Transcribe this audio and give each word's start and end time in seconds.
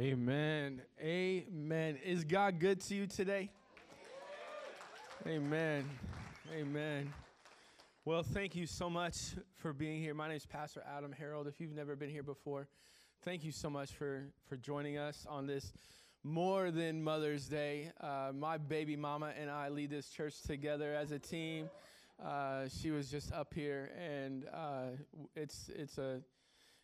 Amen. 0.00 0.80
Amen. 1.02 1.98
Is 2.02 2.24
God 2.24 2.58
good 2.58 2.80
to 2.80 2.94
you 2.94 3.06
today? 3.06 3.50
Amen. 5.26 5.84
Amen. 6.50 7.12
Well, 8.06 8.22
thank 8.22 8.56
you 8.56 8.66
so 8.66 8.88
much 8.88 9.34
for 9.58 9.74
being 9.74 10.00
here. 10.00 10.14
My 10.14 10.28
name 10.28 10.38
is 10.38 10.46
Pastor 10.46 10.82
Adam 10.96 11.12
Harold. 11.12 11.48
If 11.48 11.60
you've 11.60 11.74
never 11.74 11.96
been 11.96 12.08
here 12.08 12.22
before, 12.22 12.66
thank 13.26 13.44
you 13.44 13.52
so 13.52 13.68
much 13.68 13.92
for, 13.92 14.24
for 14.48 14.56
joining 14.56 14.96
us 14.96 15.26
on 15.28 15.46
this 15.46 15.70
more 16.24 16.70
than 16.70 17.02
Mother's 17.02 17.46
Day. 17.46 17.92
Uh, 18.00 18.32
my 18.34 18.56
baby 18.56 18.96
mama 18.96 19.34
and 19.38 19.50
I 19.50 19.68
lead 19.68 19.90
this 19.90 20.08
church 20.08 20.40
together 20.40 20.94
as 20.94 21.10
a 21.10 21.18
team. 21.18 21.68
Uh, 22.24 22.68
she 22.68 22.90
was 22.90 23.10
just 23.10 23.34
up 23.34 23.52
here, 23.52 23.90
and 23.98 24.46
uh, 24.50 24.96
it's 25.36 25.68
it's 25.74 25.98
a 25.98 26.22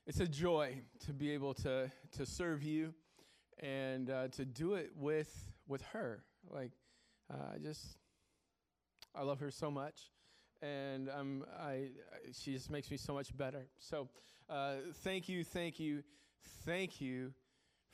it's 0.06 0.20
a 0.20 0.26
joy 0.26 0.76
to 1.06 1.14
be 1.14 1.30
able 1.30 1.54
to 1.54 1.90
to 2.12 2.26
serve 2.26 2.62
you 2.62 2.92
and 3.58 4.10
uh, 4.10 4.28
to 4.28 4.44
do 4.44 4.74
it 4.74 4.90
with 4.96 5.32
with 5.66 5.82
her. 5.92 6.22
Like 6.50 6.72
uh, 7.32 7.54
I 7.54 7.58
just 7.58 7.98
I 9.14 9.22
love 9.22 9.40
her 9.40 9.50
so 9.50 9.70
much, 9.70 10.10
and 10.62 11.08
um, 11.08 11.44
I, 11.58 11.70
I 11.70 11.88
she 12.32 12.52
just 12.52 12.70
makes 12.70 12.90
me 12.90 12.96
so 12.96 13.14
much 13.14 13.36
better. 13.36 13.66
So 13.78 14.08
uh, 14.48 14.74
thank 15.02 15.28
you, 15.28 15.44
thank 15.44 15.80
you, 15.80 16.02
thank 16.64 17.00
you 17.00 17.32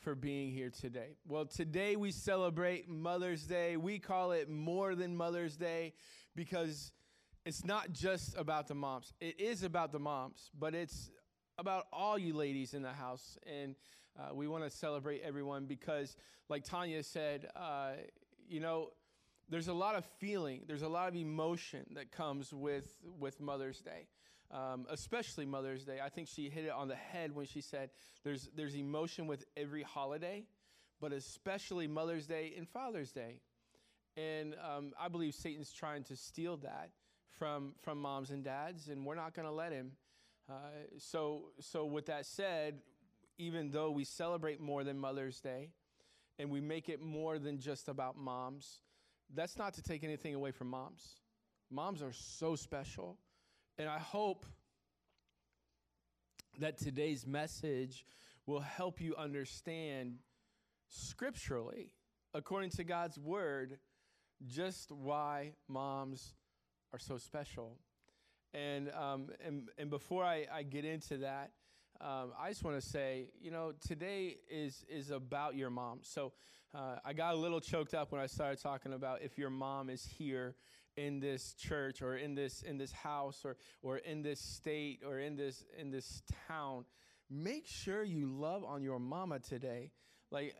for 0.00 0.14
being 0.14 0.50
here 0.50 0.70
today. 0.70 1.16
Well, 1.28 1.46
today 1.46 1.96
we 1.96 2.10
celebrate 2.10 2.88
Mother's 2.88 3.44
Day. 3.44 3.76
We 3.76 3.98
call 4.00 4.32
it 4.32 4.50
more 4.50 4.94
than 4.96 5.16
Mother's 5.16 5.56
Day 5.56 5.94
because 6.34 6.90
it's 7.46 7.64
not 7.64 7.92
just 7.92 8.36
about 8.36 8.66
the 8.68 8.74
moms. 8.74 9.12
It 9.20 9.40
is 9.40 9.62
about 9.62 9.92
the 9.92 10.00
moms, 10.00 10.50
but 10.58 10.74
it's 10.74 11.10
about 11.56 11.86
all 11.92 12.18
you 12.18 12.34
ladies 12.34 12.74
in 12.74 12.82
the 12.82 12.92
house. 12.92 13.38
And 13.46 13.76
uh, 14.18 14.34
we 14.34 14.46
want 14.46 14.64
to 14.64 14.70
celebrate 14.70 15.22
everyone 15.22 15.66
because, 15.66 16.16
like 16.48 16.64
Tanya 16.64 17.02
said, 17.02 17.48
uh, 17.56 17.92
you 18.48 18.60
know, 18.60 18.90
there's 19.48 19.68
a 19.68 19.72
lot 19.72 19.94
of 19.94 20.04
feeling, 20.18 20.62
there's 20.66 20.82
a 20.82 20.88
lot 20.88 21.08
of 21.08 21.16
emotion 21.16 21.84
that 21.94 22.10
comes 22.10 22.52
with, 22.52 22.96
with 23.18 23.40
Mother's 23.40 23.80
Day. 23.80 24.08
Um, 24.50 24.84
especially 24.90 25.46
Mother's 25.46 25.82
Day. 25.82 25.98
I 26.04 26.10
think 26.10 26.28
she 26.28 26.50
hit 26.50 26.66
it 26.66 26.72
on 26.72 26.86
the 26.86 26.94
head 26.94 27.34
when 27.34 27.46
she 27.46 27.62
said 27.62 27.88
there's, 28.22 28.50
there's 28.54 28.76
emotion 28.76 29.26
with 29.26 29.46
every 29.56 29.82
holiday, 29.82 30.44
but 31.00 31.10
especially 31.10 31.86
Mother's 31.86 32.26
Day 32.26 32.52
and 32.58 32.68
Father's 32.68 33.12
Day. 33.12 33.40
And 34.18 34.54
um, 34.62 34.92
I 35.00 35.08
believe 35.08 35.32
Satan's 35.32 35.72
trying 35.72 36.04
to 36.04 36.16
steal 36.16 36.58
that 36.58 36.90
from, 37.38 37.72
from 37.80 37.98
moms 37.98 38.30
and 38.30 38.44
dads, 38.44 38.88
and 38.88 39.06
we're 39.06 39.14
not 39.14 39.34
going 39.34 39.48
to 39.48 39.54
let 39.54 39.72
him. 39.72 39.92
Uh, 40.50 40.54
so, 40.98 41.44
so, 41.60 41.86
with 41.86 42.06
that 42.06 42.26
said, 42.26 42.82
even 43.42 43.70
though 43.70 43.90
we 43.90 44.04
celebrate 44.04 44.60
more 44.60 44.84
than 44.84 44.96
Mother's 44.98 45.40
Day 45.40 45.70
and 46.38 46.48
we 46.48 46.60
make 46.60 46.88
it 46.88 47.00
more 47.00 47.40
than 47.40 47.58
just 47.58 47.88
about 47.88 48.16
moms, 48.16 48.80
that's 49.34 49.58
not 49.58 49.74
to 49.74 49.82
take 49.82 50.04
anything 50.04 50.34
away 50.34 50.52
from 50.52 50.68
moms. 50.68 51.16
Moms 51.68 52.02
are 52.02 52.12
so 52.12 52.54
special. 52.54 53.18
And 53.78 53.88
I 53.88 53.98
hope 53.98 54.46
that 56.60 56.78
today's 56.78 57.26
message 57.26 58.06
will 58.46 58.60
help 58.60 59.00
you 59.00 59.16
understand 59.16 60.18
scripturally, 60.88 61.94
according 62.34 62.70
to 62.70 62.84
God's 62.84 63.18
word, 63.18 63.78
just 64.46 64.92
why 64.92 65.54
moms 65.66 66.34
are 66.92 66.98
so 66.98 67.18
special. 67.18 67.78
And, 68.54 68.90
um, 68.90 69.30
and, 69.44 69.68
and 69.78 69.90
before 69.90 70.24
I, 70.24 70.46
I 70.52 70.62
get 70.62 70.84
into 70.84 71.18
that, 71.18 71.50
um, 72.02 72.32
I 72.40 72.48
just 72.48 72.64
want 72.64 72.80
to 72.80 72.86
say, 72.86 73.28
you 73.40 73.50
know, 73.50 73.72
today 73.86 74.38
is 74.50 74.84
is 74.88 75.10
about 75.10 75.54
your 75.54 75.70
mom. 75.70 76.00
So 76.02 76.32
uh, 76.74 76.96
I 77.04 77.12
got 77.12 77.34
a 77.34 77.36
little 77.36 77.60
choked 77.60 77.94
up 77.94 78.10
when 78.10 78.20
I 78.20 78.26
started 78.26 78.60
talking 78.60 78.92
about 78.92 79.22
if 79.22 79.38
your 79.38 79.50
mom 79.50 79.88
is 79.88 80.04
here 80.04 80.56
in 80.96 81.20
this 81.20 81.54
church 81.54 82.02
or 82.02 82.16
in 82.16 82.34
this 82.34 82.62
in 82.62 82.76
this 82.76 82.90
house 82.90 83.42
or 83.44 83.56
or 83.82 83.98
in 83.98 84.22
this 84.22 84.40
state 84.40 85.02
or 85.06 85.20
in 85.20 85.36
this 85.36 85.64
in 85.78 85.90
this 85.90 86.22
town. 86.48 86.84
Make 87.30 87.66
sure 87.66 88.02
you 88.02 88.26
love 88.26 88.64
on 88.64 88.82
your 88.82 88.98
mama 88.98 89.38
today. 89.38 89.92
Like 90.30 90.56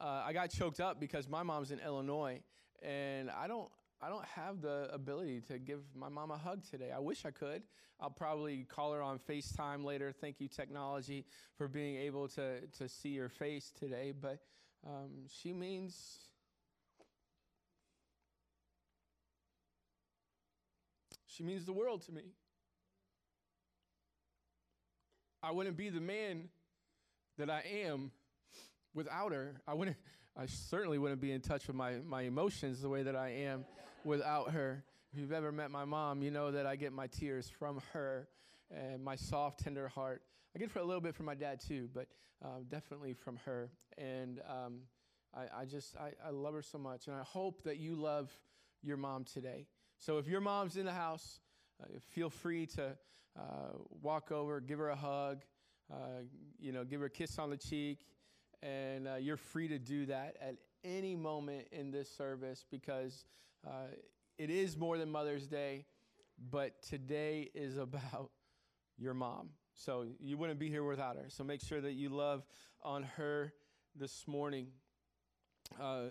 uh, 0.00 0.22
I 0.24 0.32
got 0.32 0.50
choked 0.50 0.80
up 0.80 0.98
because 0.98 1.28
my 1.28 1.42
mom's 1.42 1.72
in 1.72 1.80
Illinois, 1.80 2.40
and 2.82 3.30
I 3.30 3.46
don't 3.48 3.68
I 4.02 4.08
don't 4.08 4.24
have 4.26 4.60
the 4.60 4.88
ability 4.92 5.40
to 5.48 5.58
give 5.58 5.80
my 5.94 6.08
mom 6.08 6.30
a 6.30 6.36
hug 6.36 6.62
today. 6.70 6.90
I 6.94 6.98
wish 6.98 7.24
I 7.24 7.30
could. 7.30 7.62
I'll 7.98 8.10
probably 8.10 8.64
call 8.64 8.92
her 8.92 9.00
on 9.00 9.18
FaceTime 9.18 9.84
later. 9.84 10.12
Thank 10.12 10.40
you, 10.40 10.48
technology, 10.48 11.24
for 11.56 11.66
being 11.66 11.96
able 11.96 12.28
to, 12.28 12.60
to 12.78 12.88
see 12.88 13.10
your 13.10 13.30
face 13.30 13.72
today. 13.78 14.12
But 14.18 14.40
um, 14.86 15.26
she 15.28 15.52
means. 15.52 16.18
She 21.26 21.42
means 21.42 21.64
the 21.64 21.72
world 21.72 22.02
to 22.06 22.12
me. 22.12 22.22
I 25.42 25.52
wouldn't 25.52 25.76
be 25.76 25.90
the 25.90 26.00
man 26.00 26.48
that 27.38 27.50
I 27.50 27.62
am 27.84 28.10
without 28.94 29.32
her. 29.32 29.60
I 29.66 29.74
wouldn't 29.74 29.96
I 30.38 30.46
certainly 30.46 30.98
wouldn't 30.98 31.20
be 31.20 31.32
in 31.32 31.40
touch 31.40 31.66
with 31.66 31.76
my, 31.76 31.94
my 32.06 32.22
emotions 32.22 32.82
the 32.82 32.90
way 32.90 33.02
that 33.02 33.16
I 33.16 33.30
am 33.30 33.64
without 34.06 34.52
her. 34.52 34.84
If 35.12 35.18
you've 35.18 35.32
ever 35.32 35.50
met 35.50 35.70
my 35.70 35.84
mom, 35.84 36.22
you 36.22 36.30
know 36.30 36.50
that 36.52 36.64
I 36.64 36.76
get 36.76 36.92
my 36.92 37.08
tears 37.08 37.50
from 37.58 37.80
her 37.92 38.28
and 38.70 39.02
my 39.02 39.16
soft, 39.16 39.60
tender 39.60 39.88
heart. 39.88 40.22
I 40.54 40.58
get 40.58 40.70
it 40.74 40.76
a 40.76 40.84
little 40.84 41.00
bit 41.00 41.14
from 41.14 41.26
my 41.26 41.34
dad 41.34 41.60
too, 41.60 41.88
but 41.92 42.06
uh, 42.44 42.60
definitely 42.68 43.14
from 43.14 43.36
her. 43.44 43.70
And 43.98 44.40
um, 44.48 44.78
I, 45.34 45.62
I, 45.62 45.64
just, 45.64 45.96
I, 45.96 46.12
I 46.24 46.30
love 46.30 46.54
her 46.54 46.62
so 46.62 46.78
much. 46.78 47.08
And 47.08 47.16
I 47.16 47.22
hope 47.22 47.64
that 47.64 47.78
you 47.78 47.96
love 47.96 48.30
your 48.82 48.96
mom 48.96 49.24
today. 49.24 49.66
So 49.98 50.18
if 50.18 50.28
your 50.28 50.40
mom's 50.40 50.76
in 50.76 50.86
the 50.86 50.92
house, 50.92 51.40
uh, 51.82 51.86
feel 52.10 52.30
free 52.30 52.66
to 52.66 52.96
uh, 53.38 53.42
walk 54.02 54.30
over, 54.30 54.60
give 54.60 54.78
her 54.78 54.90
a 54.90 54.96
hug, 54.96 55.42
uh, 55.92 56.22
you 56.58 56.72
know, 56.72 56.84
give 56.84 57.00
her 57.00 57.06
a 57.06 57.10
kiss 57.10 57.38
on 57.38 57.50
the 57.50 57.56
cheek 57.56 57.98
and 58.62 59.06
uh, 59.06 59.16
you're 59.16 59.36
free 59.36 59.68
to 59.68 59.78
do 59.78 60.06
that 60.06 60.36
at 60.40 60.56
any 60.86 61.16
moment 61.16 61.66
in 61.72 61.90
this 61.90 62.10
service 62.10 62.64
because 62.70 63.24
uh, 63.66 63.88
it 64.38 64.50
is 64.50 64.76
more 64.76 64.98
than 64.98 65.10
Mother's 65.10 65.46
Day, 65.46 65.84
but 66.50 66.80
today 66.82 67.50
is 67.54 67.76
about 67.76 68.30
your 68.96 69.14
mom. 69.14 69.50
So 69.74 70.06
you 70.20 70.38
wouldn't 70.38 70.58
be 70.58 70.70
here 70.70 70.84
without 70.84 71.16
her. 71.16 71.26
So 71.28 71.44
make 71.44 71.60
sure 71.60 71.80
that 71.80 71.92
you 71.92 72.08
love 72.08 72.46
on 72.82 73.02
her 73.02 73.52
this 73.94 74.26
morning. 74.26 74.68
Uh, 75.80 76.06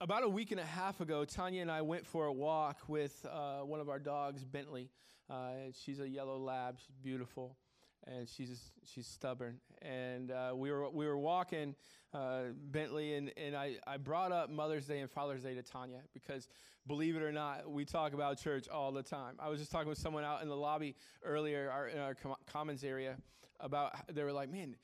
about 0.00 0.24
a 0.24 0.28
week 0.28 0.50
and 0.50 0.58
a 0.58 0.64
half 0.64 1.00
ago, 1.00 1.24
Tanya 1.24 1.62
and 1.62 1.70
I 1.70 1.82
went 1.82 2.06
for 2.06 2.26
a 2.26 2.32
walk 2.32 2.78
with 2.88 3.24
uh, 3.30 3.58
one 3.58 3.80
of 3.80 3.88
our 3.88 3.98
dogs, 3.98 4.44
Bentley. 4.44 4.90
Uh, 5.28 5.70
she's 5.84 6.00
a 6.00 6.08
yellow 6.08 6.38
lab, 6.38 6.78
she's 6.80 6.96
beautiful 6.96 7.56
and 8.06 8.28
she's 8.28 8.72
she's 8.84 9.06
stubborn. 9.06 9.60
And 9.82 10.30
uh, 10.30 10.52
we 10.54 10.70
were 10.70 10.88
we 10.90 11.06
were 11.06 11.18
walking 11.18 11.74
uh, 12.12 12.42
Bentley, 12.70 13.14
and 13.14 13.32
and 13.36 13.56
I 13.56 13.76
I 13.86 13.96
brought 13.96 14.32
up 14.32 14.50
Mother's 14.50 14.86
Day 14.86 15.00
and 15.00 15.10
Father's 15.10 15.42
Day 15.42 15.54
to 15.54 15.62
Tanya 15.62 16.00
because 16.12 16.48
believe 16.86 17.16
it 17.16 17.22
or 17.22 17.32
not, 17.32 17.70
we 17.70 17.84
talk 17.84 18.14
about 18.14 18.40
church 18.40 18.68
all 18.68 18.92
the 18.92 19.02
time. 19.02 19.34
I 19.38 19.48
was 19.48 19.60
just 19.60 19.70
talking 19.70 19.88
with 19.88 19.98
someone 19.98 20.24
out 20.24 20.42
in 20.42 20.48
the 20.48 20.56
lobby 20.56 20.96
earlier, 21.22 21.70
our, 21.70 21.88
in 21.88 21.98
our 21.98 22.14
com- 22.14 22.36
commons 22.46 22.82
area, 22.82 23.16
about 23.60 23.92
they 24.12 24.22
were 24.22 24.32
like, 24.32 24.50
man. 24.50 24.76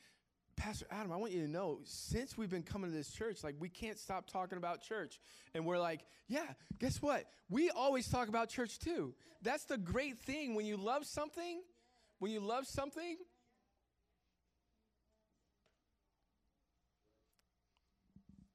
Pastor 0.56 0.86
Adam, 0.90 1.12
I 1.12 1.16
want 1.16 1.32
you 1.32 1.42
to 1.42 1.50
know, 1.50 1.80
since 1.84 2.38
we've 2.38 2.48
been 2.48 2.62
coming 2.62 2.90
to 2.90 2.96
this 2.96 3.10
church, 3.10 3.44
like 3.44 3.56
we 3.58 3.68
can't 3.68 3.98
stop 3.98 4.26
talking 4.26 4.56
about 4.56 4.80
church. 4.80 5.20
And 5.54 5.66
we're 5.66 5.78
like, 5.78 6.00
yeah, 6.28 6.46
guess 6.78 7.02
what? 7.02 7.26
We 7.50 7.68
always 7.68 8.08
talk 8.08 8.28
about 8.28 8.48
church 8.48 8.78
too. 8.78 9.12
That's 9.42 9.66
the 9.66 9.76
great 9.76 10.18
thing. 10.18 10.54
When 10.54 10.64
you 10.64 10.78
love 10.78 11.04
something, 11.04 11.60
when 12.18 12.32
you 12.32 12.40
love 12.40 12.66
something, 12.66 13.16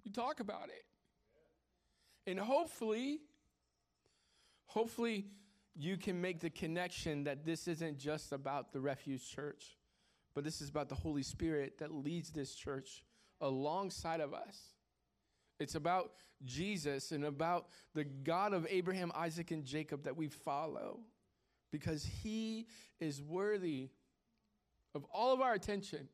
you 0.04 0.12
talk 0.12 0.40
about 0.40 0.70
it. 0.70 0.86
And 2.30 2.40
hopefully, 2.40 3.20
hopefully, 4.66 5.26
you 5.76 5.98
can 5.98 6.20
make 6.22 6.40
the 6.40 6.50
connection 6.50 7.24
that 7.24 7.46
this 7.46 7.68
isn't 7.68 7.98
just 7.98 8.32
about 8.32 8.74
the 8.74 8.80
refuge 8.80 9.30
church, 9.30 9.78
but 10.36 10.44
this 10.44 10.62
is 10.62 10.70
about 10.70 10.90
the 10.90 10.96
Holy 10.96 11.24
Spirit 11.24 11.80
that 11.80 11.92
leads 11.92 12.32
this 12.32 12.54
church 12.54 13.04
alongside 13.40 14.20
of 14.20 14.34
us. 14.34 14.76
It's 15.60 15.76
about 15.76 16.12
Jesus 16.44 17.12
and 17.12 17.24
about 17.24 17.68
the 17.94 18.04
God 18.04 18.54
of 18.54 18.66
Abraham, 18.70 19.12
Isaac, 19.16 19.52
and 19.52 19.64
Jacob 19.64 20.04
that 20.04 20.18
we 20.18 20.28
follow 20.28 21.02
because 21.72 22.06
he 22.06 22.68
is 23.00 23.22
worthy 23.22 23.90
of 24.94 25.06
all 25.14 25.34
of 25.34 25.42
our 25.42 25.54
attention. 25.54 26.08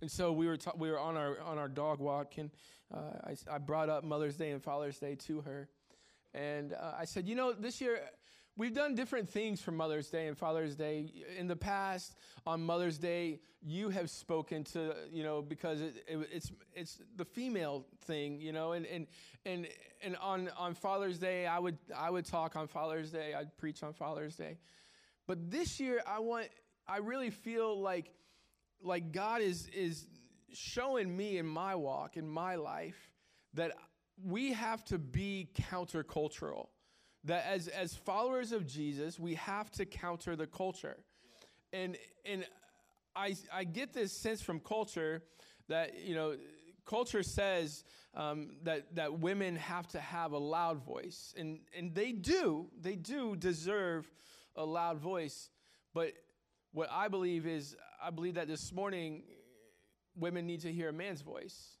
And 0.00 0.10
so 0.10 0.32
we 0.32 0.46
were, 0.46 0.56
ta- 0.56 0.72
we 0.76 0.90
were 0.90 0.98
on, 0.98 1.16
our, 1.16 1.40
on 1.40 1.58
our 1.58 1.68
dog 1.68 2.00
walk, 2.00 2.38
and 2.38 2.50
uh, 2.92 3.28
I, 3.28 3.54
I 3.54 3.58
brought 3.58 3.88
up 3.88 4.04
Mother's 4.04 4.36
Day 4.36 4.50
and 4.50 4.62
Father's 4.62 4.98
Day 4.98 5.14
to 5.14 5.40
her. 5.42 5.68
And 6.34 6.72
uh, 6.72 6.94
I 6.98 7.04
said, 7.04 7.28
You 7.28 7.36
know, 7.36 7.52
this 7.52 7.80
year 7.80 8.00
we've 8.56 8.74
done 8.74 8.94
different 8.94 9.28
things 9.28 9.60
for 9.60 9.72
Mother's 9.72 10.08
Day 10.08 10.26
and 10.26 10.36
Father's 10.36 10.74
Day. 10.76 11.10
In 11.38 11.48
the 11.48 11.56
past, 11.56 12.16
on 12.46 12.62
Mother's 12.62 12.98
Day, 12.98 13.40
you 13.62 13.88
have 13.90 14.10
spoken 14.10 14.64
to, 14.64 14.94
you 15.10 15.22
know, 15.22 15.42
because 15.42 15.80
it, 15.80 16.04
it, 16.06 16.28
it's 16.32 16.52
it's 16.74 16.98
the 17.16 17.24
female 17.24 17.86
thing, 18.02 18.40
you 18.40 18.52
know, 18.52 18.72
and 18.72 18.86
and 18.86 19.06
and 19.46 19.66
and 20.02 20.16
on 20.16 20.50
on 20.56 20.74
Father's 20.74 21.18
Day, 21.18 21.46
I 21.46 21.58
would 21.58 21.78
I 21.96 22.10
would 22.10 22.26
talk 22.26 22.56
on 22.56 22.66
Father's 22.66 23.10
Day, 23.10 23.34
I'd 23.34 23.56
preach 23.56 23.82
on 23.82 23.92
Father's 23.92 24.36
Day. 24.36 24.58
But 25.26 25.50
this 25.50 25.80
year, 25.80 26.02
I 26.06 26.20
want 26.20 26.48
I 26.86 26.98
really 26.98 27.30
feel 27.30 27.80
like 27.80 28.12
like 28.82 29.12
God 29.12 29.40
is 29.40 29.68
is 29.68 30.06
showing 30.52 31.14
me 31.16 31.38
in 31.38 31.46
my 31.46 31.74
walk 31.74 32.16
in 32.16 32.28
my 32.28 32.54
life 32.54 33.10
that 33.54 33.72
we 34.22 34.52
have 34.52 34.84
to 34.84 34.98
be 34.98 35.48
countercultural 35.70 36.68
that 37.24 37.46
as 37.46 37.68
as 37.68 37.94
followers 37.94 38.52
of 38.52 38.66
Jesus, 38.66 39.18
we 39.18 39.34
have 39.34 39.70
to 39.72 39.86
counter 39.86 40.36
the 40.36 40.46
culture. 40.46 40.96
And 41.72 41.96
and 42.24 42.46
I 43.16 43.36
I 43.52 43.64
get 43.64 43.92
this 43.92 44.12
sense 44.12 44.42
from 44.42 44.60
culture 44.60 45.22
that 45.68 46.00
you 46.04 46.14
know 46.14 46.36
culture 46.84 47.22
says 47.22 47.84
um, 48.14 48.56
that 48.62 48.94
that 48.94 49.18
women 49.18 49.56
have 49.56 49.88
to 49.88 50.00
have 50.00 50.32
a 50.32 50.38
loud 50.38 50.84
voice, 50.84 51.34
and 51.36 51.60
and 51.76 51.94
they 51.94 52.12
do 52.12 52.66
they 52.80 52.96
do 52.96 53.36
deserve 53.36 54.10
a 54.56 54.64
loud 54.64 54.98
voice. 54.98 55.50
But 55.94 56.12
what 56.72 56.88
I 56.90 57.08
believe 57.08 57.46
is 57.46 57.76
I 58.02 58.10
believe 58.10 58.34
that 58.34 58.48
this 58.48 58.72
morning 58.72 59.22
women 60.16 60.46
need 60.46 60.60
to 60.60 60.72
hear 60.72 60.90
a 60.90 60.92
man's 60.92 61.22
voice. 61.22 61.78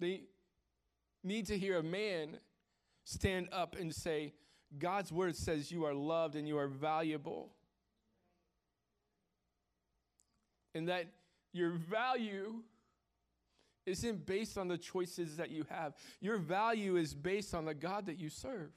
They 0.00 0.24
need 1.24 1.46
to 1.46 1.58
hear 1.58 1.78
a 1.78 1.82
man 1.82 2.38
stand 3.04 3.48
up 3.52 3.76
and 3.78 3.94
say, 3.94 4.32
God's 4.78 5.12
word 5.12 5.36
says 5.36 5.70
you 5.70 5.84
are 5.84 5.94
loved 5.94 6.34
and 6.34 6.46
you 6.46 6.58
are 6.58 6.68
valuable. 6.68 7.50
And 10.74 10.88
that 10.88 11.06
your 11.52 11.70
value 11.70 12.62
isn't 13.86 14.26
based 14.26 14.58
on 14.58 14.68
the 14.68 14.78
choices 14.78 15.36
that 15.36 15.50
you 15.50 15.64
have, 15.68 15.94
your 16.20 16.38
value 16.38 16.96
is 16.96 17.14
based 17.14 17.54
on 17.54 17.64
the 17.64 17.74
God 17.74 18.06
that 18.06 18.18
you 18.18 18.28
serve. 18.28 18.70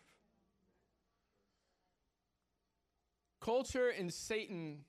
Culture 3.39 3.89
and 3.89 4.13
Satan 4.13 4.79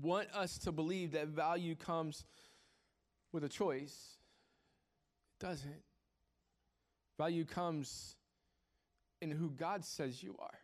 want 0.00 0.28
us 0.34 0.58
to 0.58 0.72
believe 0.72 1.12
that 1.12 1.28
value 1.28 1.74
comes 1.74 2.24
with 3.32 3.44
a 3.44 3.48
choice. 3.48 4.16
It 5.40 5.44
doesn't. 5.44 5.82
Value 7.22 7.44
comes 7.44 8.16
in 9.20 9.30
who 9.30 9.48
God 9.50 9.84
says 9.84 10.24
you 10.24 10.34
are. 10.40 10.58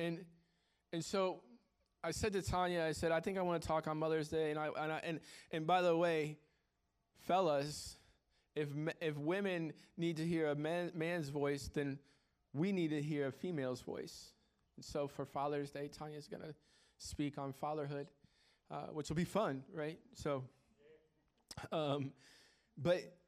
And 0.00 0.24
and 0.92 1.04
so 1.04 1.40
I 2.02 2.10
said 2.10 2.32
to 2.32 2.42
Tanya, 2.42 2.82
I 2.82 2.90
said, 2.90 3.12
I 3.12 3.20
think 3.20 3.38
I 3.38 3.42
want 3.42 3.62
to 3.62 3.68
talk 3.68 3.86
on 3.86 3.96
Mother's 3.98 4.28
Day. 4.28 4.50
And 4.50 4.58
I, 4.58 4.66
and 4.76 4.92
I, 4.92 5.00
and, 5.04 5.20
and 5.52 5.68
by 5.68 5.82
the 5.82 5.96
way, 5.96 6.36
fellas, 7.28 7.96
if 8.56 8.70
if 9.00 9.16
women 9.16 9.72
need 9.96 10.16
to 10.16 10.26
hear 10.26 10.48
a 10.48 10.56
man, 10.56 10.90
man's 10.96 11.28
voice, 11.28 11.70
then 11.72 12.00
we 12.52 12.72
need 12.72 12.90
to 12.90 13.00
hear 13.00 13.28
a 13.28 13.32
female's 13.32 13.82
voice. 13.82 14.32
And 14.76 14.84
so 14.84 15.06
for 15.06 15.24
Father's 15.24 15.70
Day, 15.70 15.88
Tanya's 15.96 16.26
going 16.26 16.42
to 16.42 16.54
speak 16.98 17.38
on 17.38 17.52
fatherhood, 17.52 18.08
uh, 18.68 18.88
which 18.92 19.08
will 19.10 19.16
be 19.16 19.30
fun, 19.40 19.62
right? 19.72 20.00
So, 20.14 20.42
um, 21.70 22.10
but 22.76 23.21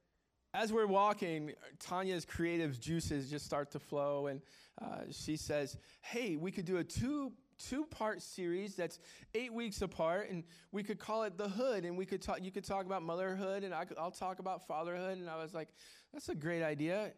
as 0.55 0.73
we're 0.73 0.87
walking, 0.87 1.53
Tanya's 1.81 2.25
creative 2.25 2.79
juices 2.81 3.29
just 3.29 3.45
start 3.45 3.73
to 3.73 3.81
flow, 3.81 4.29
and 4.29 4.41
uh, 4.81 5.01
she 5.11 5.37
says, 5.37 5.77
"Hey, 6.01 6.37
we 6.37 6.53
could 6.53 6.65
do 6.65 6.77
a 6.77 6.85
two 6.85 7.33
two 7.59 7.85
part 7.87 8.23
series 8.23 8.75
that's 8.77 9.01
eight 9.35 9.53
weeks 9.53 9.83
apart, 9.83 10.31
and 10.31 10.45
we 10.71 10.83
could 10.85 10.99
call 10.99 11.25
it 11.25 11.37
the 11.37 11.49
Hood, 11.49 11.85
and 11.85 11.99
we 11.99 12.07
could 12.07 12.23
talk. 12.23 12.39
You 12.41 12.53
could 12.53 12.65
talk 12.65 12.87
about 12.87 13.03
motherhood, 13.03 13.65
and 13.65 13.75
I 13.75 13.85
will 13.99 14.13
talk 14.13 14.39
about 14.39 14.67
fatherhood." 14.67 15.19
And 15.19 15.29
I 15.29 15.37
was 15.37 15.55
like, 15.55 15.69
"That's 16.13 16.29
a 16.29 16.35
great 16.37 16.63
idea. 16.63 17.13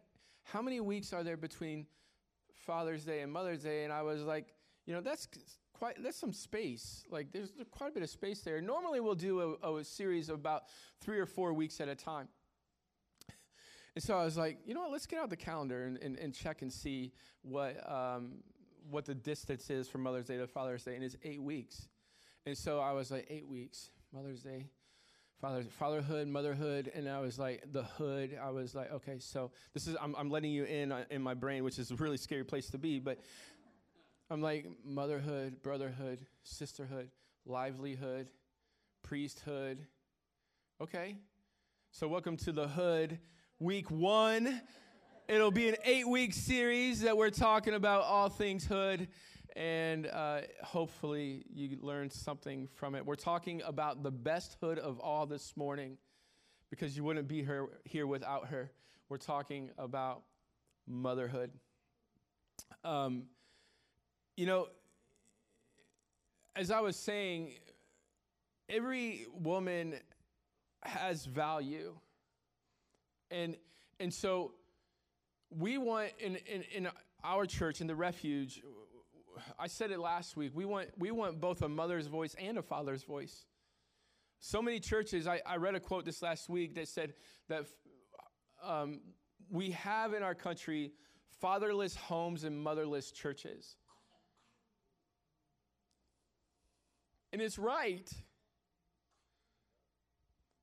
How 0.44 0.62
many 0.62 0.80
weeks 0.80 1.12
are 1.12 1.22
there 1.22 1.36
between 1.36 1.86
Father's 2.54 3.04
Day 3.04 3.20
and 3.20 3.30
Mother's 3.30 3.62
Day?" 3.62 3.84
And 3.84 3.92
I 3.92 4.00
was 4.00 4.22
like, 4.22 4.54
"You 4.86 4.94
know, 4.94 5.00
that's." 5.02 5.28
Quite, 5.78 6.02
that's 6.02 6.16
some 6.16 6.32
space. 6.32 7.04
Like, 7.10 7.32
there's 7.32 7.52
quite 7.70 7.90
a 7.90 7.92
bit 7.92 8.02
of 8.02 8.08
space 8.08 8.40
there. 8.40 8.62
Normally, 8.62 9.00
we'll 9.00 9.14
do 9.14 9.58
a, 9.62 9.76
a 9.76 9.84
series 9.84 10.30
of 10.30 10.36
about 10.36 10.62
three 11.02 11.18
or 11.18 11.26
four 11.26 11.52
weeks 11.52 11.82
at 11.82 11.88
a 11.88 11.94
time. 11.94 12.28
And 13.96 14.04
so 14.04 14.14
I 14.14 14.24
was 14.24 14.36
like, 14.36 14.58
you 14.66 14.74
know 14.74 14.82
what, 14.82 14.92
let's 14.92 15.06
get 15.06 15.20
out 15.20 15.30
the 15.30 15.36
calendar 15.36 15.84
and, 15.84 15.96
and, 16.02 16.18
and 16.18 16.34
check 16.34 16.60
and 16.60 16.70
see 16.70 17.12
what, 17.40 17.76
um, 17.90 18.34
what 18.90 19.06
the 19.06 19.14
distance 19.14 19.70
is 19.70 19.88
from 19.88 20.02
Mother's 20.02 20.26
Day 20.26 20.36
to 20.36 20.46
Father's 20.46 20.84
Day. 20.84 20.94
And 20.94 21.02
it's 21.02 21.16
eight 21.24 21.42
weeks. 21.42 21.88
And 22.44 22.56
so 22.56 22.78
I 22.78 22.92
was 22.92 23.10
like, 23.10 23.26
eight 23.30 23.48
weeks, 23.48 23.88
Mother's 24.12 24.42
Day, 24.42 24.66
Father's, 25.40 25.66
fatherhood, 25.70 26.28
motherhood. 26.28 26.92
And 26.94 27.08
I 27.08 27.20
was 27.20 27.38
like, 27.38 27.64
the 27.72 27.84
hood. 27.84 28.38
I 28.40 28.50
was 28.50 28.74
like, 28.74 28.92
okay, 28.92 29.18
so 29.18 29.50
this 29.72 29.86
is, 29.86 29.96
I'm, 29.98 30.14
I'm 30.16 30.28
letting 30.28 30.52
you 30.52 30.64
in 30.64 30.92
uh, 30.92 31.04
in 31.10 31.22
my 31.22 31.32
brain, 31.32 31.64
which 31.64 31.78
is 31.78 31.90
a 31.90 31.96
really 31.96 32.18
scary 32.18 32.44
place 32.44 32.68
to 32.70 32.78
be. 32.78 32.98
But 32.98 33.18
I'm 34.28 34.42
like, 34.42 34.66
motherhood, 34.84 35.62
brotherhood, 35.62 36.20
sisterhood, 36.42 37.08
livelihood, 37.46 38.28
priesthood. 39.02 39.78
Okay. 40.82 41.16
So 41.98 42.06
welcome 42.06 42.36
to 42.36 42.52
the 42.52 42.68
hood 42.68 43.18
week 43.58 43.90
one. 43.90 44.60
It'll 45.28 45.50
be 45.50 45.70
an 45.70 45.76
eight 45.82 46.06
week 46.06 46.34
series 46.34 47.00
that 47.00 47.16
we're 47.16 47.30
talking 47.30 47.72
about 47.72 48.02
all 48.02 48.28
things 48.28 48.66
hood, 48.66 49.08
and 49.56 50.06
uh, 50.06 50.42
hopefully 50.62 51.46
you 51.54 51.78
learned 51.80 52.12
something 52.12 52.68
from 52.74 52.96
it. 52.96 53.06
We're 53.06 53.14
talking 53.14 53.62
about 53.64 54.02
the 54.02 54.10
best 54.10 54.58
hood 54.60 54.78
of 54.78 55.00
all 55.00 55.24
this 55.24 55.56
morning 55.56 55.96
because 56.68 56.98
you 56.98 57.02
wouldn't 57.02 57.28
be 57.28 57.42
here, 57.42 57.66
here 57.84 58.06
without 58.06 58.48
her. 58.48 58.70
We're 59.08 59.16
talking 59.16 59.70
about 59.78 60.20
motherhood. 60.86 61.50
Um, 62.84 63.22
you 64.36 64.44
know, 64.44 64.68
as 66.56 66.70
I 66.70 66.80
was 66.80 66.96
saying, 66.96 67.54
every 68.68 69.24
woman 69.32 69.94
has 70.88 71.24
value. 71.24 71.94
And, 73.30 73.56
and 73.98 74.12
so 74.12 74.52
we 75.50 75.78
want 75.78 76.10
in, 76.18 76.36
in, 76.36 76.62
in 76.74 76.88
our 77.24 77.46
church, 77.46 77.80
in 77.80 77.86
the 77.86 77.94
refuge, 77.94 78.62
I 79.58 79.66
said 79.66 79.90
it 79.90 79.98
last 79.98 80.36
week, 80.36 80.52
we 80.54 80.64
want, 80.64 80.88
we 80.98 81.10
want 81.10 81.40
both 81.40 81.62
a 81.62 81.68
mother's 81.68 82.06
voice 82.06 82.34
and 82.38 82.58
a 82.58 82.62
father's 82.62 83.02
voice. 83.02 83.44
So 84.40 84.62
many 84.62 84.80
churches, 84.80 85.26
I, 85.26 85.40
I 85.46 85.56
read 85.56 85.74
a 85.74 85.80
quote 85.80 86.04
this 86.04 86.22
last 86.22 86.48
week 86.48 86.74
that 86.74 86.88
said 86.88 87.14
that 87.48 87.66
um, 88.62 89.00
we 89.50 89.70
have 89.72 90.14
in 90.14 90.22
our 90.22 90.34
country 90.34 90.92
fatherless 91.40 91.96
homes 91.96 92.44
and 92.44 92.62
motherless 92.62 93.10
churches. 93.10 93.76
And 97.32 97.42
it's 97.42 97.58
right. 97.58 98.10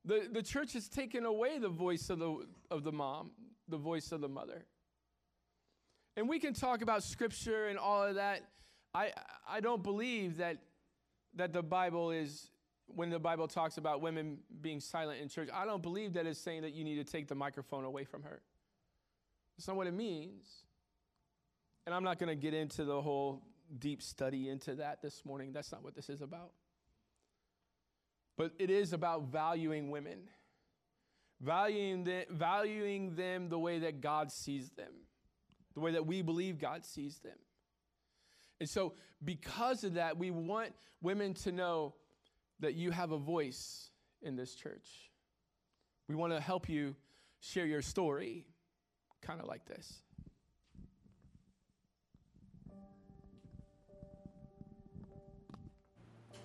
The, 0.04 0.28
the 0.30 0.42
church 0.42 0.74
has 0.74 0.88
taken 0.88 1.24
away 1.24 1.58
the 1.58 1.68
voice 1.68 2.10
of 2.10 2.18
the, 2.18 2.46
of 2.70 2.84
the 2.84 2.92
mom, 2.92 3.30
the 3.68 3.78
voice 3.78 4.12
of 4.12 4.20
the 4.20 4.28
mother. 4.28 4.66
And 6.16 6.28
we 6.28 6.38
can 6.38 6.52
talk 6.52 6.82
about 6.82 7.02
scripture 7.02 7.66
and 7.66 7.78
all 7.78 8.04
of 8.04 8.16
that. 8.16 8.42
I, 8.94 9.12
I 9.48 9.60
don't 9.60 9.82
believe 9.82 10.36
that, 10.36 10.58
that 11.34 11.52
the 11.52 11.62
Bible 11.62 12.10
is, 12.10 12.50
when 12.86 13.10
the 13.10 13.18
Bible 13.18 13.48
talks 13.48 13.78
about 13.78 14.00
women 14.00 14.38
being 14.60 14.78
silent 14.78 15.20
in 15.20 15.28
church, 15.28 15.48
I 15.52 15.64
don't 15.64 15.82
believe 15.82 16.12
that 16.12 16.26
it's 16.26 16.38
saying 16.38 16.62
that 16.62 16.74
you 16.74 16.84
need 16.84 16.96
to 16.96 17.04
take 17.04 17.26
the 17.26 17.34
microphone 17.34 17.84
away 17.84 18.04
from 18.04 18.22
her. 18.22 18.42
That's 19.56 19.66
not 19.66 19.76
what 19.76 19.86
it 19.86 19.94
means. 19.94 20.46
And 21.86 21.94
I'm 21.94 22.04
not 22.04 22.18
going 22.18 22.28
to 22.28 22.36
get 22.40 22.54
into 22.54 22.84
the 22.84 23.00
whole 23.00 23.42
deep 23.78 24.02
study 24.02 24.48
into 24.48 24.76
that 24.76 25.02
this 25.02 25.24
morning. 25.24 25.52
That's 25.52 25.72
not 25.72 25.82
what 25.82 25.94
this 25.94 26.08
is 26.08 26.20
about. 26.20 26.52
But 28.36 28.52
it 28.58 28.70
is 28.70 28.92
about 28.92 29.24
valuing 29.24 29.90
women, 29.90 30.18
valuing, 31.40 32.04
the, 32.04 32.26
valuing 32.30 33.14
them 33.14 33.48
the 33.48 33.58
way 33.58 33.80
that 33.80 34.00
God 34.00 34.32
sees 34.32 34.70
them, 34.70 34.92
the 35.74 35.80
way 35.80 35.92
that 35.92 36.06
we 36.06 36.22
believe 36.22 36.58
God 36.58 36.84
sees 36.84 37.18
them. 37.18 37.38
And 38.60 38.68
so, 38.68 38.94
because 39.24 39.84
of 39.84 39.94
that, 39.94 40.18
we 40.18 40.30
want 40.30 40.72
women 41.02 41.34
to 41.34 41.52
know 41.52 41.94
that 42.60 42.74
you 42.74 42.90
have 42.90 43.10
a 43.10 43.18
voice 43.18 43.90
in 44.22 44.36
this 44.36 44.54
church. 44.54 44.88
We 46.08 46.14
want 46.14 46.32
to 46.32 46.40
help 46.40 46.68
you 46.68 46.94
share 47.40 47.66
your 47.66 47.82
story, 47.82 48.46
kind 49.22 49.40
of 49.40 49.46
like 49.46 49.64
this. 49.66 50.03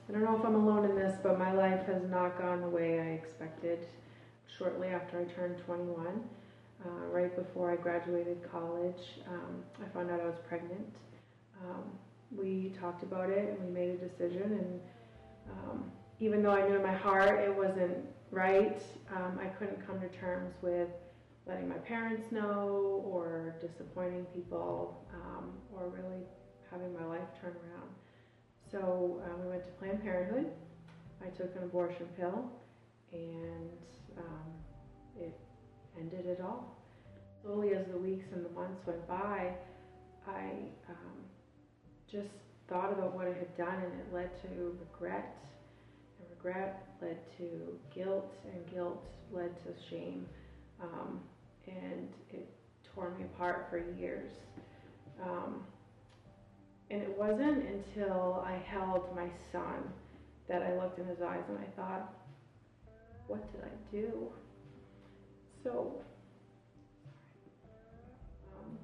I 0.10 0.12
don't 0.12 0.24
know 0.24 0.38
if 0.38 0.44
I'm 0.44 0.56
alone 0.56 0.86
in 0.90 0.96
this, 0.96 1.16
but 1.22 1.38
my 1.38 1.54
life 1.54 1.86
has 1.86 2.02
not 2.10 2.40
gone 2.40 2.62
the 2.62 2.68
way 2.68 3.00
I 3.00 3.12
expected 3.14 3.86
shortly 4.58 4.88
after 4.88 5.20
I 5.22 5.26
turned 5.26 5.60
21. 5.66 6.24
uh, 6.86 6.90
right 7.12 7.36
before 7.36 7.72
I 7.72 7.76
graduated 7.76 8.38
college. 8.52 9.20
Um, 9.28 9.64
I 9.84 9.88
found 9.94 10.10
out 10.12 10.22
I 10.22 10.26
was 10.26 10.40
pregnant. 10.48 10.96
Um, 11.62 11.84
we 12.36 12.74
talked 12.80 13.04
about 13.04 13.30
it 13.30 13.50
and 13.50 13.68
we 13.68 13.72
made 13.72 13.90
a 13.90 14.08
decision. 14.08 14.44
And 14.44 14.82
um, 15.52 15.92
even 16.20 16.42
though 16.42 16.52
I 16.52 16.68
knew 16.68 16.76
in 16.76 16.84
my 16.84 16.94
heart 16.96 17.40
it 17.44 17.56
wasn't 17.56 18.06
right, 18.32 18.82
um, 19.16 19.40
I 19.42 19.48
couldn't 19.48 19.86
come 19.86 20.00
to 20.00 20.08
terms 20.10 20.54
with 20.62 20.90
letting 21.48 21.68
my 21.68 21.78
parents 21.78 22.32
know 22.32 23.04
or 23.06 23.56
disappointing 23.60 24.26
people 24.36 25.06
um, 25.14 25.52
or 25.76 25.90
really 25.90 26.24
having 26.72 26.94
my 26.94 27.06
life 27.06 27.28
turn 27.42 27.52
around. 27.52 27.90
So 28.72 29.22
um, 29.26 29.44
we 29.44 29.50
went 29.50 29.66
to 29.66 29.72
Planned 29.80 30.04
Parenthood. 30.04 30.52
I 31.26 31.30
took 31.30 31.56
an 31.56 31.64
abortion 31.64 32.08
pill 32.18 32.52
and 33.12 33.70
um, 34.18 34.52
it 35.20 35.38
ended 36.00 36.26
it 36.28 36.40
all. 36.42 36.78
Slowly, 37.44 37.74
as 37.74 37.86
the 37.92 37.98
weeks 37.98 38.26
and 38.34 38.46
the 38.46 38.50
months 38.50 38.86
went 38.86 39.08
by, 39.08 39.54
I 40.28 40.52
um, 40.90 41.18
just 42.12 42.30
thought 42.68 42.92
about 42.92 43.16
what 43.16 43.26
I 43.28 43.34
had 43.34 43.58
done, 43.58 43.76
and 43.76 43.94
it 44.00 44.14
led 44.14 44.30
to 44.44 44.78
regret. 44.80 45.36
And 46.20 46.30
regret 46.30 46.86
led 47.02 47.18
to 47.38 47.80
guilt, 47.96 48.32
and 48.54 48.72
guilt 48.72 49.04
led 49.32 49.56
to 49.64 49.74
shame. 49.90 50.28
Um, 50.82 51.22
and 51.66 52.10
it 52.30 52.48
tore 52.94 53.12
me 53.12 53.24
apart 53.24 53.68
for 53.70 53.78
years. 53.78 54.32
Um, 55.24 55.64
and 56.92 57.02
it 57.02 57.18
wasn't 57.18 57.66
until 57.66 58.44
I 58.46 58.58
held 58.68 59.16
my 59.16 59.30
son 59.52 59.84
that 60.48 60.64
I 60.64 60.76
looked 60.76 60.98
in 61.00 61.06
his 61.06 61.22
eyes 61.22 61.44
and 61.48 61.58
I 61.60 61.70
thought, 61.76 62.14
what 63.28 63.52
did 63.52 63.62
I 63.64 63.92
do? 63.92 64.30
So, 65.64 66.02
um, 68.48 68.78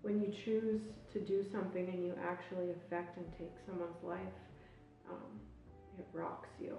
when 0.00 0.20
you 0.22 0.32
choose 0.44 0.80
to 1.12 1.20
do 1.20 1.44
something 1.52 1.86
and 1.86 2.02
you 2.02 2.14
actually 2.24 2.70
affect 2.70 3.18
and 3.18 3.26
take 3.38 3.52
someone's 3.66 4.02
life, 4.02 4.18
um, 5.10 5.40
it 5.98 6.06
rocks 6.14 6.48
you. 6.58 6.76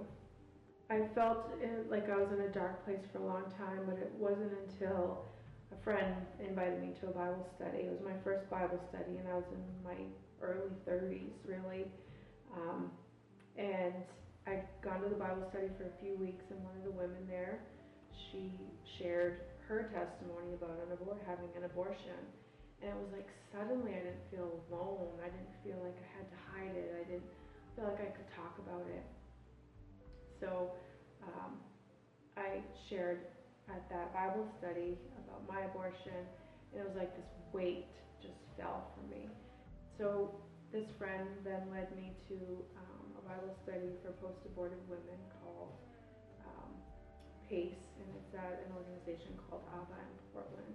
I 0.90 1.02
felt 1.14 1.52
like 1.90 2.10
I 2.10 2.18
was 2.18 2.30
in 2.34 2.42
a 2.42 2.50
dark 2.50 2.84
place 2.86 3.06
for 3.12 3.20
a 3.20 3.26
long 3.26 3.44
time, 3.58 3.82
but 3.86 3.98
it 3.98 4.12
wasn't 4.18 4.52
until 4.66 5.26
a 5.72 5.84
friend 5.84 6.16
invited 6.40 6.82
me 6.82 6.94
to 7.02 7.08
a 7.08 7.12
Bible 7.12 7.48
study. 7.56 7.84
It 7.84 7.92
was 7.92 8.02
my 8.04 8.18
first 8.24 8.50
Bible 8.50 8.80
study, 8.90 9.18
and 9.18 9.28
I 9.28 9.36
was 9.36 9.46
in 9.54 9.64
my 9.84 9.98
early 10.42 10.74
30s, 10.88 11.34
really. 11.46 11.86
Um, 12.56 12.92
and 13.58 13.94
I'd 14.48 14.66
gone 14.84 15.02
to 15.02 15.10
the 15.10 15.20
Bible 15.20 15.48
study 15.50 15.70
for 15.78 15.86
a 15.86 15.96
few 16.02 16.18
weeks, 16.18 16.44
and 16.50 16.60
one 16.64 16.76
of 16.78 16.84
the 16.84 16.92
women 16.92 17.24
there, 17.30 17.62
she 18.32 18.52
shared 18.98 19.42
her 19.68 19.90
testimony 19.94 20.54
about 20.60 20.76
an 20.84 20.92
abor- 20.98 21.22
having 21.26 21.50
an 21.56 21.64
abortion. 21.64 22.20
And 22.82 22.92
it 22.92 22.98
was 23.00 23.12
like 23.16 23.30
suddenly 23.56 23.96
I 23.96 24.04
didn't 24.04 24.28
feel 24.28 24.60
alone. 24.68 25.16
I 25.24 25.32
didn't 25.32 25.56
feel 25.64 25.80
like 25.80 25.96
I 25.96 26.10
had 26.20 26.28
to 26.28 26.40
hide 26.52 26.76
it. 26.76 26.92
I 27.00 27.04
didn't 27.08 27.30
feel 27.76 27.86
like 27.86 28.02
I 28.04 28.12
could 28.12 28.28
talk 28.36 28.60
about 28.60 28.84
it. 28.92 29.06
So 30.44 30.76
um, 31.24 31.56
I 32.36 32.60
shared 32.90 33.24
at 33.70 33.88
that 33.90 34.12
Bible 34.14 34.46
study 34.60 34.98
about 35.24 35.48
my 35.48 35.64
abortion, 35.72 36.28
and 36.74 36.82
it 36.82 36.84
was 36.84 36.98
like 36.98 37.16
this 37.16 37.32
weight 37.54 37.88
just 38.22 38.36
fell 38.60 38.92
from 38.92 39.10
me. 39.10 39.30
So 39.98 40.34
this 40.72 40.90
friend 40.98 41.30
then 41.44 41.70
led 41.70 41.96
me 41.96 42.14
to 42.30 42.38
um, 42.78 43.06
a 43.18 43.22
Bible 43.30 43.54
study 43.64 43.94
for 44.02 44.12
post-abortive 44.18 44.82
women 44.90 45.22
called 45.38 45.78
um, 46.42 46.74
PACE, 47.50 47.78
and 48.02 48.08
it's 48.18 48.34
at 48.34 48.66
an 48.66 48.74
organization 48.74 49.38
called 49.46 49.62
ABBA 49.70 50.00
in 50.02 50.18
Portland. 50.34 50.74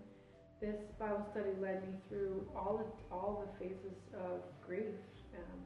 This 0.60 0.78
Bible 0.98 1.26
study 1.32 1.50
led 1.60 1.82
me 1.82 1.98
through 2.08 2.46
all 2.54 2.78
the, 2.78 2.86
all 3.14 3.42
the 3.42 3.50
phases 3.58 3.98
of 4.14 4.42
grief, 4.64 4.94
um, 5.34 5.58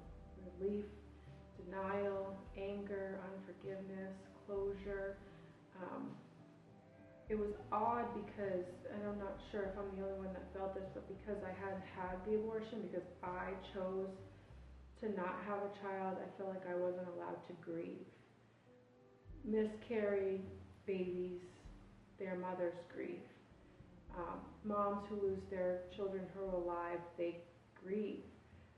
relief, 0.61 0.85
denial, 1.65 2.37
anger, 2.57 3.21
unforgiveness, 3.33 4.17
closure. 4.47 5.17
Um, 5.77 6.11
it 7.33 7.39
was 7.41 7.57
odd 7.73 8.13
because, 8.13 8.69
and 8.93 9.01
I'm 9.09 9.17
not 9.17 9.41
sure 9.49 9.65
if 9.65 9.73
I'm 9.81 9.89
the 9.97 10.05
only 10.05 10.29
one 10.29 10.37
that 10.37 10.53
felt 10.53 10.77
this, 10.77 10.85
but 10.93 11.09
because 11.09 11.41
I 11.41 11.49
had 11.57 11.81
had 11.97 12.21
the 12.29 12.37
abortion, 12.37 12.85
because 12.85 13.09
I 13.25 13.57
chose 13.73 14.13
to 15.01 15.09
not 15.17 15.41
have 15.49 15.65
a 15.65 15.73
child, 15.81 16.21
I 16.21 16.29
felt 16.37 16.53
like 16.53 16.69
I 16.69 16.77
wasn't 16.77 17.09
allowed 17.17 17.41
to 17.49 17.57
grieve. 17.65 18.05
Miscarried 19.49 20.45
babies, 20.85 21.41
their 22.21 22.37
mothers 22.37 22.77
grieve. 22.93 23.25
Um, 24.13 24.45
moms 24.63 25.09
who 25.09 25.17
lose 25.17 25.41
their 25.49 25.89
children 25.97 26.29
who 26.37 26.45
are 26.45 26.61
alive, 26.61 27.01
they 27.17 27.41
grieve. 27.81 28.29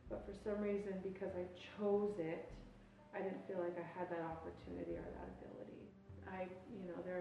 But 0.07 0.23
for 0.31 0.35
some 0.47 0.63
reason, 0.63 1.03
because 1.03 1.35
I 1.35 1.43
chose 1.75 2.15
it, 2.23 2.47
I 3.11 3.19
didn't 3.19 3.43
feel 3.51 3.59
like 3.59 3.75
I 3.75 3.87
had 3.99 4.07
that 4.15 4.23
opportunity 4.23 4.95
or 4.95 5.03
that 5.03 5.43
ability. 5.43 5.84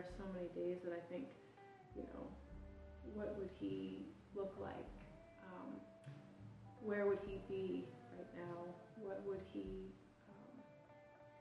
Are 0.03 0.11
so 0.19 0.27
many 0.35 0.51
days 0.51 0.83
that 0.83 0.91
I 0.91 0.99
think, 1.07 1.31
you 1.95 2.03
know, 2.11 2.27
what 3.15 3.39
would 3.39 3.51
he 3.59 4.03
look 4.35 4.51
like? 4.59 4.91
Um, 5.47 5.79
where 6.83 7.07
would 7.07 7.23
he 7.23 7.39
be 7.47 7.87
right 8.11 8.27
now? 8.35 8.75
What 8.99 9.23
would 9.23 9.39
he, 9.53 9.95
um, 10.27 10.55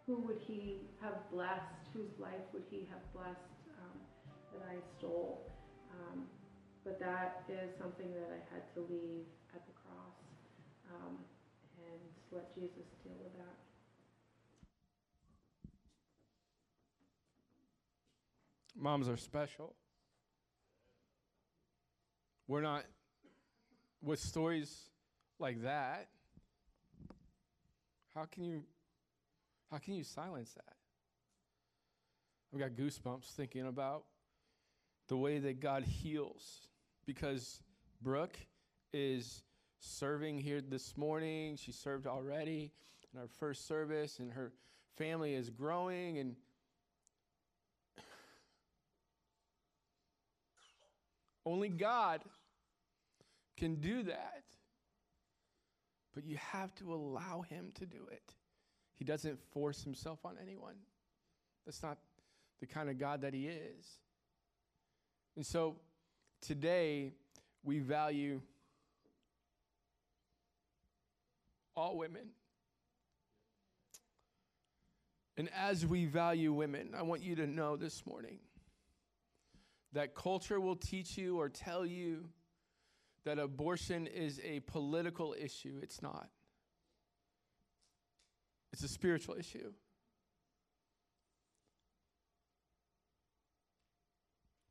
who 0.07 0.23
would 0.23 0.39
he 0.47 0.87
have 1.03 1.19
blessed? 1.31 1.91
Whose 1.93 2.15
life 2.23 2.47
would 2.55 2.65
he 2.71 2.87
have 2.91 3.03
blessed 3.11 3.59
um, 3.83 3.99
that 4.55 4.63
I 4.71 4.79
stole? 4.99 5.51
Um, 5.91 6.31
but 6.85 6.99
that 7.01 7.43
is 7.51 7.71
something 7.79 8.15
that 8.15 8.31
I 8.31 8.41
had 8.55 8.63
to 8.75 8.81
leave 8.87 9.27
at 9.55 9.63
the 9.67 9.75
cross 9.83 10.19
um, 10.95 11.19
and 11.79 12.03
let 12.31 12.55
Jesus 12.55 12.87
deal 13.03 13.19
with 13.23 13.35
that. 13.39 13.72
Moms 18.77 19.09
are 19.09 19.17
special. 19.17 19.75
We're 22.49 22.63
not, 22.63 22.85
with 24.03 24.19
stories 24.19 24.91
like 25.39 25.63
that, 25.63 26.09
how 28.15 28.25
can 28.25 28.45
you, 28.45 28.63
how 29.71 29.79
can 29.79 29.95
you 29.95 30.05
silence 30.05 30.53
that? 30.55 30.75
I've 32.53 32.61
got 32.61 32.71
goosebumps 32.71 33.33
thinking 33.35 33.67
about 33.67 34.05
the 35.09 35.17
way 35.17 35.39
that 35.39 35.61
God 35.61 35.85
heals 35.85 36.69
because 37.07 37.61
Brooke 38.03 38.39
is 38.93 39.43
serving 39.79 40.39
here 40.39 40.61
this 40.61 40.97
morning. 40.97 41.57
She 41.57 41.73
served 41.73 42.07
already 42.07 42.73
in 43.13 43.21
our 43.21 43.29
first 43.29 43.67
service, 43.67 44.19
and 44.19 44.31
her 44.33 44.53
family 44.97 45.35
is 45.35 45.51
growing 45.51 46.19
and 46.19 46.37
Only 51.45 51.69
God 51.69 52.23
can 53.57 53.77
do 53.77 54.03
that. 54.05 54.45
But 56.15 56.25
you 56.25 56.37
have 56.37 56.75
to 56.77 56.93
allow 56.93 57.43
Him 57.43 57.73
to 57.75 57.87
do 57.87 58.07
it. 58.11 58.35
He 58.95 59.05
doesn't 59.05 59.39
force 59.53 59.83
Himself 59.83 60.21
on 60.25 60.37
anyone. 60.41 60.77
That's 61.65 61.83
not 61.83 61.99
the 62.61 62.67
kind 62.67 62.91
of 62.91 62.99
God 62.99 63.23
that 63.23 63.35
He 63.35 63.47
is. 63.47 63.87
And 65.37 65.45
so 65.47 65.77
today, 66.41 67.13
we 67.65 67.79
value 67.79 68.41
all 71.75 71.97
women. 71.97 72.29
And 75.37 75.49
as 75.57 75.87
we 75.87 76.05
value 76.05 76.53
women, 76.53 76.91
I 76.97 77.03
want 77.03 77.23
you 77.23 77.35
to 77.37 77.47
know 77.47 77.77
this 77.77 78.05
morning 78.07 78.39
that 79.93 80.15
culture 80.15 80.61
will 80.61 80.77
teach 80.77 81.19
you 81.19 81.39
or 81.39 81.49
tell 81.49 81.85
you 81.85 82.29
that 83.25 83.39
abortion 83.39 84.07
is 84.07 84.41
a 84.45 84.61
political 84.61 85.35
issue. 85.39 85.79
It's 85.83 86.03
not, 86.03 86.29
it's 88.73 88.83
a 88.83 88.89
spiritual 88.89 89.37
issue. 89.39 89.73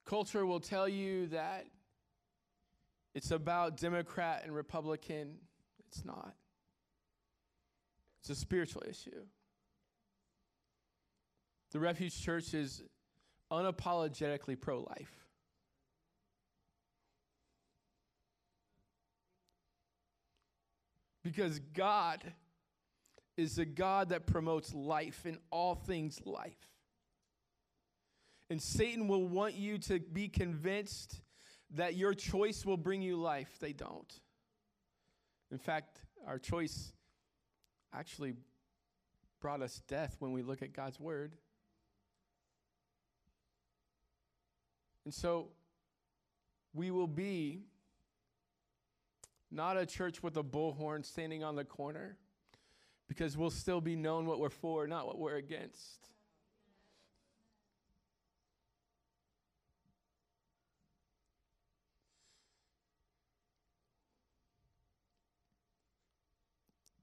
Culture 0.06 0.46
will 0.46 0.60
tell 0.60 0.90
you 0.90 1.28
that 1.28 1.68
it's 3.14 3.32
about 3.32 3.78
Democrat 3.78 4.42
and 4.44 4.54
Republican. 4.54 5.38
It's 5.88 6.04
not. 6.04 6.34
It's 8.22 8.30
a 8.30 8.36
spiritual 8.36 8.84
issue. 8.88 9.26
The 11.72 11.80
Refuge 11.80 12.22
Church 12.22 12.54
is 12.54 12.84
unapologetically 13.52 14.60
pro 14.60 14.82
life. 14.82 15.12
Because 21.24 21.60
God 21.60 22.24
is 23.38 23.58
a 23.58 23.66
God 23.66 24.10
that 24.10 24.26
promotes 24.26 24.74
life 24.74 25.26
in 25.26 25.38
all 25.52 25.76
things 25.76 26.20
life. 26.26 26.58
And 28.50 28.62
Satan 28.62 29.08
will 29.08 29.28
want 29.28 29.56
you 29.56 29.78
to 29.80 30.00
be 30.00 30.28
convinced 30.28 31.22
that 31.76 31.96
your 31.96 32.14
choice 32.14 32.66
will 32.66 32.78
bring 32.78 33.02
you 33.02 33.16
life. 33.16 33.58
They 33.60 33.72
don't. 33.72 34.12
In 35.52 35.58
fact, 35.58 36.02
our 36.28 36.38
choice 36.38 36.92
actually 37.94 38.34
brought 39.40 39.62
us 39.62 39.82
death 39.88 40.16
when 40.20 40.32
we 40.32 40.42
look 40.42 40.62
at 40.62 40.74
God's 40.74 41.00
word. 41.00 41.36
And 45.06 45.14
so 45.14 45.50
we 46.74 46.92
will 46.92 47.08
be 47.08 47.62
not 49.50 49.78
a 49.78 49.86
church 49.86 50.24
with 50.24 50.38
a 50.38 50.44
bullhorn 50.44 51.06
standing 51.06 51.44
on 51.44 51.56
the 51.56 51.66
corner 51.66 52.18
because 53.08 53.36
we'll 53.38 53.50
still 53.50 53.82
be 53.82 53.96
known 53.96 54.26
what 54.26 54.40
we're 54.40 54.50
for, 54.50 54.88
not 54.88 55.06
what 55.06 55.20
we're 55.20 55.36
against. 55.36 56.08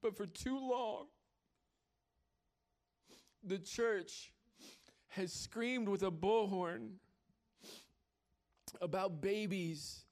But 0.01 0.17
for 0.17 0.25
too 0.25 0.59
long, 0.59 1.09
the 3.45 3.59
church 3.59 4.33
has 5.09 5.33
screamed 5.33 5.89
with 5.89 6.03
a 6.03 6.11
bullhorn 6.11 6.93
about 8.81 9.21
babies 9.21 10.05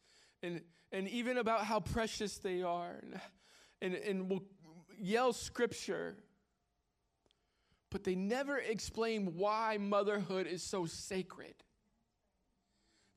and, 0.42 0.60
and 0.92 1.08
even 1.08 1.38
about 1.38 1.64
how 1.64 1.80
precious 1.80 2.38
they 2.38 2.62
are 2.62 3.00
and, 3.02 3.20
and, 3.80 3.94
and 3.94 4.30
will 4.30 4.44
yell 4.98 5.32
scripture. 5.32 6.16
But 7.90 8.04
they 8.04 8.14
never 8.14 8.58
explain 8.58 9.36
why 9.36 9.78
motherhood 9.78 10.46
is 10.46 10.62
so 10.62 10.86
sacred. 10.86 11.54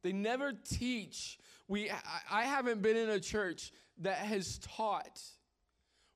They 0.02 0.14
never 0.14 0.54
teach. 0.54 1.38
We, 1.68 1.90
I, 1.90 1.96
I 2.32 2.44
haven't 2.44 2.82
been 2.82 2.96
in 2.96 3.10
a 3.10 3.20
church 3.20 3.72
that 4.00 4.18
has 4.18 4.60
taught 4.60 5.22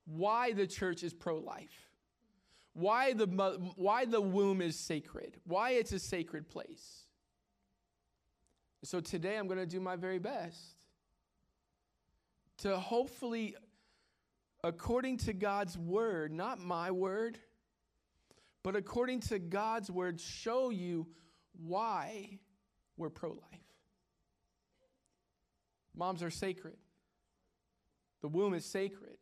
why 0.05 0.53
the 0.53 0.67
church 0.67 1.03
is 1.03 1.13
pro 1.13 1.37
life, 1.37 1.89
why 2.73 3.13
the, 3.13 3.25
why 3.75 4.05
the 4.05 4.21
womb 4.21 4.61
is 4.61 4.77
sacred, 4.77 5.37
why 5.45 5.71
it's 5.71 5.91
a 5.91 5.99
sacred 5.99 6.49
place. 6.49 7.02
So 8.83 8.99
today 8.99 9.37
I'm 9.37 9.47
going 9.47 9.59
to 9.59 9.65
do 9.65 9.79
my 9.79 9.95
very 9.95 10.19
best 10.19 10.59
to 12.59 12.77
hopefully, 12.77 13.55
according 14.63 15.17
to 15.17 15.33
God's 15.33 15.77
word, 15.77 16.31
not 16.31 16.59
my 16.59 16.91
word, 16.91 17.37
but 18.63 18.75
according 18.75 19.21
to 19.21 19.39
God's 19.39 19.89
word, 19.89 20.19
show 20.19 20.69
you 20.69 21.07
why 21.65 22.39
we're 22.97 23.09
pro 23.09 23.29
life. 23.29 23.39
Moms 25.95 26.23
are 26.23 26.31
sacred, 26.31 26.77
the 28.21 28.27
womb 28.27 28.53
is 28.53 28.65
sacred 28.65 29.17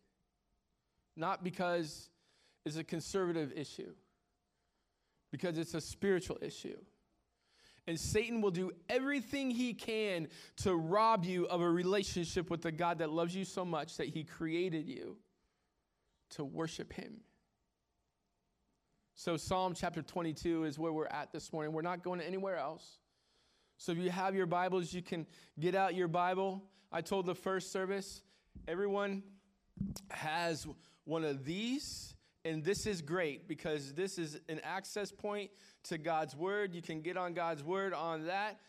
not 1.15 1.43
because 1.43 2.09
it's 2.65 2.77
a 2.77 2.83
conservative 2.83 3.51
issue, 3.55 3.93
because 5.31 5.57
it's 5.57 5.73
a 5.73 5.81
spiritual 5.81 6.37
issue. 6.41 6.77
And 7.87 7.99
Satan 7.99 8.41
will 8.41 8.51
do 8.51 8.71
everything 8.89 9.49
he 9.49 9.73
can 9.73 10.27
to 10.57 10.75
rob 10.75 11.25
you 11.25 11.45
of 11.47 11.61
a 11.61 11.69
relationship 11.69 12.49
with 12.49 12.61
the 12.61 12.71
God 12.71 12.99
that 12.99 13.11
loves 13.11 13.35
you 13.35 13.43
so 13.43 13.65
much 13.65 13.97
that 13.97 14.07
he 14.07 14.23
created 14.23 14.87
you 14.87 15.17
to 16.31 16.45
worship 16.45 16.93
him. 16.93 17.21
So, 19.15 19.37
Psalm 19.37 19.73
chapter 19.75 20.01
22 20.01 20.63
is 20.63 20.79
where 20.79 20.93
we're 20.93 21.07
at 21.07 21.31
this 21.31 21.51
morning. 21.51 21.73
We're 21.73 21.81
not 21.81 22.03
going 22.03 22.21
anywhere 22.21 22.57
else. 22.57 22.99
So, 23.77 23.91
if 23.91 23.97
you 23.97 24.09
have 24.09 24.35
your 24.35 24.45
Bibles, 24.45 24.93
you 24.93 25.01
can 25.01 25.27
get 25.59 25.75
out 25.75 25.95
your 25.95 26.07
Bible. 26.07 26.63
I 26.91 27.01
told 27.01 27.25
the 27.25 27.35
first 27.35 27.71
service, 27.71 28.21
everyone 28.67 29.23
has 30.09 30.67
one 31.05 31.23
of 31.23 31.45
these. 31.45 32.15
And 32.43 32.63
this 32.63 32.87
is 32.87 33.01
great 33.01 33.47
because 33.47 33.93
this 33.93 34.17
is 34.17 34.39
an 34.49 34.59
access 34.63 35.11
point 35.11 35.51
to 35.83 35.97
God's 35.97 36.35
word. 36.35 36.73
You 36.73 36.81
can 36.81 37.01
get 37.01 37.15
on 37.15 37.33
God's 37.33 37.63
word 37.63 37.93
on 37.93 38.25
that, 38.25 38.59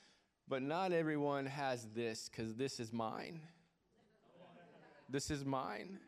but 0.47 0.63
not 0.63 0.93
everyone 0.93 1.47
has 1.47 1.89
this 1.95 2.29
because 2.29 2.55
this 2.55 2.79
is 2.81 2.93
mine. 2.93 3.41
This 5.09 5.31
is 5.31 5.45
mine. 5.45 5.99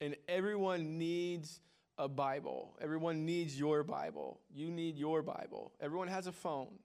And 0.00 0.16
everyone 0.28 0.98
needs 0.98 1.60
a 1.98 2.08
Bible. 2.08 2.74
Everyone 2.80 3.26
needs 3.26 3.58
your 3.58 3.82
Bible. 3.82 4.40
You 4.54 4.70
need 4.70 4.96
your 4.96 5.22
Bible. 5.22 5.72
Everyone 5.80 6.08
has 6.08 6.26
a 6.26 6.32
phone. 6.32 6.78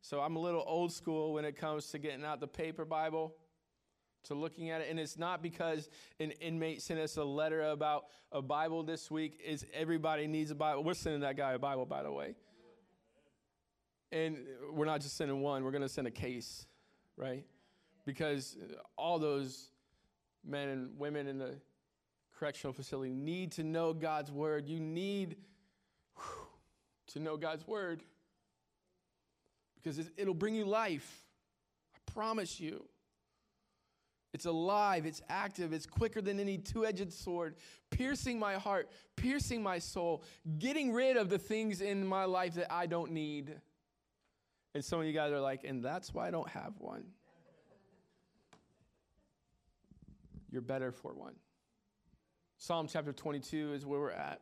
So 0.00 0.20
I'm 0.20 0.36
a 0.36 0.40
little 0.40 0.64
old 0.66 0.92
school 0.92 1.34
when 1.34 1.44
it 1.44 1.56
comes 1.56 1.88
to 1.90 1.98
getting 1.98 2.24
out 2.24 2.40
the 2.40 2.46
paper 2.46 2.84
Bible 2.84 3.34
to 4.24 4.34
looking 4.34 4.70
at 4.70 4.80
it. 4.80 4.88
And 4.90 4.98
it's 4.98 5.18
not 5.18 5.42
because 5.42 5.88
an 6.20 6.30
inmate 6.32 6.82
sent 6.82 7.00
us 7.00 7.16
a 7.16 7.24
letter 7.24 7.62
about 7.62 8.04
a 8.30 8.42
Bible 8.42 8.82
this 8.82 9.10
week. 9.10 9.40
Is 9.44 9.66
everybody 9.72 10.26
needs 10.26 10.50
a 10.50 10.54
Bible. 10.54 10.84
We're 10.84 10.94
sending 10.94 11.22
that 11.22 11.36
guy 11.36 11.52
a 11.52 11.58
Bible, 11.58 11.86
by 11.86 12.02
the 12.02 12.12
way. 12.12 12.34
And 14.10 14.36
we're 14.72 14.84
not 14.84 15.00
just 15.00 15.16
sending 15.16 15.40
one, 15.40 15.64
we're 15.64 15.70
going 15.70 15.82
to 15.82 15.88
send 15.88 16.06
a 16.06 16.10
case, 16.10 16.66
right? 17.16 17.46
Because 18.04 18.58
all 18.98 19.18
those 19.18 19.70
men 20.44 20.68
and 20.68 20.98
women 20.98 21.26
in 21.26 21.38
the 21.38 21.54
correctional 22.38 22.74
facility 22.74 23.10
need 23.10 23.52
to 23.52 23.62
know 23.62 23.94
God's 23.94 24.30
word. 24.30 24.68
You 24.68 24.80
need 24.80 25.36
to 27.12 27.20
know 27.20 27.36
God's 27.36 27.66
word 27.66 28.02
because 29.76 29.98
it'll 30.16 30.34
bring 30.34 30.54
you 30.54 30.64
life. 30.64 31.24
I 31.94 32.12
promise 32.12 32.60
you. 32.60 32.84
It's 34.32 34.46
alive, 34.46 35.04
it's 35.04 35.20
active, 35.28 35.72
it's 35.74 35.84
quicker 35.84 36.22
than 36.22 36.40
any 36.40 36.56
two 36.56 36.86
edged 36.86 37.12
sword, 37.12 37.56
piercing 37.90 38.38
my 38.38 38.54
heart, 38.54 38.90
piercing 39.16 39.62
my 39.62 39.78
soul, 39.78 40.24
getting 40.58 40.92
rid 40.92 41.18
of 41.18 41.28
the 41.28 41.38
things 41.38 41.82
in 41.82 42.06
my 42.06 42.24
life 42.24 42.54
that 42.54 42.72
I 42.72 42.86
don't 42.86 43.12
need. 43.12 43.54
And 44.74 44.82
some 44.82 45.00
of 45.00 45.06
you 45.06 45.12
guys 45.12 45.32
are 45.32 45.40
like, 45.40 45.64
and 45.64 45.84
that's 45.84 46.14
why 46.14 46.28
I 46.28 46.30
don't 46.30 46.48
have 46.48 46.72
one. 46.78 47.04
You're 50.50 50.62
better 50.62 50.92
for 50.92 51.12
one. 51.12 51.34
Psalm 52.56 52.86
chapter 52.88 53.12
22 53.12 53.74
is 53.74 53.84
where 53.84 54.00
we're 54.00 54.10
at. 54.10 54.40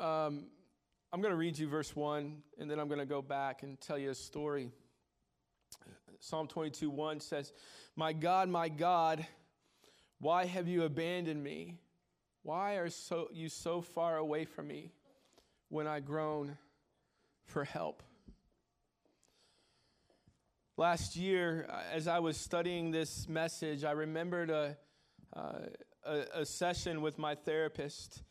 Um, 0.00 0.46
I'm 1.16 1.22
going 1.22 1.32
to 1.32 1.38
read 1.38 1.58
you 1.58 1.66
verse 1.66 1.96
1, 1.96 2.42
and 2.58 2.70
then 2.70 2.78
I'm 2.78 2.88
going 2.88 3.00
to 3.00 3.06
go 3.06 3.22
back 3.22 3.62
and 3.62 3.80
tell 3.80 3.96
you 3.96 4.10
a 4.10 4.14
story. 4.14 4.70
Psalm 6.20 6.46
22 6.46 6.90
1 6.90 7.20
says, 7.20 7.54
My 7.96 8.12
God, 8.12 8.50
my 8.50 8.68
God, 8.68 9.26
why 10.18 10.44
have 10.44 10.68
you 10.68 10.82
abandoned 10.82 11.42
me? 11.42 11.78
Why 12.42 12.74
are 12.74 12.90
so, 12.90 13.28
you 13.32 13.48
so 13.48 13.80
far 13.80 14.18
away 14.18 14.44
from 14.44 14.66
me 14.66 14.92
when 15.70 15.86
I 15.86 16.00
groan 16.00 16.58
for 17.46 17.64
help? 17.64 18.02
Last 20.76 21.16
year, 21.16 21.66
as 21.94 22.08
I 22.08 22.18
was 22.18 22.36
studying 22.36 22.90
this 22.90 23.26
message, 23.26 23.84
I 23.84 23.92
remembered 23.92 24.50
a, 24.50 24.76
uh, 25.34 25.60
a, 26.04 26.24
a, 26.40 26.44
session 26.44 27.00
with 27.00 27.18
my 27.18 27.34
therapist 27.34 28.22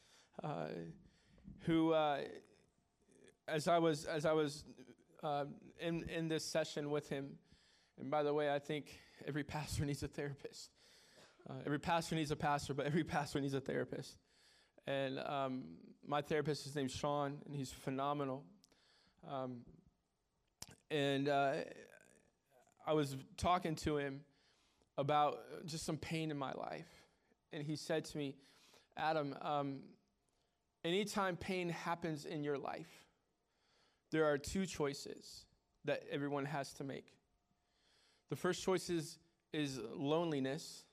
uh, 0.44 0.68
who. 1.62 1.94
Uh, 1.94 2.20
as 3.48 3.68
I 3.68 3.78
was 3.78 4.06
as 4.06 4.26
I 4.26 4.34
was 4.34 4.64
uh, 5.24 5.46
in 5.80 6.04
in 6.10 6.28
this 6.28 6.44
session 6.44 6.90
with 6.90 7.10
him, 7.10 7.38
and 8.00 8.10
by 8.10 8.24
the 8.24 8.34
way, 8.34 8.54
I 8.54 8.60
think 8.60 9.00
every 9.28 9.44
pastor 9.44 9.86
needs 9.86 10.04
a 10.04 10.08
therapist. 10.08 10.72
Uh, 11.50 11.54
every 11.66 11.80
pastor 11.80 12.16
needs 12.16 12.32
a 12.32 12.36
pastor, 12.36 12.74
but 12.74 12.86
every 12.86 13.04
pastor 13.04 13.40
needs 13.40 13.54
a 13.54 13.62
therapist. 13.62 14.18
And 14.88 15.20
um, 15.20 15.64
my 16.06 16.22
therapist, 16.22 16.64
his 16.64 16.76
name's 16.76 16.92
Sean, 16.92 17.38
and 17.46 17.56
he's 17.56 17.72
phenomenal. 17.72 18.44
Um, 19.30 19.62
and 20.90 21.30
uh, 21.30 21.54
I 22.86 22.94
was 22.94 23.16
talking 23.38 23.76
to 23.78 23.98
him 23.98 24.22
about 24.98 25.40
just 25.66 25.86
some 25.86 25.98
pain 25.98 26.32
in 26.32 26.38
my 26.38 26.54
life, 26.54 26.88
and 27.54 27.64
he 27.64 27.76
said 27.76 28.06
to 28.06 28.18
me, 28.18 28.36
"Adam, 28.98 29.36
um, 29.42 29.80
anytime 30.84 31.36
pain 31.36 31.70
happens 31.70 32.26
in 32.26 32.44
your 32.44 32.58
life." 32.58 33.05
There 34.16 34.24
are 34.24 34.38
two 34.38 34.66
choices 34.66 35.44
that 35.84 36.02
everyone 36.10 36.46
has 36.46 36.72
to 36.72 36.86
make. 36.86 37.18
The 38.30 38.38
first 38.38 38.64
choice 38.64 38.90
is, 38.90 39.20
is 39.52 39.78
loneliness, 39.94 40.86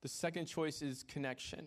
the 0.00 0.08
second 0.08 0.46
choice 0.46 0.80
is 0.80 1.04
connection. 1.06 1.66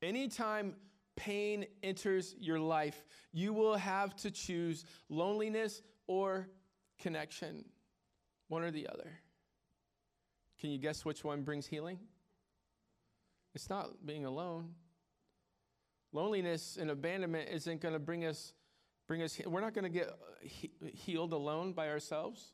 Anytime 0.00 0.74
pain 1.16 1.66
enters 1.82 2.34
your 2.38 2.58
life, 2.58 3.04
you 3.30 3.52
will 3.52 3.76
have 3.76 4.16
to 4.16 4.30
choose 4.30 4.86
loneliness 5.10 5.82
or 6.06 6.48
connection, 6.98 7.66
one 8.48 8.62
or 8.62 8.70
the 8.70 8.88
other. 8.88 9.20
Can 10.58 10.70
you 10.70 10.78
guess 10.78 11.04
which 11.04 11.24
one 11.24 11.42
brings 11.42 11.66
healing? 11.66 11.98
It's 13.54 13.68
not 13.68 14.06
being 14.06 14.24
alone. 14.24 14.70
Loneliness 16.14 16.78
and 16.80 16.90
abandonment 16.90 17.50
isn't 17.50 17.82
going 17.82 17.92
to 17.92 18.00
bring 18.00 18.24
us 18.24 18.54
bring 19.06 19.22
us. 19.22 19.38
We're 19.46 19.60
not 19.60 19.74
going 19.74 19.84
to 19.84 19.90
get 19.90 20.08
uh, 20.08 20.86
healed 20.92 21.32
alone 21.32 21.72
by 21.72 21.88
ourselves. 21.88 22.52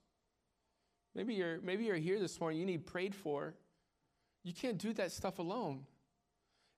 Maybe 1.14 1.34
you're 1.34 1.60
maybe 1.60 1.84
you're 1.84 1.96
here 1.96 2.18
this 2.18 2.40
morning. 2.40 2.58
You 2.58 2.66
need 2.66 2.86
prayed 2.86 3.14
for. 3.14 3.54
You 4.44 4.52
can't 4.52 4.78
do 4.78 4.92
that 4.94 5.12
stuff 5.12 5.38
alone. 5.38 5.86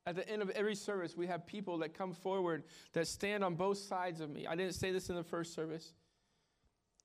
At 0.06 0.16
the 0.16 0.28
end 0.28 0.42
of 0.42 0.50
every 0.50 0.74
service, 0.74 1.16
we 1.16 1.26
have 1.28 1.46
people 1.46 1.78
that 1.78 1.94
come 1.94 2.12
forward 2.12 2.64
that 2.92 3.06
stand 3.06 3.42
on 3.42 3.54
both 3.54 3.78
sides 3.78 4.20
of 4.20 4.28
me. 4.28 4.46
I 4.46 4.54
didn't 4.54 4.74
say 4.74 4.92
this 4.92 5.08
in 5.08 5.16
the 5.16 5.22
first 5.22 5.54
service, 5.54 5.94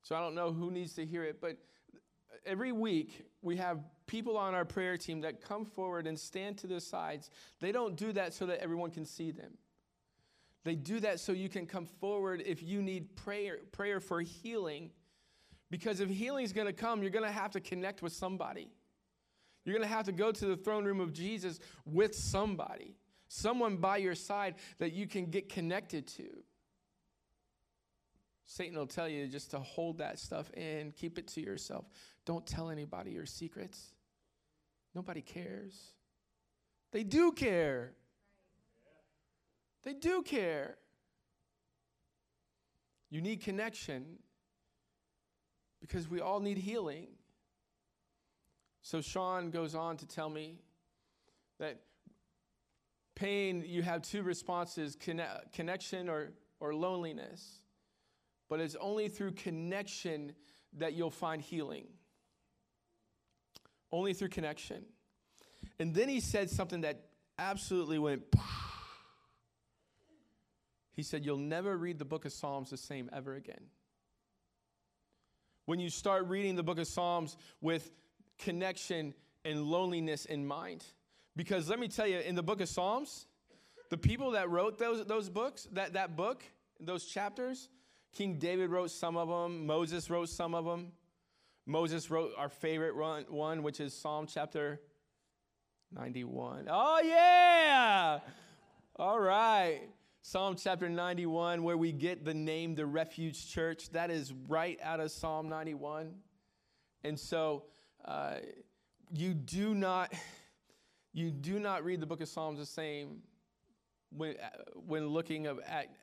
so 0.01 0.15
I 0.15 0.19
don't 0.19 0.35
know 0.35 0.51
who 0.51 0.69
needs 0.69 0.93
to 0.95 1.05
hear 1.05 1.23
it, 1.23 1.39
but 1.39 1.57
every 2.45 2.73
week 2.73 3.25
we 3.41 3.55
have 3.55 3.79
people 4.05 4.37
on 4.37 4.53
our 4.53 4.65
prayer 4.65 4.97
team 4.97 5.21
that 5.21 5.41
come 5.41 5.63
forward 5.63 6.07
and 6.07 6.19
stand 6.19 6.57
to 6.57 6.67
the 6.67 6.81
sides. 6.81 7.29
They 7.61 7.71
don't 7.71 7.95
do 7.95 8.11
that 8.13 8.33
so 8.33 8.45
that 8.47 8.61
everyone 8.61 8.91
can 8.91 9.05
see 9.05 9.31
them. 9.31 9.53
They 10.65 10.75
do 10.75 10.99
that 10.99 11.19
so 11.19 11.31
you 11.31 11.49
can 11.49 11.65
come 11.65 11.85
forward 11.85 12.43
if 12.45 12.61
you 12.61 12.81
need 12.81 13.15
prayer, 13.15 13.59
prayer 13.71 13.99
for 13.99 14.21
healing. 14.21 14.91
Because 15.71 15.99
if 15.99 16.09
healing 16.09 16.43
is 16.43 16.53
going 16.53 16.67
to 16.67 16.73
come, 16.73 17.01
you're 17.01 17.11
going 17.11 17.25
to 17.25 17.31
have 17.31 17.51
to 17.51 17.59
connect 17.59 18.01
with 18.01 18.13
somebody. 18.13 18.69
You're 19.63 19.75
going 19.75 19.87
to 19.87 19.93
have 19.93 20.05
to 20.05 20.11
go 20.11 20.31
to 20.31 20.45
the 20.45 20.57
throne 20.57 20.85
room 20.85 20.99
of 20.99 21.13
Jesus 21.13 21.59
with 21.85 22.15
somebody, 22.15 22.95
someone 23.27 23.77
by 23.77 23.97
your 23.97 24.15
side 24.15 24.55
that 24.79 24.93
you 24.93 25.07
can 25.07 25.27
get 25.27 25.49
connected 25.49 26.07
to. 26.07 26.27
Satan 28.45 28.77
will 28.77 28.87
tell 28.87 29.07
you 29.07 29.27
just 29.27 29.51
to 29.51 29.59
hold 29.59 29.99
that 29.99 30.17
stuff 30.17 30.51
in, 30.53 30.91
keep 30.91 31.19
it 31.19 31.27
to 31.27 31.41
yourself. 31.41 31.85
Don't 32.25 32.45
tell 32.47 32.71
anybody 32.71 33.11
your 33.11 33.27
secrets. 33.27 33.93
Nobody 34.95 35.21
cares. 35.21 35.93
They 36.91 37.03
do 37.03 37.31
care. 37.31 37.91
They 39.83 39.93
do 39.93 40.21
care. 40.21 40.75
You 43.09 43.21
need 43.21 43.41
connection 43.41 44.19
because 45.81 46.09
we 46.09 46.19
all 46.19 46.39
need 46.39 46.57
healing. 46.57 47.07
So 48.81 49.01
Sean 49.01 49.49
goes 49.49 49.75
on 49.75 49.97
to 49.97 50.07
tell 50.07 50.29
me 50.29 50.59
that 51.59 51.79
pain, 53.15 53.63
you 53.65 53.81
have 53.81 54.01
two 54.01 54.23
responses 54.23 54.95
conne- 54.95 55.27
connection 55.53 56.09
or, 56.09 56.31
or 56.59 56.73
loneliness. 56.73 57.61
But 58.49 58.59
it's 58.59 58.75
only 58.79 59.09
through 59.09 59.33
connection 59.33 60.33
that 60.77 60.93
you'll 60.93 61.11
find 61.11 61.41
healing. 61.41 61.85
Only 63.91 64.13
through 64.13 64.29
connection. 64.29 64.85
And 65.79 65.93
then 65.93 66.09
he 66.09 66.19
said 66.19 66.49
something 66.49 66.81
that 66.81 67.05
absolutely 67.37 67.99
went. 67.99 68.23
He 70.93 71.03
said, 71.03 71.25
You'll 71.25 71.37
never 71.37 71.77
read 71.77 71.99
the 71.99 72.05
book 72.05 72.25
of 72.25 72.33
Psalms 72.33 72.69
the 72.69 72.77
same 72.77 73.09
ever 73.13 73.35
again. 73.35 73.65
When 75.65 75.79
you 75.79 75.89
start 75.89 76.27
reading 76.27 76.55
the 76.55 76.63
book 76.63 76.79
of 76.79 76.87
Psalms 76.87 77.37
with 77.61 77.89
connection 78.39 79.13
and 79.45 79.63
loneliness 79.63 80.25
in 80.25 80.45
mind. 80.45 80.83
Because 81.35 81.69
let 81.69 81.79
me 81.79 81.87
tell 81.87 82.07
you, 82.07 82.19
in 82.19 82.35
the 82.35 82.43
book 82.43 82.61
of 82.61 82.67
Psalms, 82.67 83.27
the 83.89 83.97
people 83.97 84.31
that 84.31 84.49
wrote 84.49 84.77
those, 84.77 85.05
those 85.05 85.29
books, 85.29 85.67
that, 85.73 85.93
that 85.93 86.15
book, 86.15 86.43
those 86.79 87.05
chapters, 87.05 87.69
King 88.13 88.39
David 88.39 88.69
wrote 88.69 88.91
some 88.91 89.17
of 89.17 89.27
them, 89.27 89.65
Moses 89.65 90.09
wrote 90.09 90.29
some 90.29 90.53
of 90.53 90.65
them. 90.65 90.91
Moses 91.65 92.09
wrote 92.09 92.31
our 92.35 92.49
favorite 92.49 92.95
one, 93.29 93.61
which 93.61 93.79
is 93.79 93.93
Psalm 93.93 94.25
chapter 94.27 94.81
91. 95.93 96.67
Oh, 96.67 97.01
yeah! 97.03 98.19
All 98.95 99.19
right. 99.19 99.81
Psalm 100.31 100.55
chapter 100.55 100.87
91, 100.87 101.63
where 101.63 101.75
we 101.75 101.91
get 101.91 102.23
the 102.23 102.35
name 102.35 102.75
the 102.75 102.85
Refuge 102.85 103.49
Church. 103.49 103.89
That 103.93 104.11
is 104.11 104.31
right 104.47 104.77
out 104.83 104.99
of 104.99 105.09
Psalm 105.09 105.49
91. 105.49 106.13
And 107.03 107.19
so 107.19 107.63
uh, 108.05 108.35
you 109.11 109.33
do 109.33 109.73
not 109.73 110.13
you 111.13 111.31
do 111.31 111.59
not 111.59 111.83
read 111.83 111.99
the 111.99 112.05
book 112.05 112.21
of 112.21 112.27
Psalms 112.27 112.59
the 112.59 112.67
same 112.67 113.23
when, 114.15 114.35
when 114.85 115.07
looking 115.07 115.47
at, 115.47 115.57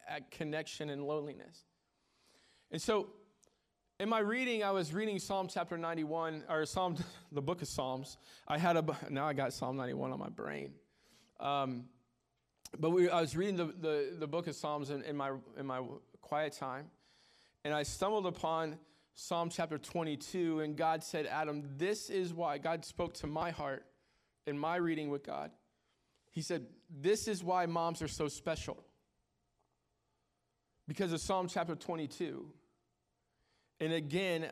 at 0.09 0.33
connection 0.33 0.91
and 0.91 1.07
loneliness. 1.07 1.63
And 2.73 2.83
so 2.83 3.11
in 4.01 4.09
my 4.09 4.19
reading, 4.19 4.65
I 4.65 4.73
was 4.73 4.93
reading 4.93 5.21
Psalm 5.21 5.47
chapter 5.47 5.79
91, 5.79 6.43
or 6.49 6.67
Psalm, 6.67 6.97
the 7.31 7.43
book 7.43 7.63
of 7.63 7.69
Psalms. 7.69 8.19
I 8.49 8.59
had 8.59 8.77
a, 8.77 8.85
now 9.09 9.29
I 9.29 9.35
got 9.35 9.53
Psalm 9.53 9.77
91 9.77 10.11
on 10.11 10.19
my 10.19 10.31
brain. 10.31 10.73
Um, 11.39 11.85
but 12.79 12.91
we, 12.91 13.09
I 13.09 13.21
was 13.21 13.37
reading 13.37 13.57
the, 13.57 13.67
the, 13.67 14.17
the 14.19 14.27
book 14.27 14.47
of 14.47 14.55
Psalms 14.55 14.91
in, 14.91 15.03
in, 15.03 15.17
my, 15.17 15.33
in 15.59 15.67
my 15.67 15.81
quiet 16.21 16.53
time, 16.53 16.87
and 17.65 17.73
I 17.73 17.83
stumbled 17.83 18.27
upon 18.27 18.79
Psalm 19.15 19.49
chapter 19.49 19.79
22, 19.79 20.61
and 20.61 20.77
God 20.77 21.03
said, 21.03 21.27
Adam, 21.27 21.63
this 21.77 22.11
is 22.11 22.35
why 22.35 22.59
God 22.59 22.85
spoke 22.85 23.15
to 23.15 23.27
my 23.27 23.51
heart 23.51 23.85
in 24.47 24.59
my 24.59 24.77
reading 24.77 25.11
with 25.11 25.25
God. 25.25 25.51
He 26.31 26.43
said, 26.43 26.67
This 26.91 27.29
is 27.29 27.43
why 27.43 27.67
moms 27.67 28.03
are 28.03 28.09
so 28.09 28.29
special. 28.29 28.77
Because 30.87 31.13
of 31.13 31.21
Psalm 31.21 31.49
chapter 31.49 31.75
22. 31.75 32.47
And 33.81 33.93
again, 33.93 34.49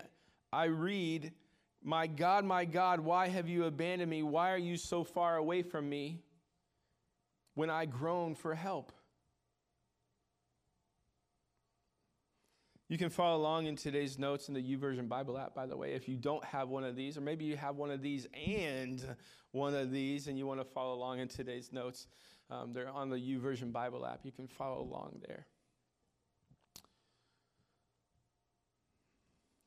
I 0.52 0.64
read, 0.64 1.32
My 1.82 2.06
God, 2.06 2.44
my 2.44 2.64
God, 2.64 3.00
why 3.00 3.28
have 3.28 3.48
you 3.48 3.64
abandoned 3.64 4.10
me? 4.10 4.22
Why 4.22 4.52
are 4.52 4.58
you 4.58 4.76
so 4.76 5.04
far 5.04 5.36
away 5.36 5.62
from 5.62 5.88
me 5.88 6.22
when 7.54 7.70
I 7.70 7.86
groan 7.86 8.34
for 8.34 8.54
help? 8.54 8.92
You 12.88 12.98
can 12.98 13.08
follow 13.08 13.38
along 13.38 13.66
in 13.66 13.76
today's 13.76 14.18
notes 14.18 14.48
in 14.48 14.54
the 14.54 14.60
YouVersion 14.62 15.08
Bible 15.08 15.38
app, 15.38 15.54
by 15.54 15.66
the 15.66 15.76
way, 15.76 15.94
if 15.94 16.08
you 16.08 16.16
don't 16.16 16.44
have 16.44 16.68
one 16.68 16.84
of 16.84 16.94
these, 16.94 17.16
or 17.16 17.22
maybe 17.22 17.44
you 17.44 17.56
have 17.56 17.76
one 17.76 17.90
of 17.90 18.02
these 18.02 18.26
and 18.46 19.04
one 19.52 19.74
of 19.74 19.90
these, 19.90 20.28
and 20.28 20.38
you 20.38 20.46
want 20.46 20.60
to 20.60 20.64
follow 20.64 20.94
along 20.94 21.18
in 21.18 21.28
today's 21.28 21.72
notes. 21.72 22.06
Um, 22.50 22.72
they're 22.72 22.90
on 22.90 23.08
the 23.08 23.16
YouVersion 23.16 23.72
Bible 23.72 24.04
app. 24.04 24.20
You 24.22 24.32
can 24.32 24.46
follow 24.46 24.82
along 24.82 25.22
there. 25.26 25.46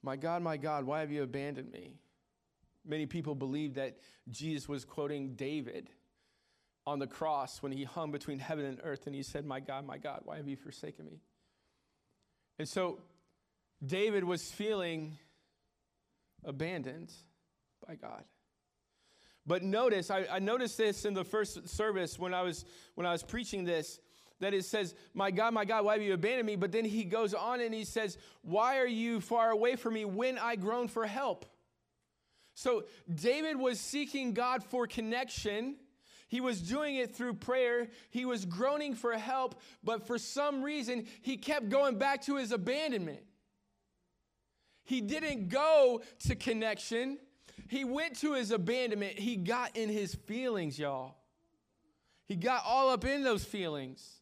My 0.03 0.15
God, 0.15 0.43
my 0.43 0.55
God, 0.55 0.85
why 0.85 0.99
have 0.99 1.11
you 1.11 1.23
abandoned 1.23 1.71
me? 1.71 1.95
Many 2.85 3.07
people 3.07 3.35
believe 3.35 3.73
that 3.73 3.97
Jesus 4.29 4.69
was 4.69 4.85
quoting 4.85 5.33
David 5.35 5.89
on 6.87 6.99
the 6.99 7.05
cross 7.05 7.61
when 7.61 7.73
he 7.73 7.83
hung 7.83 8.11
between 8.11 8.39
heaven 8.39 8.63
and 8.63 8.79
earth 8.81 9.07
and 9.07 9.13
he 9.13 9.21
said, 9.21 9.45
My 9.45 9.59
God, 9.59 9.85
my 9.85 9.97
God, 9.97 10.21
why 10.23 10.37
have 10.37 10.47
you 10.47 10.55
forsaken 10.55 11.05
me? 11.05 11.19
And 12.57 12.67
so 12.67 12.99
David 13.85 14.23
was 14.23 14.49
feeling 14.49 15.17
abandoned 16.45 17.11
by 17.85 17.95
God. 17.95 18.23
But 19.45 19.63
notice, 19.63 20.09
I, 20.09 20.27
I, 20.31 20.39
noticed 20.39 20.77
this 20.77 21.03
in 21.03 21.13
the 21.13 21.25
first 21.25 21.67
service 21.67 22.17
when 22.17 22.33
I 22.33 22.41
was 22.41 22.63
when 22.95 23.05
I 23.05 23.11
was 23.11 23.21
preaching 23.21 23.65
this, 23.65 23.99
that 24.39 24.53
it 24.53 24.63
says, 24.63 24.95
My 25.13 25.29
God, 25.29 25.53
my 25.53 25.65
God, 25.65 25.83
why 25.83 25.93
have 25.93 26.01
you 26.01 26.13
abandoned 26.13 26.47
me? 26.47 26.55
But 26.55 26.71
then 26.71 26.85
he 26.85 27.03
goes 27.03 27.33
on 27.33 27.59
and 27.59 27.73
he 27.73 27.83
says, 27.83 28.17
Why 28.43 28.79
are 28.79 28.87
you 28.87 29.19
far 29.19 29.51
away 29.51 29.75
from 29.75 29.93
me 29.93 30.05
when 30.05 30.37
I 30.37 30.55
groan 30.55 30.87
for 30.87 31.05
help? 31.05 31.45
So 32.53 32.85
David 33.13 33.57
was 33.57 33.77
seeking 33.77 34.33
God 34.33 34.63
for 34.63 34.87
connection 34.87 35.75
he 36.27 36.41
was 36.41 36.61
doing 36.61 36.97
it 36.97 37.15
through 37.15 37.35
prayer. 37.35 37.87
He 38.09 38.25
was 38.25 38.45
groaning 38.45 38.95
for 38.95 39.13
help, 39.13 39.59
but 39.83 40.05
for 40.05 40.17
some 40.17 40.61
reason, 40.61 41.07
he 41.21 41.37
kept 41.37 41.69
going 41.69 41.97
back 41.97 42.21
to 42.23 42.35
his 42.35 42.51
abandonment. 42.51 43.23
He 44.83 45.01
didn't 45.01 45.49
go 45.49 46.01
to 46.27 46.35
connection, 46.35 47.17
he 47.69 47.83
went 47.83 48.19
to 48.19 48.33
his 48.33 48.51
abandonment. 48.51 49.19
He 49.19 49.35
got 49.35 49.75
in 49.75 49.89
his 49.89 50.15
feelings, 50.15 50.79
y'all. 50.79 51.15
He 52.25 52.35
got 52.35 52.63
all 52.65 52.89
up 52.89 53.03
in 53.03 53.23
those 53.23 53.43
feelings. 53.43 54.21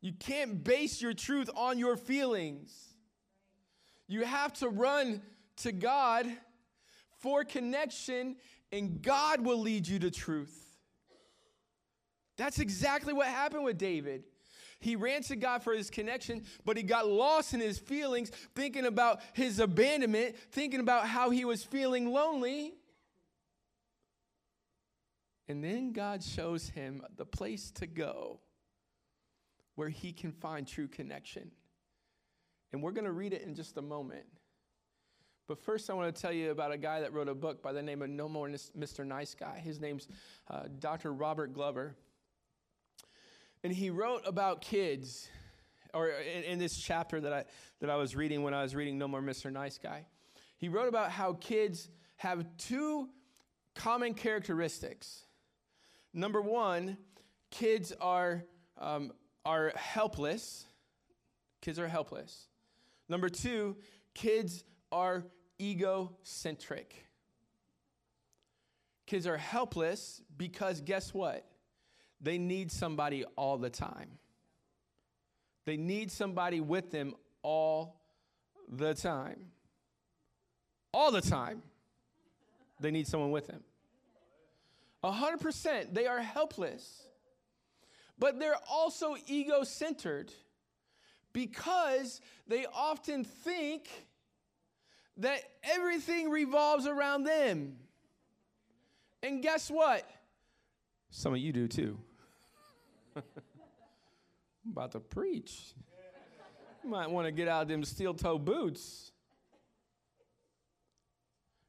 You 0.00 0.12
can't 0.12 0.62
base 0.62 1.00
your 1.00 1.14
truth 1.14 1.48
on 1.56 1.78
your 1.78 1.96
feelings. 1.96 2.72
You 4.08 4.24
have 4.24 4.52
to 4.54 4.68
run 4.68 5.22
to 5.58 5.72
God 5.72 6.26
for 7.18 7.44
connection, 7.44 8.36
and 8.70 9.00
God 9.00 9.44
will 9.44 9.60
lead 9.60 9.86
you 9.86 9.98
to 10.00 10.10
truth. 10.10 10.71
That's 12.36 12.58
exactly 12.58 13.12
what 13.12 13.26
happened 13.26 13.64
with 13.64 13.78
David. 13.78 14.24
He 14.80 14.96
ran 14.96 15.22
to 15.24 15.36
God 15.36 15.62
for 15.62 15.72
his 15.72 15.90
connection, 15.90 16.42
but 16.64 16.76
he 16.76 16.82
got 16.82 17.06
lost 17.06 17.54
in 17.54 17.60
his 17.60 17.78
feelings, 17.78 18.30
thinking 18.54 18.84
about 18.84 19.20
his 19.32 19.60
abandonment, 19.60 20.36
thinking 20.50 20.80
about 20.80 21.06
how 21.06 21.30
he 21.30 21.44
was 21.44 21.62
feeling 21.62 22.12
lonely. 22.12 22.74
And 25.46 25.62
then 25.62 25.92
God 25.92 26.22
shows 26.22 26.68
him 26.68 27.02
the 27.16 27.24
place 27.26 27.70
to 27.72 27.86
go 27.86 28.40
where 29.74 29.88
he 29.88 30.12
can 30.12 30.32
find 30.32 30.66
true 30.66 30.88
connection. 30.88 31.50
And 32.72 32.82
we're 32.82 32.92
going 32.92 33.04
to 33.04 33.12
read 33.12 33.32
it 33.32 33.42
in 33.42 33.54
just 33.54 33.76
a 33.76 33.82
moment. 33.82 34.24
But 35.46 35.58
first, 35.58 35.90
I 35.90 35.94
want 35.94 36.14
to 36.14 36.20
tell 36.20 36.32
you 36.32 36.50
about 36.50 36.72
a 36.72 36.78
guy 36.78 37.00
that 37.00 37.12
wrote 37.12 37.28
a 37.28 37.34
book 37.34 37.62
by 37.62 37.72
the 37.72 37.82
name 37.82 38.02
of 38.02 38.10
No 38.10 38.28
More 38.28 38.48
Mr. 38.48 39.04
Nice 39.04 39.34
Guy. 39.34 39.60
His 39.62 39.80
name's 39.80 40.08
uh, 40.50 40.62
Dr. 40.78 41.12
Robert 41.12 41.52
Glover. 41.52 41.96
And 43.64 43.72
he 43.72 43.90
wrote 43.90 44.22
about 44.26 44.60
kids 44.60 45.28
or 45.94 46.08
in, 46.08 46.42
in 46.44 46.58
this 46.58 46.76
chapter 46.76 47.20
that 47.20 47.32
I, 47.32 47.44
that 47.80 47.90
I 47.90 47.96
was 47.96 48.16
reading 48.16 48.42
when 48.42 48.54
I 48.54 48.62
was 48.62 48.74
reading 48.74 48.98
No 48.98 49.08
More 49.08 49.20
Mr. 49.20 49.52
Nice 49.52 49.78
Guy, 49.78 50.06
he 50.56 50.68
wrote 50.68 50.88
about 50.88 51.10
how 51.10 51.34
kids 51.34 51.88
have 52.16 52.46
two 52.56 53.08
common 53.74 54.14
characteristics. 54.14 55.24
Number 56.14 56.40
one, 56.40 56.96
kids 57.50 57.92
are, 58.00 58.44
um, 58.78 59.12
are 59.44 59.72
helpless. 59.76 60.66
Kids 61.60 61.78
are 61.78 61.88
helpless. 61.88 62.46
Number 63.08 63.28
two, 63.28 63.76
kids 64.14 64.64
are 64.90 65.24
egocentric. 65.60 67.06
Kids 69.06 69.26
are 69.26 69.36
helpless 69.36 70.22
because 70.36 70.80
guess 70.80 71.12
what? 71.12 71.46
They 72.22 72.38
need 72.38 72.70
somebody 72.70 73.24
all 73.36 73.58
the 73.58 73.70
time. 73.70 74.18
They 75.64 75.76
need 75.76 76.10
somebody 76.10 76.60
with 76.60 76.90
them 76.90 77.14
all 77.42 78.00
the 78.68 78.94
time. 78.94 79.50
All 80.94 81.10
the 81.10 81.20
time. 81.20 81.62
They 82.80 82.90
need 82.90 83.08
someone 83.08 83.32
with 83.32 83.48
them. 83.48 83.62
100%. 85.04 85.92
They 85.92 86.06
are 86.06 86.20
helpless. 86.20 87.02
But 88.18 88.38
they're 88.38 88.60
also 88.70 89.16
ego 89.26 89.64
centered 89.64 90.32
because 91.32 92.20
they 92.46 92.66
often 92.72 93.24
think 93.24 93.88
that 95.16 95.42
everything 95.62 96.30
revolves 96.30 96.86
around 96.86 97.24
them. 97.24 97.76
And 99.22 99.42
guess 99.42 99.70
what? 99.70 100.08
Some 101.10 101.32
of 101.34 101.40
you 101.40 101.52
do 101.52 101.68
too. 101.68 101.98
I'm 103.16 104.72
about 104.72 104.92
to 104.92 105.00
preach. 105.00 105.74
You 106.84 106.90
might 106.90 107.10
want 107.10 107.26
to 107.26 107.32
get 107.32 107.48
out 107.48 107.62
of 107.62 107.68
them 107.68 107.84
steel 107.84 108.14
toe 108.14 108.38
boots. 108.38 109.12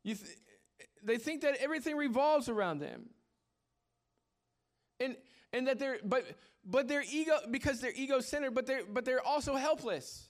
You 0.03 0.15
th- 0.15 0.38
they 1.03 1.17
think 1.17 1.41
that 1.41 1.56
everything 1.60 1.95
revolves 1.95 2.49
around 2.49 2.79
them. 2.79 3.10
And, 4.99 5.17
and 5.51 5.67
that 5.67 5.79
they're, 5.79 5.99
but, 6.03 6.25
but 6.65 6.88
they're 6.88 7.03
ego, 7.12 7.38
because 7.51 7.82
they're 7.82 7.93
ego 7.95 8.19
centered, 8.19 8.53
but 8.53 8.65
they're, 8.65 8.84
but 8.86 9.06
they're 9.06 9.25
also 9.25 9.56
helpless. 9.56 10.29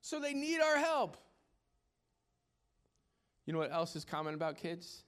So 0.00 0.20
they 0.20 0.32
need 0.32 0.60
our 0.60 0.78
help. 0.78 1.16
You 3.46 3.52
know 3.52 3.58
what 3.58 3.72
else 3.72 3.96
is 3.96 4.04
common 4.04 4.34
about 4.34 4.58
kids? 4.58 5.04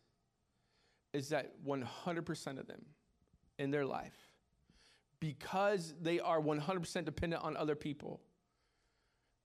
Is 1.13 1.29
that 1.29 1.53
100% 1.67 2.59
of 2.59 2.67
them 2.67 2.83
in 3.59 3.71
their 3.71 3.85
life, 3.85 4.17
because 5.21 5.95
they 6.01 6.19
are 6.19 6.41
100% 6.41 7.05
dependent 7.05 7.45
on 7.45 7.57
other 7.57 7.75
people, 7.75 8.21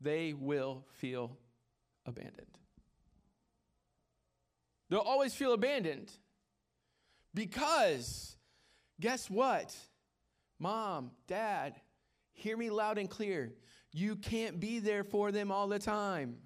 they 0.01 0.33
will 0.33 0.85
feel 0.93 1.37
abandoned. 2.05 2.57
They'll 4.89 4.99
always 4.99 5.33
feel 5.33 5.53
abandoned 5.53 6.11
because 7.33 8.37
guess 8.99 9.29
what? 9.29 9.75
Mom, 10.59 11.11
dad, 11.27 11.75
hear 12.33 12.55
me 12.55 12.69
loud 12.69 12.97
and 12.97 13.09
clear. 13.09 13.53
You 13.91 14.15
can't 14.15 14.59
be 14.59 14.79
there 14.79 15.03
for 15.03 15.31
them 15.31 15.51
all 15.51 15.67
the 15.67 15.79
time. 15.79 16.37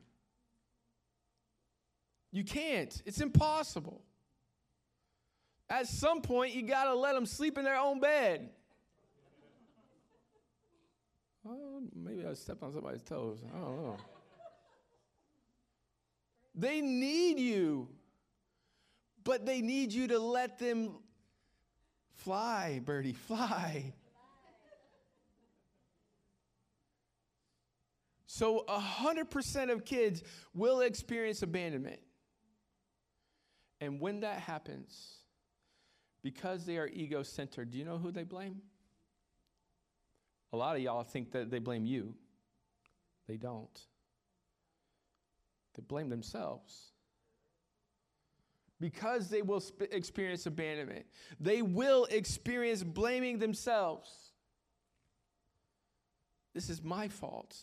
You 2.32 2.44
can't, 2.44 3.02
it's 3.06 3.22
impossible. 3.22 4.04
At 5.70 5.88
some 5.88 6.22
point, 6.22 6.54
you 6.54 6.64
got 6.64 6.86
to 6.86 6.96
let 6.96 7.14
them 7.14 7.26
sleep 7.26 7.58
in 7.58 7.64
their 7.64 7.78
own 7.78 8.00
bed. 8.00 8.50
Oh, 11.48 11.69
maybe 11.96 12.26
I 12.26 12.34
stepped 12.34 12.64
on 12.64 12.74
somebody's 12.74 13.04
toes. 13.04 13.40
I 13.54 13.58
don't 13.60 13.84
know. 13.84 13.98
They 16.56 16.82
need 16.82 17.40
you, 17.40 17.88
but 19.24 19.46
they 19.46 19.62
need 19.62 19.94
you 19.94 20.08
to 20.08 20.20
let 20.20 20.60
them 20.60 20.98
fly, 22.16 22.82
birdie, 22.84 23.14
fly. 23.14 23.94
So, 28.26 28.64
100% 28.70 29.72
of 29.72 29.86
kids 29.86 30.24
will 30.54 30.82
experience 30.82 31.42
abandonment. 31.42 32.00
And 33.82 34.00
when 34.00 34.22
that 34.22 34.40
happens, 34.40 35.16
because 36.22 36.66
they 36.66 36.78
are 36.78 36.88
ego 36.88 37.24
centered, 37.24 37.72
do 37.72 37.78
you 37.78 37.86
know 37.86 37.98
who 37.98 38.12
they 38.12 38.24
blame? 38.24 38.62
A 40.52 40.58
lot 40.58 40.76
of 40.76 40.82
y'all 40.82 41.04
think 41.04 41.32
that 41.32 41.52
they 41.52 41.60
blame 41.60 41.86
you. 41.86 42.16
They 43.28 43.38
don't. 43.38 43.80
They 45.76 45.84
blame 45.88 46.10
themselves. 46.10 46.92
Because 48.80 49.30
they 49.30 49.42
will 49.42 49.60
sp- 49.62 49.92
experience 49.92 50.46
abandonment, 50.46 51.06
they 51.40 51.62
will 51.62 52.06
experience 52.06 52.82
blaming 52.84 53.38
themselves. 53.38 54.10
This 56.54 56.70
is 56.70 56.82
my 56.82 57.10
fault. 57.10 57.56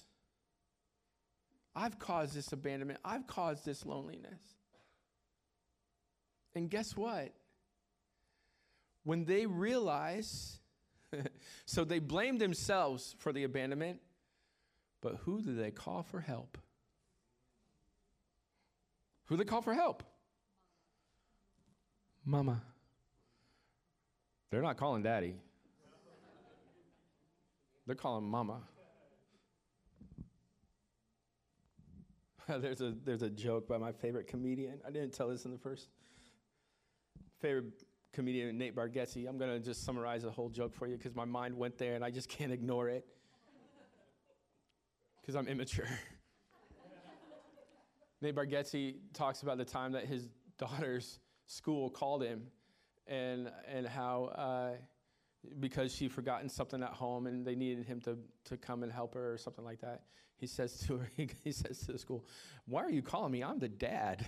I've 1.74 1.98
caused 1.98 2.34
this 2.34 2.52
abandonment. 2.52 3.00
I've 3.04 3.26
caused 3.26 3.64
this 3.64 3.84
loneliness. 3.84 4.40
And 6.54 6.70
guess 6.70 6.96
what? 6.96 7.32
when 9.06 9.24
they 9.24 9.46
realize, 9.46 10.58
so 11.66 11.84
they 11.84 11.98
blame 11.98 12.38
themselves 12.38 13.14
for 13.18 13.32
the 13.32 13.44
abandonment, 13.44 14.00
but 15.00 15.16
who 15.24 15.40
do 15.40 15.54
they 15.54 15.70
call 15.70 16.02
for 16.02 16.20
help? 16.20 16.58
Who 19.26 19.36
do 19.36 19.44
they 19.44 19.48
call 19.48 19.62
for 19.62 19.74
help? 19.74 20.02
Mama. 22.24 22.62
They're 24.50 24.62
not 24.62 24.76
calling 24.76 25.02
daddy. 25.02 25.36
They're 27.86 27.94
calling 27.94 28.24
mama. 28.24 28.62
there's 32.48 32.80
a 32.80 32.94
there's 33.04 33.22
a 33.22 33.30
joke 33.30 33.68
by 33.68 33.78
my 33.78 33.92
favorite 33.92 34.26
comedian. 34.26 34.80
I 34.86 34.90
didn't 34.90 35.12
tell 35.12 35.28
this 35.28 35.44
in 35.44 35.52
the 35.52 35.58
first 35.58 35.88
favorite 37.40 37.82
comedian 38.16 38.56
Nate 38.56 38.74
Bargatze. 38.74 39.28
I'm 39.28 39.36
going 39.36 39.50
to 39.50 39.60
just 39.60 39.84
summarize 39.84 40.22
the 40.22 40.30
whole 40.30 40.48
joke 40.48 40.74
for 40.74 40.86
you 40.86 40.96
because 40.96 41.14
my 41.14 41.26
mind 41.26 41.54
went 41.54 41.76
there 41.76 41.94
and 41.94 42.02
I 42.02 42.10
just 42.10 42.28
can't 42.30 42.50
ignore 42.50 42.88
it 42.88 43.04
because 45.20 45.36
I'm 45.36 45.46
immature. 45.46 45.86
Nate 48.22 48.34
Bargatze 48.34 48.94
talks 49.12 49.42
about 49.42 49.58
the 49.58 49.66
time 49.66 49.92
that 49.92 50.06
his 50.06 50.30
daughter's 50.58 51.18
school 51.46 51.90
called 51.90 52.24
him 52.24 52.44
and, 53.06 53.50
and 53.70 53.86
how, 53.86 54.24
uh, 54.34 54.70
because 55.60 55.94
she'd 55.94 56.10
forgotten 56.10 56.48
something 56.48 56.82
at 56.82 56.94
home 56.94 57.26
and 57.26 57.46
they 57.46 57.54
needed 57.54 57.84
him 57.84 58.00
to, 58.00 58.16
to 58.46 58.56
come 58.56 58.82
and 58.82 58.90
help 58.90 59.12
her 59.12 59.34
or 59.34 59.36
something 59.36 59.64
like 59.64 59.82
that, 59.82 60.04
he 60.38 60.46
says 60.46 60.78
to 60.86 60.96
her, 60.96 61.10
he, 61.16 61.28
he 61.44 61.52
says 61.52 61.80
to 61.80 61.92
the 61.92 61.98
school, 61.98 62.24
Why 62.64 62.82
are 62.82 62.90
you 62.90 63.02
calling 63.02 63.30
me? 63.30 63.44
I'm 63.44 63.58
the 63.58 63.68
dad. 63.68 64.26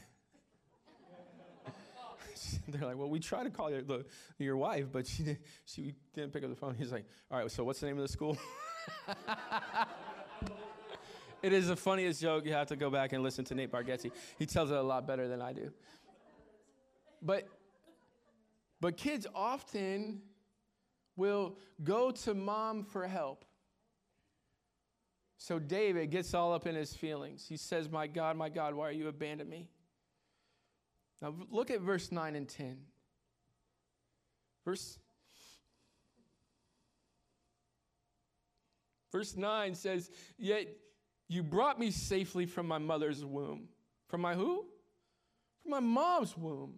they're 2.69 2.87
like, 2.87 2.97
well, 2.97 3.09
we 3.09 3.19
tried 3.19 3.45
to 3.45 3.51
call 3.51 3.71
your, 3.71 3.83
the, 3.83 4.05
your 4.39 4.57
wife, 4.57 4.87
but 4.93 5.07
she, 5.07 5.23
did, 5.23 5.39
she 5.65 5.95
didn't 6.15 6.33
pick 6.33 6.45
up 6.45 6.51
the 6.51 6.57
phone. 6.57 6.75
He's 6.75 6.93
like, 6.93 7.07
all 7.31 7.39
right, 7.39 7.51
so 7.51 7.65
what's 7.65 7.81
the 7.81 7.87
name 7.87 7.97
of 7.97 8.03
the 8.03 8.13
school? 8.13 8.37
it 11.43 11.53
is 11.53 11.69
the 11.69 11.77
funniest 11.77 12.21
joke. 12.21 12.45
You 12.45 12.53
have 12.53 12.69
to 12.69 12.77
go 12.77 12.91
back 12.91 13.13
and 13.13 13.23
listen 13.23 13.45
to 13.47 13.55
Nate 13.55 13.73
Bargatze. 13.73 14.11
He 14.39 14.47
tells 14.47 14.71
it 14.71 14.77
a 14.77 14.83
lot 14.83 15.07
better 15.07 15.29
than 15.29 15.43
I 15.43 15.53
do. 15.53 15.73
But, 17.23 17.49
but 18.81 18.97
kids 18.97 19.27
often 19.35 20.23
will 21.17 21.57
go 21.83 22.11
to 22.11 22.35
mom 22.35 22.85
for 22.85 23.07
help. 23.07 23.45
So 25.37 25.59
David 25.59 26.11
gets 26.11 26.35
all 26.35 26.53
up 26.53 26.67
in 26.67 26.75
his 26.75 26.95
feelings. 26.95 27.47
He 27.49 27.57
says, 27.57 27.89
My 27.89 28.07
God, 28.07 28.37
my 28.37 28.49
God, 28.49 28.75
why 28.75 28.89
are 28.89 28.93
you 28.93 29.09
abandoning 29.09 29.51
me? 29.51 29.69
Now 31.21 31.35
look 31.51 31.71
at 31.71 31.81
verse 31.81 32.13
9 32.13 32.37
and 32.37 32.49
10. 32.49 32.79
Verse 34.65 34.99
Verse 39.11 39.37
9 39.37 39.75
says, 39.75 40.11
Yet 40.37 40.69
you 41.29 41.43
brought 41.43 41.79
me 41.79 41.91
safely 41.91 42.47
from 42.47 42.67
my 42.67 42.79
mother's 42.79 43.25
womb. 43.25 43.69
From 44.07 44.21
my 44.21 44.35
who? 44.35 44.67
From 45.63 45.71
my 45.71 45.81
mom's 45.81 46.37
womb. 46.37 46.75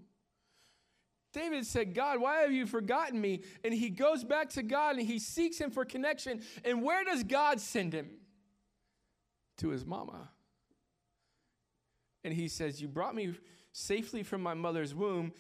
David 1.33 1.65
said, 1.65 1.95
God, 1.95 2.21
why 2.21 2.39
have 2.39 2.53
you 2.53 2.67
forgotten 2.67 3.21
me? 3.21 3.43
And 3.63 3.73
he 3.73 3.89
goes 3.89 4.25
back 4.25 4.51
to 4.51 4.63
God 4.63 4.97
and 4.97 5.07
he 5.07 5.21
seeks 5.21 5.59
him 5.59 5.71
for 5.71 5.85
connection. 5.85 6.43
And 6.65 6.83
where 6.83 7.05
does 7.05 7.23
God 7.23 7.61
send 7.61 7.93
him? 7.93 8.11
To 9.59 9.69
his 9.69 9.87
mama. 9.87 10.31
And 12.25 12.35
he 12.35 12.49
says, 12.49 12.83
You 12.83 12.89
brought 12.89 13.15
me 13.15 13.35
safely 13.73 14.23
from 14.23 14.43
my 14.43 14.55
mother's 14.55 14.95
womb 14.95 15.33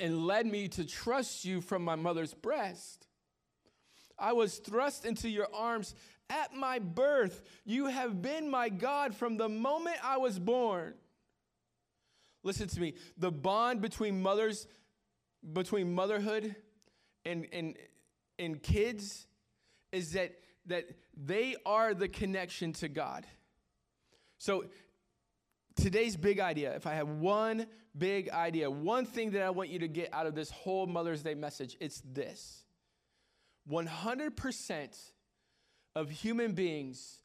and 0.00 0.26
led 0.26 0.46
me 0.46 0.68
to 0.68 0.84
trust 0.84 1.44
you 1.44 1.60
from 1.60 1.84
my 1.84 1.94
mother's 1.94 2.34
breast. 2.34 3.06
I 4.18 4.32
was 4.32 4.58
thrust 4.58 5.04
into 5.04 5.28
your 5.28 5.48
arms 5.54 5.94
at 6.30 6.54
my 6.54 6.78
birth. 6.78 7.42
You 7.64 7.86
have 7.86 8.22
been 8.22 8.50
my 8.50 8.68
God 8.68 9.14
from 9.14 9.36
the 9.36 9.48
moment 9.48 9.96
I 10.02 10.18
was 10.18 10.38
born. 10.38 10.94
Listen 12.42 12.68
to 12.68 12.80
me. 12.80 12.94
The 13.16 13.30
bond 13.30 13.80
between 13.80 14.22
mothers, 14.22 14.66
between 15.52 15.94
motherhood 15.94 16.54
and, 17.24 17.46
and, 17.52 17.76
and 18.38 18.62
kids 18.62 19.26
is 19.92 20.12
that, 20.12 20.34
that 20.66 20.86
they 21.16 21.56
are 21.64 21.94
the 21.94 22.08
connection 22.08 22.72
to 22.74 22.88
God. 22.88 23.26
So 24.38 24.66
today's 25.76 26.16
big 26.16 26.40
idea, 26.40 26.74
if 26.74 26.86
I 26.86 26.94
have 26.94 27.08
one 27.08 27.66
big 27.96 28.30
idea, 28.30 28.70
one 28.70 29.06
thing 29.06 29.32
that 29.32 29.42
I 29.42 29.50
want 29.50 29.70
you 29.70 29.80
to 29.80 29.88
get 29.88 30.12
out 30.12 30.26
of 30.26 30.34
this 30.34 30.50
whole 30.50 30.86
Mother's 30.86 31.22
Day 31.22 31.34
message, 31.34 31.76
it's 31.80 32.02
this 32.12 32.64
100% 33.70 34.88
of 35.94 36.10
human 36.10 36.52
beings 36.52 37.20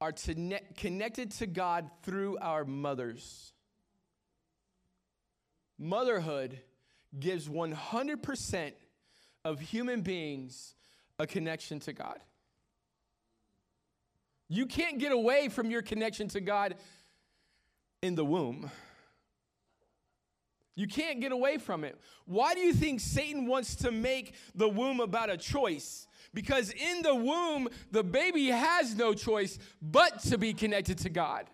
are 0.00 0.12
to 0.12 0.60
connected 0.76 1.32
to 1.32 1.46
God 1.46 1.90
through 2.02 2.38
our 2.38 2.64
mothers. 2.64 3.52
Motherhood 5.78 6.60
gives 7.18 7.48
100% 7.48 8.72
of 9.44 9.60
human 9.60 10.02
beings 10.02 10.74
a 11.18 11.26
connection 11.26 11.80
to 11.80 11.92
God. 11.92 12.18
You 14.48 14.66
can't 14.66 14.98
get 14.98 15.12
away 15.12 15.48
from 15.48 15.70
your 15.70 15.82
connection 15.82 16.28
to 16.28 16.40
God 16.40 16.76
in 18.06 18.14
the 18.14 18.24
womb. 18.24 18.70
You 20.74 20.86
can't 20.86 21.20
get 21.20 21.32
away 21.32 21.58
from 21.58 21.84
it. 21.84 21.98
Why 22.26 22.54
do 22.54 22.60
you 22.60 22.72
think 22.72 23.00
Satan 23.00 23.46
wants 23.46 23.76
to 23.76 23.90
make 23.90 24.34
the 24.54 24.68
womb 24.68 25.00
about 25.00 25.30
a 25.30 25.36
choice? 25.36 26.06
Because 26.32 26.70
in 26.70 27.02
the 27.02 27.14
womb, 27.14 27.68
the 27.90 28.04
baby 28.04 28.46
has 28.48 28.94
no 28.94 29.14
choice 29.14 29.58
but 29.80 30.20
to 30.24 30.38
be 30.38 30.52
connected 30.52 30.98
to 30.98 31.08
God. 31.08 31.46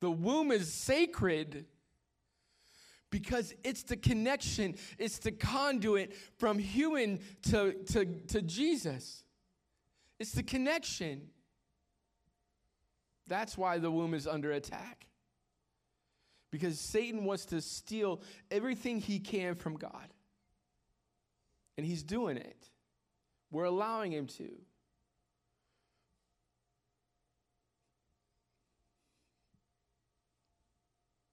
The 0.00 0.10
womb 0.10 0.50
is 0.50 0.70
sacred 0.70 1.64
because 3.10 3.54
it's 3.62 3.84
the 3.84 3.96
connection, 3.96 4.74
it's 4.98 5.18
the 5.18 5.30
conduit 5.30 6.14
from 6.36 6.58
human 6.58 7.20
to, 7.42 7.72
to, 7.92 8.04
to 8.04 8.42
Jesus. 8.42 9.23
It's 10.18 10.32
the 10.32 10.42
connection. 10.42 11.28
That's 13.26 13.58
why 13.58 13.78
the 13.78 13.90
womb 13.90 14.14
is 14.14 14.26
under 14.26 14.52
attack. 14.52 15.06
Because 16.50 16.78
Satan 16.78 17.24
wants 17.24 17.46
to 17.46 17.60
steal 17.60 18.20
everything 18.50 19.00
he 19.00 19.18
can 19.18 19.56
from 19.56 19.74
God. 19.74 20.12
And 21.76 21.84
he's 21.84 22.02
doing 22.02 22.36
it. 22.36 22.70
We're 23.50 23.64
allowing 23.64 24.12
him 24.12 24.26
to. 24.26 24.50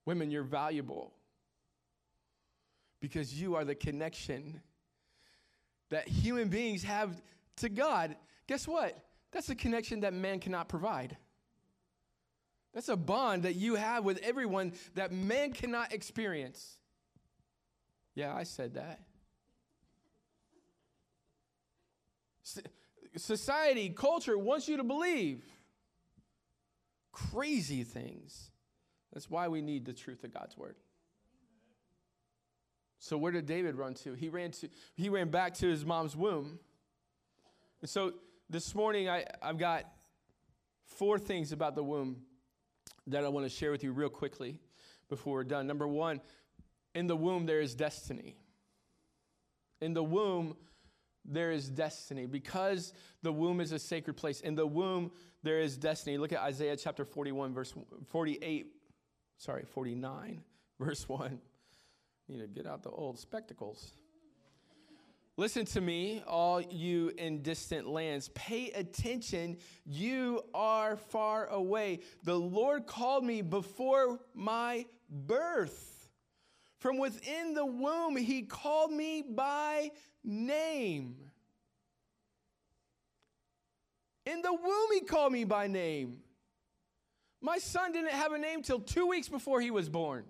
Women, 0.06 0.32
you're 0.32 0.44
valuable 0.44 1.14
because 3.02 3.34
you 3.34 3.56
are 3.56 3.64
the 3.64 3.76
connection 3.76 4.62
that 5.90 6.08
human 6.08 6.48
beings 6.48 6.84
have 6.84 7.22
to 7.58 7.70
God. 7.70 8.16
Guess 8.48 8.68
what? 8.68 8.98
That's 9.32 9.50
a 9.50 9.56
connection 9.56 10.02
that 10.02 10.14
man 10.14 10.40
cannot 10.40 10.68
provide. 10.68 11.18
That's 12.74 12.90
a 12.90 12.96
bond 12.96 13.44
that 13.44 13.56
you 13.56 13.76
have 13.76 14.04
with 14.04 14.20
everyone 14.20 14.74
that 14.96 15.12
man 15.12 15.52
cannot 15.54 15.94
experience. 15.94 16.78
Yeah, 18.16 18.34
I 18.34 18.44
said 18.44 18.76
that. 18.76 19.02
Society, 23.18 23.90
culture 23.90 24.38
wants 24.38 24.68
you 24.68 24.78
to 24.78 24.84
believe 24.84 25.44
crazy 27.12 27.84
things. 27.84 28.52
That's 29.14 29.30
why 29.30 29.50
we 29.50 29.62
need 29.62 29.86
the 29.86 29.94
truth 29.94 30.24
of 30.24 30.34
God's 30.34 30.58
word. 30.58 30.76
So 33.00 33.18
where 33.18 33.32
did 33.32 33.46
David 33.46 33.76
run 33.76 33.96
to? 33.96 34.14
He 34.14 34.30
ran 34.30 34.52
to 34.52 34.70
he 34.96 35.10
ran 35.10 35.30
back 35.30 35.56
to 35.56 35.68
his 35.68 35.84
mom's 35.84 36.16
womb. 36.16 36.60
And 37.82 37.90
so 37.90 38.14
this 38.52 38.76
morning 38.76 39.08
I, 39.08 39.26
I've 39.42 39.58
got 39.58 39.86
four 40.86 41.18
things 41.18 41.54
about 41.54 41.74
the 41.74 41.84
womb 41.84 42.18
that 43.08 43.24
I 43.24 43.30
want 43.30 43.46
to 43.46 43.50
share 43.50 43.72
with 43.72 43.82
you 43.82 43.94
real 43.94 44.10
quickly 44.10 44.60
before 45.08 45.36
we're 45.36 45.44
done. 45.46 45.68
Number 45.68 45.88
one, 45.88 46.20
in 46.94 47.08
the 47.08 47.16
womb, 47.16 47.46
there 47.46 47.62
is 47.62 47.74
destiny. 47.74 48.36
In 49.80 49.94
the 49.94 50.04
womb, 50.04 50.58
there 51.24 51.52
is 51.52 51.70
destiny. 51.70 52.26
Because 52.26 52.94
the 53.24 53.32
womb 53.32 53.62
is 53.62 53.72
a 53.72 53.80
sacred 53.80 54.18
place, 54.18 54.42
in 54.42 54.56
the 54.56 54.68
womb, 54.68 55.12
there 55.44 55.62
is 55.62 55.78
destiny. 55.78 56.18
Look 56.18 56.34
at 56.34 56.42
Isaiah 56.42 56.76
chapter 56.76 57.06
41, 57.06 57.54
verse 57.54 57.74
48, 58.10 58.68
sorry, 59.38 59.64
49, 59.64 60.44
verse 60.80 61.08
1. 61.08 61.40
Need 62.28 62.40
to 62.40 62.48
get 62.48 62.68
out 62.68 62.84
the 62.84 62.90
old 62.90 63.18
spectacles. 63.18 63.94
Listen 65.38 65.66
to 65.66 65.82
me, 65.82 66.22
all 66.28 66.62
you 66.62 67.12
in 67.18 67.42
distant 67.42 67.88
lands. 67.88 68.30
Pay 68.30 68.72
attention. 68.72 69.58
You 69.86 70.44
are 70.54 70.98
far 70.98 71.48
away. 71.48 72.02
The 72.24 72.38
Lord 72.38 72.86
called 72.86 73.24
me 73.24 73.42
before 73.42 74.20
my 74.34 74.86
birth. 75.10 76.10
From 76.80 76.98
within 76.98 77.54
the 77.54 77.66
womb, 77.66 78.18
He 78.18 78.44
called 78.44 78.92
me 78.92 79.22
by 79.22 79.92
name. 80.24 81.16
In 84.26 84.42
the 84.42 84.54
womb, 84.54 84.92
He 84.94 85.02
called 85.02 85.32
me 85.32 85.44
by 85.46 85.68
name. 85.68 86.20
My 87.42 87.58
son 87.58 87.92
didn't 87.92 88.12
have 88.12 88.34
a 88.34 88.38
name 88.38 88.62
till 88.62 88.80
two 88.80 89.08
weeks 89.08 89.28
before 89.28 89.62
he 89.62 89.72
was 89.72 89.90
born. 89.90 90.26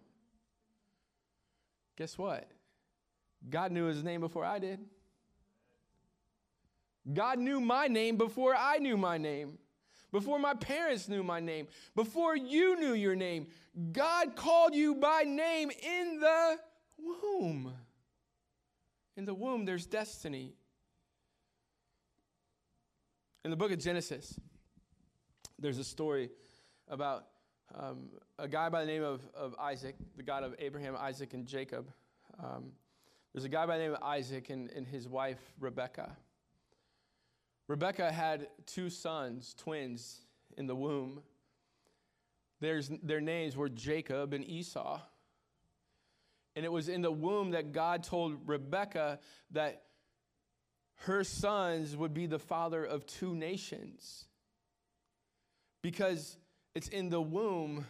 Guess 1.98 2.18
what? 2.18 2.50
God 3.50 3.72
knew 3.72 3.86
his 3.86 4.04
name 4.04 4.22
before 4.22 4.46
I 4.46 4.60
did. 4.60 4.80
God 7.12 7.40
knew 7.40 7.60
my 7.60 7.88
name 7.88 8.18
before 8.18 8.56
I 8.56 8.78
knew 8.78 8.96
my 8.96 9.18
name, 9.18 9.58
before 10.12 10.38
my 10.38 10.54
parents 10.54 11.10
knew 11.10 11.24
my 11.24 11.40
name, 11.40 11.68
before 11.96 12.36
you 12.36 12.80
knew 12.80 12.94
your 12.94 13.16
name. 13.16 13.48
God 13.92 14.36
called 14.36 14.76
you 14.76 14.96
by 14.96 15.24
name 15.24 15.72
in 15.72 16.20
the 16.20 16.60
womb. 16.98 17.74
In 19.18 19.26
the 19.26 19.34
womb, 19.34 19.66
there's 19.66 19.86
destiny. 19.86 20.54
In 23.44 23.50
the 23.50 23.58
book 23.58 23.72
of 23.72 23.80
Genesis, 23.80 24.40
there's 25.58 25.80
a 25.80 25.84
story 25.84 26.30
about 26.88 27.26
um, 27.74 28.10
a 28.38 28.48
guy 28.48 28.70
by 28.70 28.82
the 28.82 28.92
name 28.92 29.04
of, 29.04 29.22
of 29.36 29.56
Isaac, 29.60 29.96
the 30.16 30.24
God 30.24 30.44
of 30.44 30.54
Abraham, 30.60 30.96
Isaac, 31.00 31.34
and 31.34 31.48
Jacob. 31.48 31.92
Um, 32.40 32.74
there's 33.34 33.46
a 33.46 33.50
guy 33.50 33.66
by 33.66 33.78
the 33.78 33.84
name 33.84 33.94
of 33.94 34.04
Isaac 34.04 34.50
and, 34.50 34.70
and 34.72 34.86
his 34.86 35.08
wife, 35.08 35.40
Rebecca. 35.60 36.18
Rebecca 37.68 38.12
had 38.12 38.48
two 38.66 38.90
sons, 38.90 39.56
twins, 39.58 40.20
in 40.58 40.68
the 40.68 40.76
womb. 40.76 41.22
There's, 42.60 42.92
their 43.02 43.22
names 43.22 43.56
were 43.56 43.70
Jacob 43.70 44.34
and 44.34 44.48
Esau. 44.48 45.00
And 46.56 46.66
it 46.66 46.72
was 46.72 46.90
in 46.90 47.02
the 47.02 47.12
womb 47.12 47.52
that 47.52 47.72
God 47.72 48.04
told 48.04 48.48
Rebecca 48.48 49.20
that 49.52 49.84
her 51.06 51.24
sons 51.24 51.96
would 51.96 52.14
be 52.14 52.26
the 52.26 52.40
father 52.40 52.84
of 52.84 53.06
two 53.06 53.34
nations. 53.34 54.26
Because 55.82 56.38
it's 56.76 56.90
in 56.90 57.10
the 57.10 57.22
womb 57.22 57.86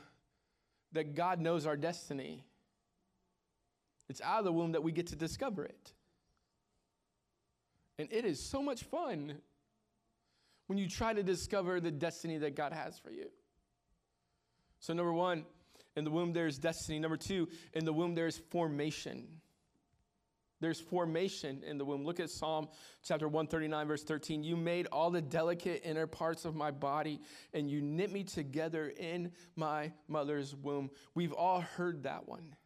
that 0.94 1.16
God 1.16 1.40
knows 1.40 1.66
our 1.66 1.76
destiny. 1.76 2.46
It's 4.12 4.20
out 4.20 4.40
of 4.40 4.46
the 4.46 4.52
womb 4.52 4.74
that 4.74 4.84
we 4.84 4.92
get 4.92 5.08
to 5.08 5.16
discover 5.16 5.64
it. 5.64 5.94
And 7.98 8.12
it 8.12 8.26
is 8.26 8.44
so 8.44 8.62
much 8.62 8.84
fun 8.84 9.36
when 10.68 10.78
you 10.78 10.90
try 10.90 11.14
to 11.14 11.24
discover 11.24 11.80
the 11.80 11.92
destiny 11.92 12.38
that 12.40 12.54
God 12.54 12.74
has 12.74 13.00
for 13.00 13.10
you. 13.10 13.28
So, 14.82 14.94
number 14.94 15.14
one, 15.14 15.46
in 15.96 16.04
the 16.04 16.12
womb 16.12 16.34
there 16.34 16.46
is 16.46 16.58
destiny. 16.58 17.00
Number 17.00 17.16
two, 17.16 17.48
in 17.72 17.86
the 17.86 17.94
womb 17.94 18.14
there 18.14 18.28
is 18.28 18.38
formation. 18.38 19.28
There's 20.60 20.82
formation 20.82 21.64
in 21.66 21.78
the 21.78 21.86
womb. 21.86 22.04
Look 22.04 22.20
at 22.20 22.30
Psalm 22.30 22.68
chapter 23.04 23.30
139, 23.30 23.88
verse 23.88 24.04
13. 24.04 24.44
You 24.44 24.58
made 24.58 24.88
all 24.88 25.10
the 25.10 25.22
delicate 25.22 25.84
inner 25.86 26.06
parts 26.06 26.44
of 26.44 26.54
my 26.54 26.70
body, 26.70 27.22
and 27.54 27.72
you 27.72 27.82
knit 27.82 28.12
me 28.12 28.26
together 28.26 28.92
in 29.00 29.32
my 29.56 29.94
mother's 30.10 30.54
womb. 30.54 30.90
We've 31.16 31.34
all 31.34 31.62
heard 31.62 32.04
that 32.04 32.28
one. 32.28 32.58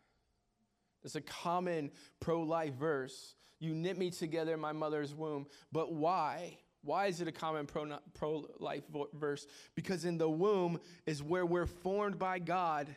It's 1.06 1.16
a 1.16 1.22
common 1.22 1.92
pro 2.20 2.42
life 2.42 2.74
verse. 2.74 3.36
You 3.60 3.74
knit 3.74 3.98
me 3.98 4.10
together 4.10 4.54
in 4.54 4.60
my 4.60 4.74
mother's 4.74 5.14
womb. 5.14 5.46
But 5.72 5.94
why? 5.94 6.58
Why 6.84 7.08
is 7.08 7.22
it 7.22 7.28
a 7.28 7.32
common 7.32 7.68
pro 7.68 8.46
life 8.60 8.84
verse? 9.14 9.48
Because 9.76 10.04
in 10.04 10.18
the 10.18 10.30
womb 10.30 10.80
is 11.06 11.24
where 11.24 11.46
we're 11.46 11.66
formed 11.66 12.20
by 12.20 12.40
God, 12.40 12.94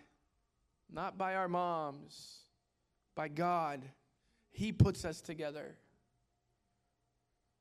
not 0.91 1.17
by 1.17 1.37
our 1.37 1.49
moms, 1.49 2.39
by 3.15 3.29
God. 3.29 3.83
He 4.51 4.73
puts 4.73 5.05
us 5.05 5.21
together. 5.21 5.77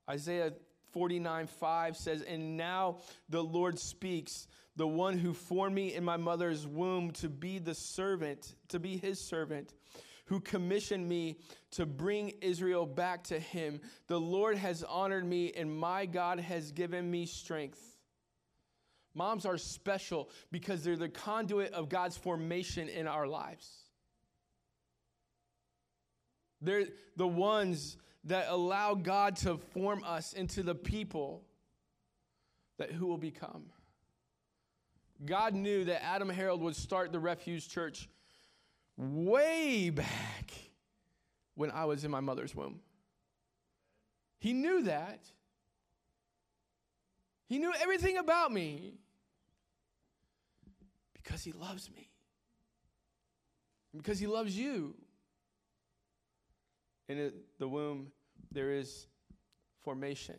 Isaiah 0.10 0.54
49 0.92 1.48
5 1.48 1.98
says, 1.98 2.22
And 2.22 2.58
now 2.58 2.98
the 3.30 3.44
Lord 3.44 3.78
speaks, 3.78 4.48
the 4.76 4.88
one 4.88 5.18
who 5.18 5.34
formed 5.34 5.76
me 5.76 5.94
in 5.94 6.04
my 6.04 6.18
mother's 6.18 6.68
womb 6.68 7.12
to 7.12 7.30
be 7.30 7.60
the 7.60 7.76
servant, 7.76 8.56
to 8.70 8.80
be 8.80 8.98
his 8.98 9.20
servant, 9.20 9.74
who 10.28 10.40
commissioned 10.40 11.08
me 11.08 11.38
to 11.72 11.86
bring 11.86 12.34
Israel 12.42 12.86
back 12.86 13.24
to 13.26 13.40
him. 13.40 13.82
The 14.08 14.20
Lord 14.20 14.58
has 14.58 14.84
honored 14.84 15.26
me, 15.26 15.52
and 15.54 15.76
my 15.76 16.06
God 16.06 16.40
has 16.40 16.72
given 16.72 17.10
me 17.10 17.26
strength. 17.26 17.82
Moms 19.14 19.46
are 19.46 19.58
special 19.58 20.30
because 20.52 20.84
they're 20.84 20.96
the 20.96 21.10
conduit 21.10 21.74
of 21.74 21.90
God's 21.90 22.18
formation 22.18 22.88
in 22.88 23.08
our 23.08 23.26
lives. 23.26 23.68
They're 26.62 26.86
the 27.16 27.28
ones 27.28 27.98
that 28.26 28.48
allow 28.50 28.94
God 28.96 29.38
to 29.38 29.58
form 29.58 30.04
us 30.06 30.34
into 30.34 30.62
the 30.62 30.76
people 30.76 31.44
that 32.78 32.92
who 32.92 33.08
will 33.08 33.18
become. 33.18 33.64
God 35.26 35.56
knew 35.56 35.86
that 35.86 36.04
Adam 36.04 36.30
Harold 36.30 36.62
would 36.62 36.76
start 36.76 37.12
the 37.12 37.20
Refuge 37.20 37.70
Church 37.70 38.08
way 38.98 39.90
back 39.90 40.52
when 41.56 41.72
I 41.72 41.86
was 41.86 42.04
in 42.04 42.12
my 42.12 42.20
mother's 42.20 42.56
womb. 42.56 42.80
He 44.40 44.54
knew 44.54 44.84
that. 44.84 45.20
He 47.48 47.60
knew 47.60 47.74
everything 47.82 48.18
about 48.18 48.52
me 48.52 48.96
because 51.14 51.44
he 51.44 51.52
loves 51.52 51.90
me. 51.96 52.10
because 53.96 54.20
he 54.20 54.28
loves 54.28 54.58
you. 54.58 54.94
In 57.10 57.32
the 57.58 57.68
womb, 57.68 58.12
there 58.52 58.72
is 58.72 59.08
formation. 59.84 60.36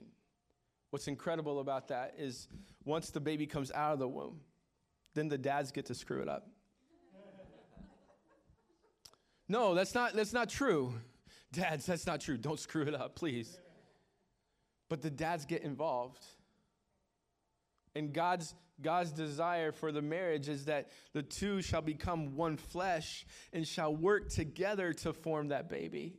What's 0.91 1.09
incredible 1.09 1.61
about 1.61 1.89
that 1.89 2.15
is 2.19 2.47
once 2.85 3.11
the 3.11 3.21
baby 3.21 3.47
comes 3.47 3.73
out 3.73 3.93
of 3.95 3.99
the 3.99 4.09
womb, 4.09 4.41
then 5.15 5.29
the 5.29 5.39
dads 5.39 5.73
get 5.73 5.87
to 5.87 5.95
screw 5.95 6.21
it 6.23 6.29
up. 6.29 6.49
No, 9.49 9.75
that's 9.75 9.95
not, 9.95 10.13
that's 10.13 10.33
not 10.33 10.49
true. 10.49 10.95
Dads, 11.53 11.87
that's 11.87 12.07
not 12.07 12.21
true. 12.21 12.37
Don't 12.37 12.61
screw 12.61 12.83
it 12.83 12.95
up, 12.95 13.15
please. 13.17 13.59
But 14.89 15.03
the 15.03 15.11
dads 15.11 15.47
get 15.47 15.63
involved. 15.63 16.25
And 17.95 18.13
God's, 18.13 18.55
God's 18.83 19.11
desire 19.11 19.73
for 19.73 19.91
the 19.91 20.03
marriage 20.03 20.49
is 20.49 20.67
that 20.67 20.91
the 21.15 21.23
two 21.23 21.63
shall 21.63 21.83
become 21.83 22.37
one 22.37 22.57
flesh 22.57 23.27
and 23.53 23.67
shall 23.67 23.95
work 23.95 24.29
together 24.29 24.93
to 24.93 25.13
form 25.13 25.49
that 25.49 25.69
baby. 25.69 26.19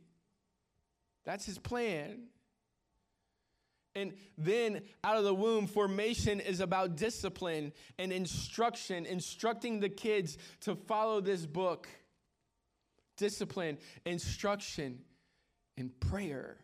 That's 1.24 1.46
his 1.46 1.58
plan. 1.58 2.24
And 3.94 4.14
then 4.38 4.82
out 5.02 5.16
of 5.16 5.24
the 5.24 5.34
womb, 5.34 5.66
formation 5.66 6.40
is 6.40 6.60
about 6.60 6.96
discipline 6.96 7.72
and 7.98 8.12
instruction, 8.12 9.04
instructing 9.04 9.80
the 9.80 9.88
kids 9.88 10.38
to 10.60 10.74
follow 10.74 11.20
this 11.20 11.44
book. 11.44 11.88
Discipline, 13.20 13.76
instruction, 14.06 15.00
and 15.76 16.00
prayer. 16.00 16.56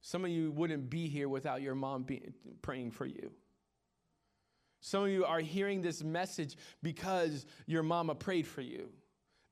Some 0.00 0.24
of 0.24 0.30
you 0.32 0.50
wouldn't 0.50 0.90
be 0.90 1.06
here 1.06 1.28
without 1.28 1.62
your 1.62 1.76
mom 1.76 2.02
be, 2.02 2.20
praying 2.60 2.90
for 2.90 3.06
you. 3.06 3.30
Some 4.80 5.04
of 5.04 5.10
you 5.10 5.24
are 5.24 5.38
hearing 5.38 5.82
this 5.82 6.02
message 6.02 6.56
because 6.82 7.46
your 7.66 7.84
mama 7.84 8.16
prayed 8.16 8.48
for 8.48 8.60
you 8.60 8.88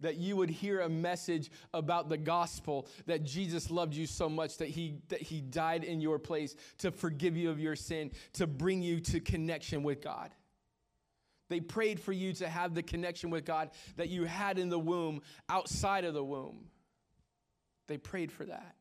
that 0.01 0.17
you 0.17 0.35
would 0.35 0.51
hear 0.51 0.81
a 0.81 0.89
message 0.89 1.51
about 1.73 2.09
the 2.09 2.17
gospel 2.17 2.89
that 3.07 3.23
Jesus 3.23 3.71
loved 3.71 3.95
you 3.95 4.07
so 4.07 4.29
much 4.29 4.57
that 4.57 4.69
he, 4.69 4.99
that 5.09 5.21
he 5.21 5.41
died 5.41 5.85
in 5.85 6.01
your 6.01 6.19
place 6.19 6.57
to 6.79 6.91
forgive 6.91 7.37
you 7.37 7.51
of 7.51 7.61
your 7.61 7.77
sin, 7.77 8.11
to 8.33 8.47
bring 8.47 8.83
you 8.83 8.99
to 9.01 9.21
connection 9.21 9.83
with 9.83 10.03
God. 10.03 10.31
They 11.51 11.61
prayed 11.61 12.01
for 12.01 12.13
you 12.13 12.33
to 12.35 12.49
have 12.49 12.75
the 12.75 12.83
connection 12.83 13.29
with 13.29 13.45
God 13.45 13.71
that 13.97 14.09
you 14.09 14.25
had 14.25 14.57
in 14.59 14.71
the 14.71 14.79
womb, 14.79 15.21
outside 15.49 16.05
of 16.05 16.15
the 16.15 16.25
womb. 16.25 16.69
They 17.89 17.99
prayed 17.99 18.31
for 18.31 18.45
that. 18.47 18.77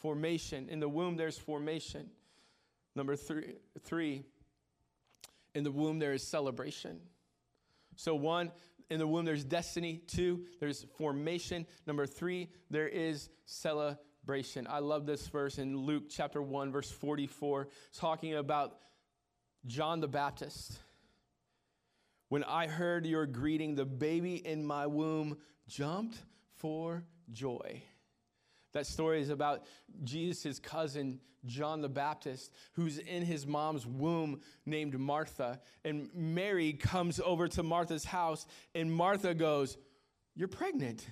Formation. 0.00 0.68
In 0.68 0.80
the 0.80 0.88
womb, 0.88 1.16
there's 1.16 1.38
formation. 1.38 2.10
Number 2.96 3.14
three, 3.14 3.54
three 3.84 4.24
in 5.54 5.62
the 5.62 5.70
womb, 5.70 6.00
there 6.00 6.12
is 6.12 6.26
celebration. 6.26 6.98
So, 7.94 8.16
one, 8.16 8.50
in 8.90 8.98
the 8.98 9.06
womb, 9.06 9.24
there's 9.24 9.44
destiny. 9.44 10.02
Two, 10.08 10.44
there's 10.58 10.86
formation. 10.98 11.66
Number 11.86 12.06
three, 12.06 12.48
there 12.68 12.88
is 12.88 13.28
celebration. 13.44 14.66
I 14.68 14.80
love 14.80 15.06
this 15.06 15.28
verse 15.28 15.58
in 15.58 15.76
Luke 15.76 16.10
chapter 16.10 16.42
1, 16.42 16.72
verse 16.72 16.90
44, 16.90 17.68
talking 17.94 18.34
about 18.34 18.78
John 19.66 20.00
the 20.00 20.08
Baptist. 20.08 20.80
When 22.28 22.44
I 22.44 22.66
heard 22.66 23.06
your 23.06 23.26
greeting, 23.26 23.74
the 23.74 23.84
baby 23.84 24.34
in 24.34 24.66
my 24.66 24.86
womb 24.86 25.38
jumped 25.68 26.18
for 26.56 27.04
joy. 27.32 27.82
That 28.72 28.86
story 28.86 29.20
is 29.20 29.30
about 29.30 29.64
Jesus' 30.04 30.58
cousin, 30.58 31.20
John 31.46 31.80
the 31.80 31.88
Baptist, 31.88 32.52
who's 32.72 32.98
in 32.98 33.22
his 33.22 33.46
mom's 33.46 33.86
womb 33.86 34.40
named 34.66 34.98
Martha. 34.98 35.60
And 35.84 36.10
Mary 36.14 36.72
comes 36.72 37.20
over 37.20 37.48
to 37.48 37.62
Martha's 37.62 38.04
house, 38.04 38.46
and 38.74 38.92
Martha 38.92 39.32
goes, 39.32 39.78
You're 40.34 40.48
pregnant. 40.48 41.06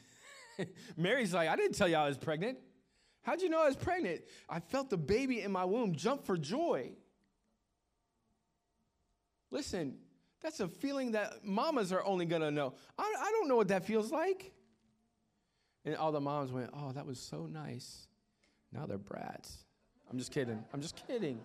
Mary's 0.97 1.33
like, 1.33 1.49
I 1.49 1.57
didn't 1.57 1.77
tell 1.77 1.89
you 1.89 1.97
I 1.97 2.09
was 2.09 2.19
pregnant. 2.19 2.59
How'd 3.23 3.41
you 3.41 3.49
know 3.49 3.63
I 3.63 3.67
was 3.67 3.77
pregnant? 3.77 4.23
I 4.49 4.61
felt 4.61 4.91
the 4.91 4.99
baby 4.99 5.41
in 5.41 5.51
my 5.51 5.65
womb 5.65 5.95
jump 5.95 6.27
for 6.27 6.37
joy. 6.37 6.91
Listen, 9.51 9.97
that's 10.45 10.61
a 10.61 10.69
feeling 10.69 11.13
that 11.13 11.43
mamas 11.43 11.91
are 11.91 12.05
only 12.05 12.27
gonna 12.27 12.51
know. 12.51 12.75
I, 12.99 13.15
I 13.19 13.31
don't 13.31 13.49
know 13.49 13.57
what 13.57 13.69
that 13.69 13.87
feels 13.87 14.13
like. 14.13 14.53
And 15.87 15.97
all 15.97 16.13
the 16.13 16.21
moms 16.21 16.53
went, 16.53 16.69
Oh, 16.75 16.93
that 16.93 17.07
was 17.07 17.19
so 17.19 17.47
nice. 17.47 18.07
Now 18.71 18.85
they're 18.85 18.99
brats. 18.99 19.65
I'm 20.11 20.19
just 20.19 20.33
kidding. 20.33 20.63
I'm 20.75 20.83
just 20.83 21.03
kidding. 21.09 21.41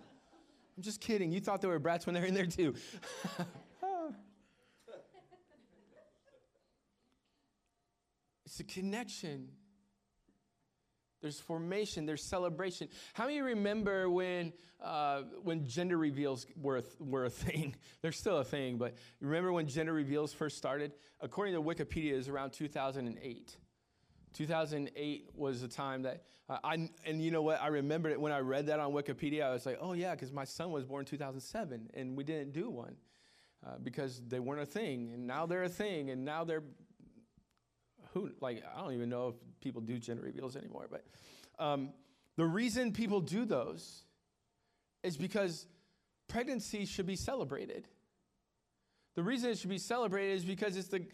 I'm 0.76 0.82
just 0.82 1.00
kidding. 1.00 1.32
You 1.32 1.40
thought 1.40 1.62
they 1.62 1.68
were 1.68 1.78
brats 1.78 2.04
when 2.04 2.14
they 2.14 2.20
were 2.20 2.26
in 2.26 2.34
there 2.34 2.44
too. 2.44 2.74
it's 8.44 8.60
a 8.60 8.64
connection. 8.64 9.48
There's 11.20 11.40
formation, 11.40 12.06
there's 12.06 12.22
celebration. 12.22 12.88
How 13.12 13.26
many 13.26 13.40
remember 13.40 14.08
when, 14.08 14.52
uh, 14.82 15.22
when 15.42 15.66
gender 15.66 15.98
reveals 15.98 16.46
were 16.60 16.78
a, 16.78 16.82
were 16.98 17.26
a 17.26 17.30
thing? 17.30 17.76
They're 18.02 18.12
still 18.12 18.38
a 18.38 18.44
thing, 18.44 18.78
but 18.78 18.94
remember 19.20 19.52
when 19.52 19.66
gender 19.66 19.92
reveals 19.92 20.32
first 20.32 20.56
started? 20.56 20.92
According 21.20 21.54
to 21.54 21.62
Wikipedia, 21.62 22.12
it 22.12 22.16
was 22.16 22.28
around 22.28 22.52
2008. 22.52 23.56
2008 24.32 25.30
was 25.34 25.60
the 25.60 25.68
time 25.68 26.02
that 26.02 26.22
uh, 26.50 26.58
I, 26.64 26.88
and 27.06 27.22
you 27.22 27.30
know 27.30 27.42
what? 27.42 27.62
I 27.62 27.68
remember 27.68 28.08
it 28.08 28.20
when 28.20 28.32
I 28.32 28.40
read 28.40 28.66
that 28.66 28.80
on 28.80 28.92
Wikipedia. 28.92 29.44
I 29.44 29.52
was 29.52 29.64
like, 29.64 29.78
oh, 29.80 29.92
yeah, 29.92 30.16
because 30.16 30.32
my 30.32 30.44
son 30.44 30.72
was 30.72 30.84
born 30.84 31.02
in 31.02 31.06
2007 31.06 31.90
and 31.94 32.16
we 32.16 32.24
didn't 32.24 32.52
do 32.52 32.68
one 32.68 32.96
uh, 33.64 33.76
because 33.80 34.20
they 34.26 34.40
weren't 34.40 34.60
a 34.62 34.66
thing. 34.66 35.12
And 35.14 35.28
now 35.28 35.46
they're 35.46 35.62
a 35.62 35.68
thing. 35.68 36.10
And 36.10 36.24
now 36.24 36.42
they're, 36.42 36.64
who, 38.12 38.30
like, 38.40 38.62
I 38.74 38.80
don't 38.80 38.92
even 38.92 39.08
know 39.08 39.28
if 39.28 39.34
people 39.60 39.80
do 39.80 39.98
gender 39.98 40.22
reveals 40.22 40.56
anymore. 40.56 40.88
But 40.90 41.04
um, 41.58 41.90
the 42.36 42.44
reason 42.44 42.92
people 42.92 43.20
do 43.20 43.44
those 43.44 44.02
is 45.02 45.16
because 45.16 45.66
pregnancy 46.28 46.84
should 46.84 47.06
be 47.06 47.16
celebrated. 47.16 47.88
The 49.16 49.22
reason 49.22 49.50
it 49.50 49.58
should 49.58 49.70
be 49.70 49.78
celebrated 49.78 50.36
is 50.36 50.44
because 50.44 50.76
it's 50.76 50.88
the, 50.88 51.06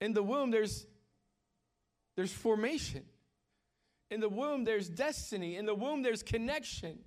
in 0.00 0.12
the 0.12 0.22
womb, 0.22 0.50
there's 0.50 0.86
there's 2.18 2.32
formation. 2.32 3.04
In 4.10 4.18
the 4.18 4.28
womb, 4.28 4.64
there's 4.64 4.88
destiny. 4.88 5.54
In 5.54 5.66
the 5.66 5.74
womb, 5.74 6.02
there's 6.02 6.24
connection. 6.24 6.98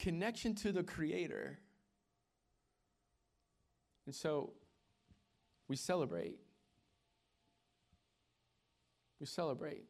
Connection 0.00 0.56
to 0.56 0.72
the 0.72 0.82
Creator. 0.82 1.60
And 4.06 4.12
so 4.12 4.50
we 5.68 5.76
celebrate. 5.76 6.40
We 9.24 9.28
celebrate. 9.28 9.86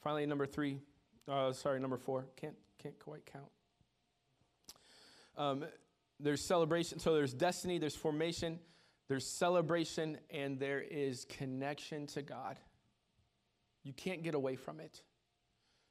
Finally, 0.00 0.26
number 0.26 0.46
three, 0.46 0.78
uh, 1.26 1.52
sorry, 1.52 1.80
number 1.80 1.96
four, 1.96 2.26
can't, 2.36 2.54
can't 2.80 2.96
quite 3.00 3.26
count. 3.26 3.50
Um, 5.36 5.64
there's 6.20 6.40
celebration, 6.40 7.00
so 7.00 7.12
there's 7.12 7.34
destiny, 7.34 7.78
there's 7.78 7.96
formation, 7.96 8.60
there's 9.08 9.26
celebration, 9.26 10.18
and 10.30 10.60
there 10.60 10.80
is 10.80 11.24
connection 11.24 12.06
to 12.06 12.22
God. 12.22 12.56
You 13.82 13.92
can't 13.92 14.22
get 14.22 14.36
away 14.36 14.54
from 14.54 14.78
it. 14.78 15.02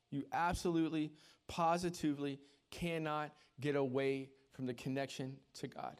You 0.09 0.24
absolutely, 0.32 1.11
positively 1.49 2.39
cannot 2.71 3.32
get 3.59 3.76
away 3.76 4.30
from 4.53 4.65
the 4.65 4.74
connection 4.74 5.36
to 5.55 5.67
God. 5.67 5.99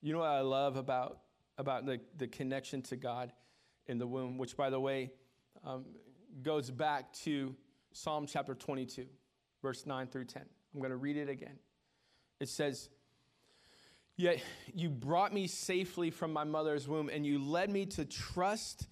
You 0.00 0.12
know 0.12 0.20
what 0.20 0.28
I 0.28 0.42
love 0.42 0.76
about 0.76 1.18
about 1.58 1.86
the, 1.86 1.98
the 2.16 2.28
connection 2.28 2.82
to 2.82 2.96
God 2.96 3.32
in 3.86 3.98
the 3.98 4.06
womb, 4.06 4.38
which, 4.38 4.56
by 4.56 4.70
the 4.70 4.80
way, 4.80 5.10
um, 5.64 5.84
goes 6.42 6.70
back 6.70 7.12
to 7.12 7.54
Psalm 7.92 8.26
chapter 8.26 8.54
22, 8.54 9.06
verse 9.60 9.86
9 9.86 10.06
through 10.06 10.24
10. 10.24 10.42
I'm 10.74 10.80
going 10.80 10.90
to 10.90 10.96
read 10.96 11.16
it 11.16 11.28
again. 11.28 11.58
It 12.40 12.48
says, 12.48 12.88
Yet 14.16 14.42
you 14.74 14.90
brought 14.90 15.32
me 15.32 15.46
safely 15.46 16.10
from 16.10 16.32
my 16.32 16.44
mother's 16.44 16.86
womb, 16.86 17.08
and 17.08 17.26
you 17.26 17.38
led 17.38 17.70
me 17.70 17.86
to 17.86 18.04
trust 18.04 18.88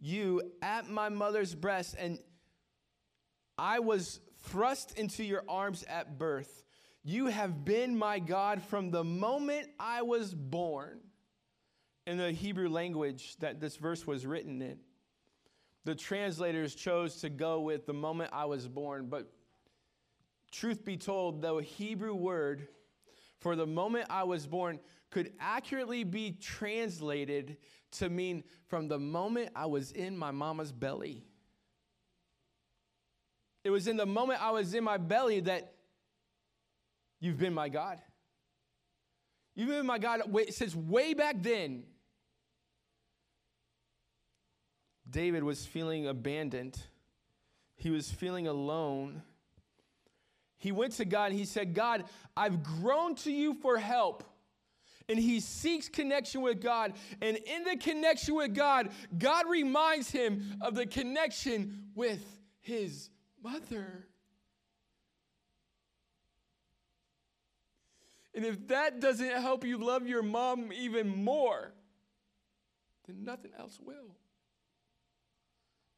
you 0.00 0.42
at 0.62 0.88
my 0.88 1.08
mother's 1.08 1.54
breast, 1.54 1.94
and 1.98 2.18
I 3.58 3.80
was 3.80 4.20
thrust 4.40 4.98
into 4.98 5.24
your 5.24 5.44
arms 5.48 5.84
at 5.88 6.18
birth. 6.18 6.64
You 7.04 7.26
have 7.26 7.64
been 7.64 7.96
my 7.96 8.18
God 8.18 8.62
from 8.62 8.90
the 8.90 9.04
moment 9.04 9.68
I 9.78 10.02
was 10.02 10.34
born. 10.34 11.00
In 12.06 12.18
the 12.18 12.32
Hebrew 12.32 12.68
language 12.68 13.36
that 13.36 13.60
this 13.60 13.76
verse 13.76 14.06
was 14.06 14.26
written 14.26 14.60
in, 14.60 14.78
the 15.84 15.94
translators 15.94 16.74
chose 16.74 17.16
to 17.20 17.28
go 17.28 17.60
with 17.60 17.86
the 17.86 17.92
moment 17.92 18.30
I 18.32 18.44
was 18.44 18.66
born, 18.68 19.06
but 19.08 19.30
truth 20.50 20.84
be 20.84 20.96
told, 20.96 21.42
the 21.42 21.58
Hebrew 21.58 22.14
word 22.14 22.68
for 23.40 23.56
the 23.56 23.66
moment 23.66 24.06
I 24.10 24.22
was 24.24 24.46
born 24.46 24.78
could 25.10 25.32
accurately 25.40 26.04
be 26.04 26.32
translated 26.32 27.56
to 27.92 28.08
mean 28.08 28.44
from 28.66 28.88
the 28.88 28.98
moment 28.98 29.50
I 29.54 29.66
was 29.66 29.92
in 29.92 30.16
my 30.16 30.30
mama's 30.30 30.72
belly. 30.72 31.24
It 33.64 33.70
was 33.70 33.86
in 33.86 33.96
the 33.96 34.06
moment 34.06 34.42
I 34.42 34.50
was 34.50 34.74
in 34.74 34.82
my 34.82 34.96
belly 34.96 35.40
that 35.40 35.74
you've 37.20 37.38
been 37.38 37.54
my 37.54 37.68
God. 37.68 37.98
You've 39.54 39.68
been 39.68 39.86
my 39.86 39.98
God 39.98 40.22
since 40.50 40.74
way 40.74 41.14
back 41.14 41.36
then. 41.40 41.84
David 45.12 45.44
was 45.44 45.64
feeling 45.64 46.06
abandoned, 46.08 46.76
he 47.76 47.90
was 47.90 48.10
feeling 48.10 48.48
alone. 48.48 49.22
He 50.58 50.70
went 50.70 50.92
to 50.94 51.04
God 51.04 51.30
and 51.32 51.38
he 51.38 51.44
said, 51.44 51.74
God, 51.74 52.04
I've 52.36 52.62
grown 52.62 53.16
to 53.16 53.32
you 53.32 53.54
for 53.54 53.78
help. 53.78 54.22
And 55.08 55.18
he 55.18 55.40
seeks 55.40 55.88
connection 55.88 56.40
with 56.40 56.62
God. 56.62 56.92
And 57.20 57.36
in 57.36 57.64
the 57.64 57.76
connection 57.76 58.36
with 58.36 58.54
God, 58.54 58.90
God 59.18 59.50
reminds 59.50 60.08
him 60.08 60.58
of 60.60 60.76
the 60.76 60.86
connection 60.86 61.88
with 61.96 62.24
his 62.60 63.10
mother. 63.42 64.06
And 68.32 68.44
if 68.44 68.68
that 68.68 69.00
doesn't 69.00 69.32
help 69.32 69.64
you 69.64 69.78
love 69.78 70.06
your 70.06 70.22
mom 70.22 70.72
even 70.72 71.08
more, 71.08 71.72
then 73.08 73.24
nothing 73.24 73.50
else 73.58 73.80
will. 73.82 74.14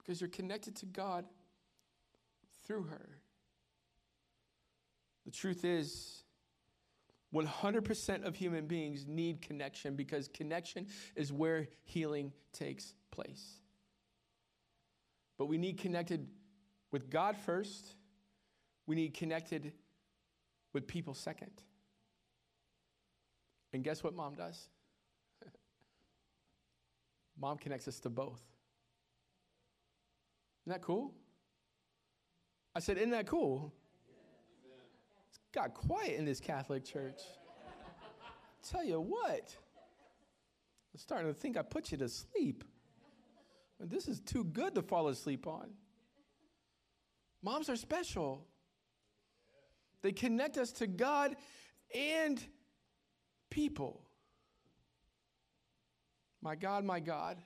Because 0.04 0.20
you're 0.20 0.28
connected 0.28 0.76
to 0.76 0.86
God 0.86 1.24
through 2.66 2.84
her. 2.84 3.18
The 5.24 5.30
truth 5.30 5.64
is, 5.64 6.24
100% 7.34 8.24
of 8.24 8.36
human 8.36 8.66
beings 8.66 9.06
need 9.08 9.42
connection 9.42 9.96
because 9.96 10.28
connection 10.28 10.86
is 11.16 11.32
where 11.32 11.68
healing 11.82 12.32
takes 12.52 12.94
place. 13.10 13.60
But 15.36 15.46
we 15.46 15.58
need 15.58 15.78
connected 15.78 16.28
with 16.92 17.10
God 17.10 17.36
first, 17.36 17.96
we 18.86 18.94
need 18.94 19.14
connected 19.14 19.72
with 20.72 20.86
people 20.86 21.14
second. 21.14 21.50
And 23.72 23.82
guess 23.82 24.04
what 24.04 24.14
mom 24.14 24.36
does? 24.36 24.68
mom 27.40 27.58
connects 27.58 27.88
us 27.88 27.98
to 28.00 28.10
both. 28.10 28.40
Isn't 30.64 30.72
that 30.72 30.82
cool? 30.82 31.12
I 32.74 32.80
said, 32.80 32.96
Isn't 32.96 33.10
that 33.10 33.26
cool? 33.26 33.72
It's 35.28 35.38
got 35.52 35.74
quiet 35.74 36.14
in 36.18 36.24
this 36.24 36.40
Catholic 36.40 36.84
church. 36.84 37.20
Tell 38.62 38.84
you 38.84 39.00
what, 39.00 39.56
I'm 40.94 40.98
starting 40.98 41.32
to 41.32 41.38
think 41.38 41.58
I 41.58 41.62
put 41.62 41.92
you 41.92 41.98
to 41.98 42.08
sleep. 42.08 42.64
This 43.78 44.08
is 44.08 44.20
too 44.20 44.44
good 44.44 44.74
to 44.76 44.82
fall 44.82 45.08
asleep 45.08 45.46
on. 45.46 45.70
Moms 47.42 47.68
are 47.68 47.76
special. 47.76 48.46
They 50.00 50.12
connect 50.12 50.56
us 50.56 50.72
to 50.72 50.86
God 50.86 51.36
and 51.94 52.42
people. 53.50 54.00
My 56.40 56.54
God, 56.54 56.84
my 56.84 57.00
God, 57.00 57.38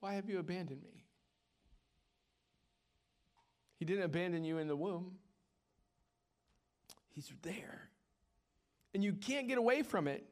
why 0.00 0.14
have 0.14 0.30
you 0.30 0.38
abandoned 0.38 0.82
me? 0.82 1.05
He 3.78 3.84
didn't 3.84 4.04
abandon 4.04 4.44
you 4.44 4.58
in 4.58 4.68
the 4.68 4.76
womb, 4.76 5.12
He's 7.14 7.32
there. 7.42 7.88
And 8.92 9.02
you 9.02 9.14
can't 9.14 9.48
get 9.48 9.56
away 9.56 9.82
from 9.82 10.06
it. 10.06 10.24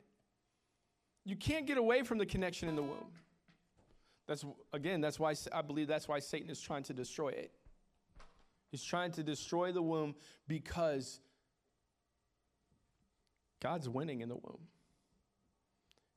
You 1.24 1.34
can't 1.34 1.66
get 1.66 1.78
away 1.78 2.02
from 2.02 2.18
the 2.18 2.26
connection 2.26 2.68
in 2.68 2.76
the 2.76 2.82
womb. 2.82 3.12
That's 4.26 4.44
again, 4.72 5.00
that's 5.00 5.18
why 5.18 5.34
I 5.52 5.62
believe 5.62 5.86
that's 5.86 6.08
why 6.08 6.18
Satan 6.18 6.50
is 6.50 6.60
trying 6.60 6.82
to 6.84 6.92
destroy 6.92 7.28
it. 7.28 7.52
He's 8.70 8.82
trying 8.82 9.12
to 9.12 9.22
destroy 9.22 9.72
the 9.72 9.82
womb 9.82 10.14
because 10.46 11.20
God's 13.60 13.88
winning 13.88 14.20
in 14.20 14.28
the 14.28 14.36
womb. 14.36 14.60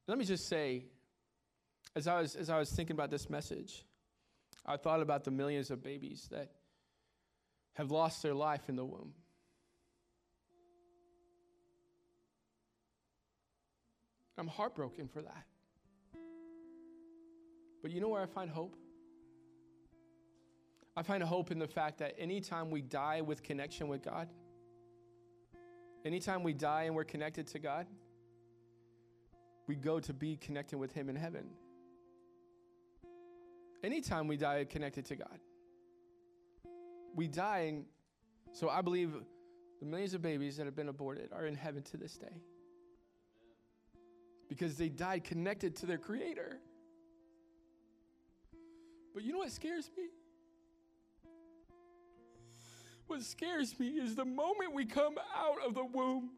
Let 0.07 0.17
me 0.17 0.25
just 0.25 0.47
say, 0.47 0.85
as 1.95 2.07
I 2.07 2.19
was 2.19 2.35
as 2.35 2.49
I 2.49 2.59
was 2.59 2.71
thinking 2.71 2.95
about 2.95 3.09
this 3.09 3.29
message, 3.29 3.85
I 4.65 4.75
thought 4.75 5.01
about 5.01 5.23
the 5.23 5.31
millions 5.31 5.71
of 5.71 5.81
babies 5.81 6.27
that 6.31 6.51
have 7.77 7.91
lost 7.91 8.23
their 8.23 8.33
life 8.33 8.69
in 8.69 8.75
the 8.75 8.83
womb. 8.83 9.13
I'm 14.35 14.47
heartbroken 14.47 15.07
for 15.07 15.21
that. 15.21 15.45
But 17.83 17.91
you 17.91 18.01
know 18.01 18.09
where 18.09 18.21
I 18.21 18.25
find 18.25 18.49
hope? 18.49 18.75
I 20.95 21.03
find 21.03 21.21
hope 21.21 21.51
in 21.51 21.59
the 21.59 21.67
fact 21.67 21.99
that 21.99 22.15
anytime 22.17 22.71
we 22.71 22.81
die 22.81 23.21
with 23.21 23.43
connection 23.43 23.87
with 23.87 24.01
God, 24.01 24.27
anytime 26.03 26.41
we 26.41 26.53
die 26.53 26.83
and 26.83 26.95
we're 26.95 27.03
connected 27.03 27.45
to 27.47 27.59
God, 27.59 27.85
we 29.67 29.75
go 29.75 29.99
to 29.99 30.13
be 30.13 30.35
connected 30.37 30.79
with 30.79 30.93
Him 30.93 31.09
in 31.09 31.15
heaven. 31.15 31.45
Anytime 33.83 34.27
we 34.27 34.35
die 34.35 34.65
connected 34.67 35.05
to 35.05 35.15
God, 35.15 35.39
we 37.17 37.27
die. 37.27 37.65
And 37.69 37.85
so 38.53 38.69
I 38.69 38.81
believe 38.81 39.11
the 39.81 39.85
millions 39.85 40.13
of 40.13 40.21
babies 40.21 40.55
that 40.55 40.65
have 40.65 40.75
been 40.75 40.87
aborted 40.87 41.33
are 41.33 41.45
in 41.45 41.55
heaven 41.55 41.83
to 41.83 41.97
this 41.97 42.15
day 42.15 42.41
because 44.47 44.77
they 44.77 44.87
died 44.87 45.25
connected 45.25 45.75
to 45.77 45.85
their 45.85 45.97
Creator. 45.97 46.57
But 49.13 49.23
you 49.23 49.33
know 49.33 49.39
what 49.39 49.51
scares 49.51 49.89
me? 49.97 50.03
What 53.07 53.23
scares 53.23 53.77
me 53.79 53.87
is 53.87 54.15
the 54.15 54.25
moment 54.25 54.73
we 54.73 54.85
come 54.85 55.15
out 55.35 55.57
of 55.65 55.73
the 55.73 55.83
womb, 55.83 56.31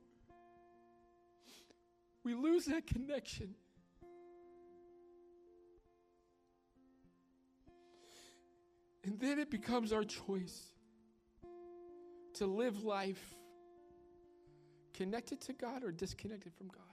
we 2.24 2.36
lose 2.36 2.66
that 2.66 2.88
connection. 2.88 3.56
And 9.10 9.20
then 9.20 9.40
it 9.40 9.50
becomes 9.50 9.92
our 9.92 10.04
choice 10.04 10.66
to 12.36 12.46
live 12.46 12.84
life 12.84 13.34
connected 14.94 15.42
to 15.42 15.54
God 15.54 15.84
or 15.84 15.92
disconnected 15.92 16.54
from 16.54 16.68
God. 16.68 16.84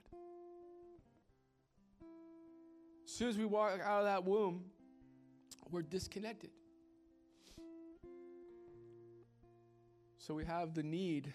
As 3.05 3.13
soon 3.13 3.29
as 3.29 3.37
we 3.37 3.45
walk 3.45 3.81
out 3.85 3.99
of 3.99 4.05
that 4.07 4.25
womb, 4.25 4.65
we're 5.71 5.83
disconnected. 5.83 6.49
So 10.17 10.33
we 10.33 10.47
have 10.47 10.73
the 10.73 10.83
need 10.83 11.35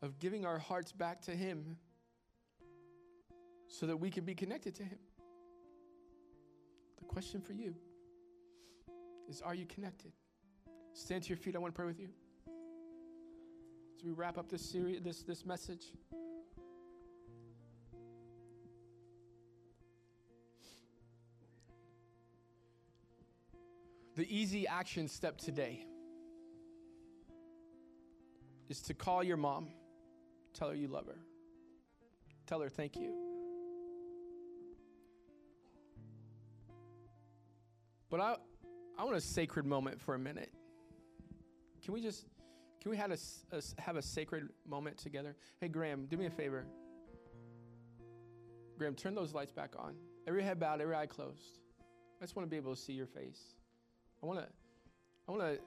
of 0.00 0.20
giving 0.20 0.46
our 0.46 0.58
hearts 0.58 0.92
back 0.92 1.22
to 1.22 1.32
Him 1.32 1.76
so 3.66 3.86
that 3.86 3.96
we 3.96 4.10
can 4.10 4.24
be 4.24 4.36
connected 4.36 4.76
to 4.76 4.84
Him. 4.84 5.00
The 6.98 7.04
question 7.06 7.40
for 7.40 7.52
you 7.52 7.74
is 9.30 9.40
are 9.40 9.54
you 9.54 9.64
connected? 9.64 10.12
Stand 10.92 11.22
to 11.22 11.28
your 11.28 11.38
feet. 11.38 11.54
I 11.54 11.58
want 11.60 11.72
to 11.72 11.76
pray 11.76 11.86
with 11.86 12.00
you. 12.00 12.08
As 13.96 14.04
we 14.04 14.10
wrap 14.10 14.36
up 14.36 14.50
this 14.50 14.68
series, 14.68 15.00
this, 15.02 15.22
this 15.22 15.46
message. 15.46 15.84
The 24.16 24.26
easy 24.36 24.66
action 24.66 25.08
step 25.08 25.38
today 25.38 25.86
is 28.68 28.82
to 28.82 28.94
call 28.94 29.22
your 29.22 29.36
mom, 29.36 29.68
tell 30.52 30.68
her 30.68 30.74
you 30.74 30.88
love 30.88 31.06
her, 31.06 31.18
tell 32.46 32.60
her 32.60 32.68
thank 32.68 32.96
you. 32.96 33.14
But 38.10 38.20
I, 38.20 38.36
I 39.00 39.02
want 39.02 39.16
a 39.16 39.20
sacred 39.22 39.64
moment 39.64 39.98
for 39.98 40.14
a 40.14 40.18
minute. 40.18 40.52
Can 41.82 41.94
we 41.94 42.02
just, 42.02 42.26
can 42.82 42.90
we 42.90 42.98
have 42.98 43.10
a, 43.10 43.16
a, 43.50 43.62
have 43.80 43.96
a 43.96 44.02
sacred 44.02 44.50
moment 44.68 44.98
together? 44.98 45.36
Hey, 45.58 45.68
Graham, 45.68 46.04
do 46.04 46.18
me 46.18 46.26
a 46.26 46.30
favor. 46.30 46.66
Graham, 48.76 48.94
turn 48.94 49.14
those 49.14 49.32
lights 49.32 49.52
back 49.52 49.72
on. 49.78 49.94
Every 50.26 50.42
head 50.42 50.60
bowed, 50.60 50.82
every 50.82 50.94
eye 50.94 51.06
closed. 51.06 51.60
I 52.20 52.24
just 52.24 52.36
want 52.36 52.46
to 52.46 52.50
be 52.50 52.58
able 52.58 52.74
to 52.74 52.80
see 52.80 52.92
your 52.92 53.06
face. 53.06 53.40
I 54.22 54.26
want 54.26 54.40
to, 54.40 54.46
I 55.26 55.32
want 55.32 55.42
to, 55.44 55.58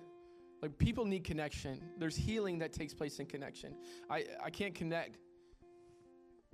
like, 0.62 0.78
people 0.78 1.04
need 1.04 1.24
connection. 1.24 1.82
There's 1.98 2.16
healing 2.16 2.60
that 2.60 2.72
takes 2.72 2.94
place 2.94 3.18
in 3.18 3.26
connection. 3.26 3.74
I, 4.12 4.26
I 4.44 4.52
can't 4.52 4.76
connect 4.76 5.18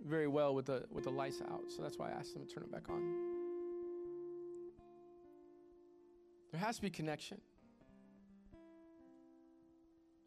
very 0.08 0.28
well 0.30 0.56
with 0.56 0.68
the, 0.68 0.86
with 0.90 1.04
the 1.04 1.12
lights 1.12 1.42
out, 1.42 1.64
so 1.76 1.82
that's 1.82 1.98
why 1.98 2.08
I 2.08 2.12
asked 2.12 2.36
them 2.36 2.48
to 2.48 2.54
turn 2.54 2.64
it 2.64 2.72
back 2.72 2.88
on. 2.88 3.29
There 6.52 6.60
has 6.60 6.78
to 6.78 6.82
be 6.82 6.90
connection. 6.90 7.40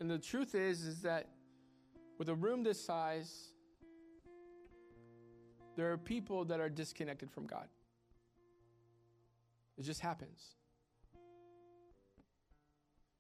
And 0.01 0.11
the 0.11 0.19
truth 0.19 0.55
is, 0.55 0.85
is 0.85 1.03
that 1.03 1.29
with 2.19 2.29
a 2.29 2.35
room 2.35 2.63
this 2.63 2.85
size, 2.85 3.49
there 5.77 5.91
are 5.93 5.97
people 5.97 6.45
that 6.47 6.61
are 6.61 6.69
disconnected 6.69 7.31
from 7.31 7.47
God. 7.47 7.69
It 9.79 9.83
just 9.83 10.01
happens. 10.01 10.57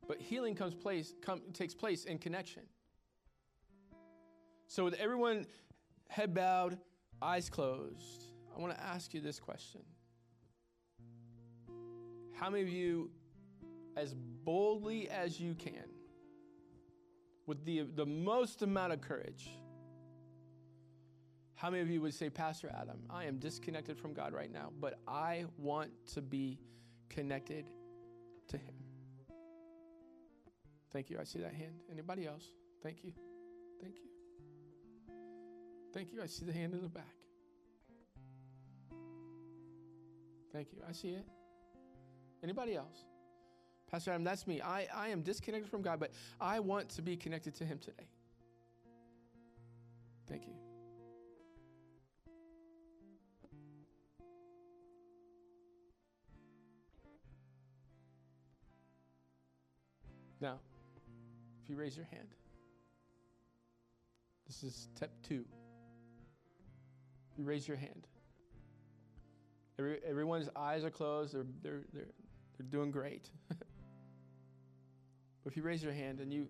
But 0.06 0.20
healing 0.20 0.54
comes 0.54 0.74
place 0.74 1.14
come, 1.22 1.40
takes 1.52 1.74
place 1.74 2.04
in 2.04 2.18
connection. 2.18 2.62
So 4.66 4.84
with 4.84 4.94
everyone 4.94 5.46
head 6.08 6.34
bowed, 6.34 6.78
eyes 7.20 7.48
closed, 7.48 8.24
I 8.54 8.60
want 8.60 8.74
to 8.74 8.82
ask 8.82 9.14
you 9.14 9.20
this 9.20 9.38
question. 9.38 9.82
How 12.42 12.50
many 12.50 12.64
of 12.64 12.68
you, 12.68 13.08
as 13.96 14.14
boldly 14.14 15.08
as 15.08 15.38
you 15.38 15.54
can, 15.54 15.84
with 17.46 17.64
the, 17.64 17.82
the 17.94 18.04
most 18.04 18.62
amount 18.62 18.92
of 18.92 19.00
courage, 19.00 19.48
how 21.54 21.70
many 21.70 21.82
of 21.82 21.88
you 21.88 22.00
would 22.00 22.14
say, 22.14 22.30
Pastor 22.30 22.68
Adam, 22.76 22.98
I 23.08 23.26
am 23.26 23.38
disconnected 23.38 23.96
from 23.96 24.12
God 24.12 24.32
right 24.32 24.52
now, 24.52 24.72
but 24.80 24.98
I 25.06 25.44
want 25.56 25.92
to 26.14 26.20
be 26.20 26.58
connected 27.08 27.64
to 28.48 28.56
Him? 28.56 28.74
Thank 30.92 31.10
you. 31.10 31.18
I 31.20 31.24
see 31.24 31.38
that 31.38 31.54
hand. 31.54 31.74
Anybody 31.92 32.26
else? 32.26 32.46
Thank 32.82 33.04
you. 33.04 33.12
Thank 33.80 33.94
you. 33.98 35.14
Thank 35.94 36.12
you. 36.12 36.20
I 36.20 36.26
see 36.26 36.44
the 36.44 36.52
hand 36.52 36.74
in 36.74 36.82
the 36.82 36.88
back. 36.88 37.14
Thank 40.52 40.72
you. 40.72 40.80
I 40.88 40.90
see 40.90 41.10
it. 41.10 41.24
Anybody 42.42 42.74
else? 42.74 43.04
Pastor 43.90 44.10
Adam, 44.10 44.24
that's 44.24 44.46
me. 44.46 44.60
I, 44.60 44.86
I 44.94 45.08
am 45.08 45.22
disconnected 45.22 45.70
from 45.70 45.82
God, 45.82 46.00
but 46.00 46.12
I 46.40 46.60
want 46.60 46.88
to 46.90 47.02
be 47.02 47.16
connected 47.16 47.54
to 47.56 47.64
Him 47.64 47.78
today. 47.78 48.08
Thank 50.28 50.46
you. 50.46 50.54
Now, 60.40 60.58
if 61.62 61.70
you 61.70 61.76
raise 61.76 61.96
your 61.96 62.06
hand, 62.06 62.34
this 64.46 64.64
is 64.64 64.88
step 64.96 65.10
two. 65.22 65.44
You 67.36 67.44
raise 67.44 67.68
your 67.68 67.76
hand. 67.76 68.08
Every, 69.78 70.00
everyone's 70.04 70.48
eyes 70.56 70.82
are 70.82 70.90
closed. 70.90 71.34
They're, 71.34 71.46
they're, 71.62 71.82
they're, 71.92 72.06
they're 72.56 72.66
doing 72.66 72.90
great. 72.90 73.30
but 73.48 73.58
if 75.46 75.56
you 75.56 75.62
raise 75.62 75.82
your 75.82 75.92
hand 75.92 76.20
and 76.20 76.32
you 76.32 76.48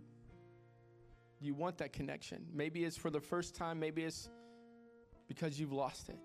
you 1.41 1.55
want 1.55 1.79
that 1.79 1.93
connection, 1.93 2.47
maybe 2.55 2.85
it's 2.85 2.97
for 2.97 3.11
the 3.11 3.21
first 3.21 3.57
time, 3.57 3.81
maybe 3.81 4.05
it's 4.05 4.31
because 5.27 5.59
you've 5.59 5.73
lost 5.73 6.09
it. 6.09 6.19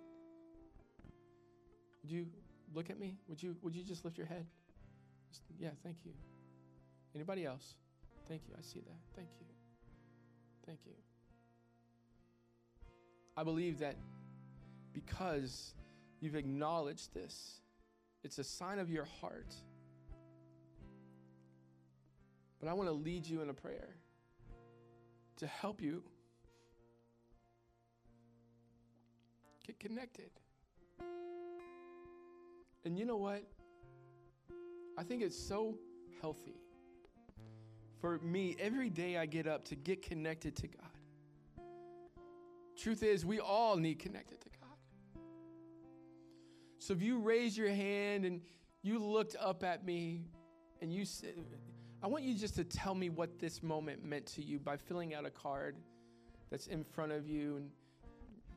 Would 2.04 2.12
you 2.12 2.28
look 2.74 2.90
at 2.90 3.00
me? 3.00 3.18
Would 3.28 3.42
you 3.42 3.56
would 3.62 3.76
you 3.76 3.84
just 3.84 4.06
lift 4.06 4.18
your 4.18 4.28
head? 4.28 4.46
Just, 5.30 5.42
yeah, 5.60 5.70
thank 5.84 5.98
you. 6.06 6.12
Anybody 7.16 7.46
else? 7.46 7.76
Thank 8.28 8.44
you. 8.48 8.54
I 8.58 8.62
see 8.62 8.80
that. 8.80 8.98
Thank 9.16 9.30
you. 9.40 9.48
Thank 10.66 10.80
you. 10.86 10.94
I 13.36 13.44
believe 13.44 13.80
that 13.80 13.96
because 14.94 15.74
you've 16.20 16.36
acknowledged 16.36 17.14
this, 17.14 17.62
it's 18.24 18.40
a 18.40 18.44
sign 18.44 18.80
of 18.80 18.90
your 18.90 19.06
heart. 19.22 19.54
But 22.68 22.72
I 22.72 22.76
want 22.76 22.90
to 22.90 22.96
lead 22.96 23.26
you 23.26 23.42
in 23.42 23.50
a 23.50 23.54
prayer 23.54 23.96
to 25.38 25.48
help 25.48 25.82
you 25.82 26.04
get 29.66 29.80
connected. 29.80 30.32
And 32.84 33.00
you 33.00 33.06
know 33.06 33.16
what? 33.16 33.46
I 34.98 35.04
think 35.04 35.22
it's 35.22 35.40
so 35.40 35.78
healthy 36.20 36.58
for 38.02 38.20
me 38.20 38.58
every 38.60 38.90
day 38.90 39.16
I 39.16 39.28
get 39.28 39.48
up 39.48 39.64
to 39.70 39.76
get 39.78 40.02
connected 40.02 40.54
to 40.58 40.68
God. 40.68 41.64
Truth 42.78 43.02
is, 43.02 43.26
we 43.26 43.40
all 43.40 43.78
need 43.78 44.00
connected 44.00 44.42
to 44.42 44.50
God. 44.50 45.22
So 46.80 46.94
if 46.94 47.02
you 47.02 47.20
raise 47.20 47.58
your 47.58 47.70
hand 47.70 48.26
and 48.26 48.42
you 48.82 49.00
looked 49.00 49.38
up 49.40 49.64
at 49.64 49.86
me 49.86 50.26
and 50.82 50.92
you 50.92 51.06
said, 51.06 51.46
I 52.04 52.08
want 52.08 52.24
you 52.24 52.36
just 52.36 52.56
to 52.56 52.64
tell 52.64 52.94
me 52.94 53.10
what 53.10 53.40
this 53.40 53.64
moment 53.64 54.06
meant 54.06 54.26
to 54.28 54.44
you 54.44 54.60
by 54.60 54.78
filling 54.78 55.14
out 55.14 55.26
a 55.26 55.30
card 55.30 55.76
that's 56.50 56.68
in 56.68 56.84
front 56.84 57.12
of 57.12 57.28
you 57.28 57.58
and 57.58 57.70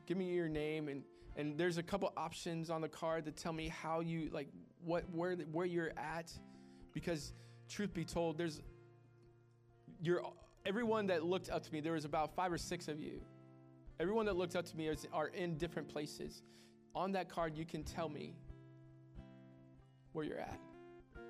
give 0.05 0.17
me 0.17 0.33
your 0.33 0.49
name 0.49 0.87
and 0.87 1.03
and 1.37 1.57
there's 1.57 1.77
a 1.77 1.83
couple 1.83 2.11
options 2.17 2.69
on 2.69 2.81
the 2.81 2.89
card 2.89 3.23
that 3.25 3.37
tell 3.37 3.53
me 3.53 3.69
how 3.69 4.01
you 4.01 4.29
like 4.31 4.49
what 4.83 5.05
where 5.11 5.35
where 5.51 5.65
you're 5.65 5.93
at 5.97 6.31
because 6.93 7.33
truth 7.69 7.93
be 7.93 8.03
told 8.03 8.37
there's 8.37 8.61
you're 10.01 10.21
everyone 10.65 11.07
that 11.07 11.23
looked 11.23 11.49
up 11.49 11.63
to 11.63 11.73
me, 11.73 11.81
there 11.81 11.93
was 11.93 12.05
about 12.05 12.35
five 12.35 12.51
or 12.51 12.57
six 12.57 12.87
of 12.87 12.99
you. 12.99 13.21
Everyone 13.99 14.25
that 14.25 14.35
looked 14.35 14.55
up 14.55 14.65
to 14.65 14.77
me 14.77 14.87
is, 14.87 15.07
are 15.13 15.27
in 15.27 15.57
different 15.57 15.87
places. 15.87 16.41
On 16.95 17.11
that 17.13 17.29
card, 17.29 17.55
you 17.55 17.65
can 17.65 17.83
tell 17.83 18.09
me 18.09 18.33
where 20.13 20.25
you're 20.25 20.39
at. 20.39 20.59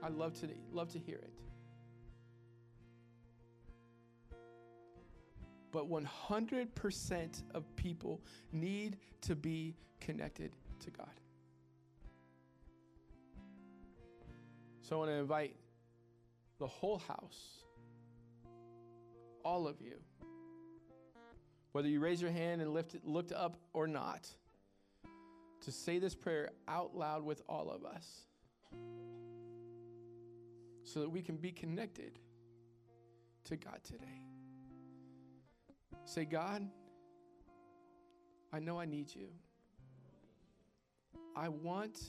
I 0.03 0.09
love 0.09 0.33
to 0.41 0.47
love 0.71 0.89
to 0.93 0.99
hear 0.99 1.17
it. 1.17 1.33
But 5.71 5.89
100% 5.89 7.43
of 7.53 7.75
people 7.75 8.21
need 8.51 8.97
to 9.21 9.35
be 9.35 9.75
connected 9.99 10.55
to 10.79 10.89
God. 10.91 11.07
So 14.81 14.97
I 14.97 14.99
want 14.99 15.11
to 15.11 15.15
invite 15.15 15.55
the 16.59 16.67
whole 16.67 16.97
house 16.97 17.63
all 19.43 19.67
of 19.67 19.81
you. 19.81 19.95
Whether 21.71 21.87
you 21.87 21.99
raise 21.99 22.21
your 22.21 22.31
hand 22.31 22.61
and 22.61 22.73
lift 22.73 22.95
it, 22.95 23.05
looked 23.05 23.31
up 23.31 23.55
or 23.73 23.87
not, 23.87 24.27
to 25.61 25.71
say 25.71 25.99
this 25.99 26.15
prayer 26.15 26.49
out 26.67 26.95
loud 26.95 27.23
with 27.23 27.41
all 27.47 27.71
of 27.71 27.85
us 27.85 28.25
so 30.83 30.99
that 30.99 31.09
we 31.09 31.21
can 31.21 31.37
be 31.37 31.51
connected 31.51 32.19
to 33.45 33.55
God 33.55 33.79
today. 33.83 34.30
Say, 36.05 36.25
God, 36.25 36.67
I 38.53 38.59
know 38.59 38.79
I 38.79 38.85
need 38.85 39.13
you. 39.13 39.27
I 41.35 41.47
want 41.49 41.99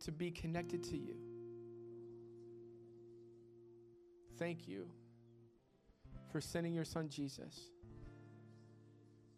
to 0.00 0.12
be 0.12 0.30
connected 0.30 0.82
to 0.84 0.96
you. 0.96 1.16
Thank 4.38 4.68
you 4.68 4.88
for 6.30 6.40
sending 6.40 6.74
your 6.74 6.84
son 6.84 7.08
Jesus 7.08 7.58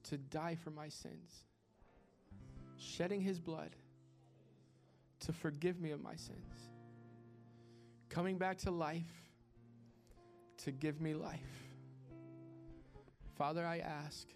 to 0.04 0.18
die 0.18 0.56
for 0.62 0.70
my 0.70 0.88
sins, 0.88 1.44
shedding 2.76 3.20
his 3.20 3.38
blood 3.38 3.76
to 5.20 5.32
forgive 5.32 5.80
me 5.80 5.90
of 5.92 6.02
my 6.02 6.16
sins, 6.16 6.70
coming 8.08 8.36
back 8.36 8.58
to 8.58 8.70
life 8.70 9.30
to 10.58 10.72
give 10.72 11.00
me 11.00 11.14
life. 11.14 11.69
Father, 13.40 13.66
I 13.66 13.78
ask 13.78 14.28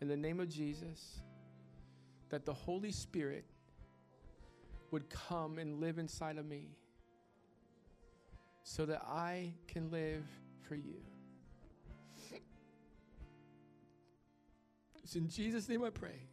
in 0.00 0.06
the 0.06 0.16
name 0.16 0.38
of 0.38 0.48
Jesus 0.48 1.18
that 2.28 2.46
the 2.46 2.52
Holy 2.52 2.92
Spirit 2.92 3.44
would 4.92 5.10
come 5.10 5.58
and 5.58 5.80
live 5.80 5.98
inside 5.98 6.38
of 6.38 6.46
me 6.46 6.68
so 8.62 8.86
that 8.86 9.02
I 9.02 9.54
can 9.66 9.90
live 9.90 10.22
for 10.68 10.76
you. 10.76 11.02
It's 15.02 15.16
in 15.16 15.28
Jesus' 15.28 15.68
name 15.68 15.82
I 15.82 15.90
pray. 15.90 16.28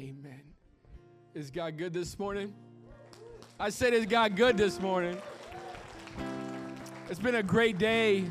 Amen. 0.00 0.40
Is 1.34 1.50
God 1.50 1.76
good 1.76 1.92
this 1.92 2.18
morning? 2.18 2.54
I 3.60 3.68
said, 3.68 3.92
Is 3.92 4.06
God 4.06 4.36
good 4.36 4.56
this 4.56 4.80
morning? 4.80 5.18
It's 7.10 7.20
been 7.20 7.34
a 7.34 7.42
great 7.42 7.76
day 7.76 8.24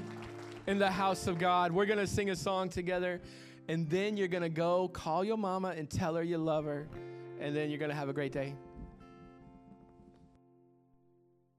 in 0.68 0.80
the 0.80 0.90
house 0.90 1.28
of 1.28 1.38
God. 1.38 1.72
We're 1.72 1.86
going 1.86 2.00
to 2.00 2.08
sing 2.08 2.30
a 2.30 2.36
song 2.36 2.70
together, 2.70 3.22
and 3.68 3.90
then 3.90 4.18
you're 4.18 4.28
going 4.28 4.44
to 4.44 4.50
go 4.50 4.88
call 4.88 5.24
your 5.24 5.38
mama 5.38 5.74
and 5.78 5.90
tell 5.90 6.16
her 6.16 6.24
you 6.24 6.38
love 6.38 6.66
her, 6.66 6.88
and 7.40 7.56
then 7.56 7.70
you're 7.70 7.80
going 7.80 7.92
to 7.92 7.96
have 7.96 8.10
a 8.10 8.14
great 8.14 8.32
day. 8.32 8.56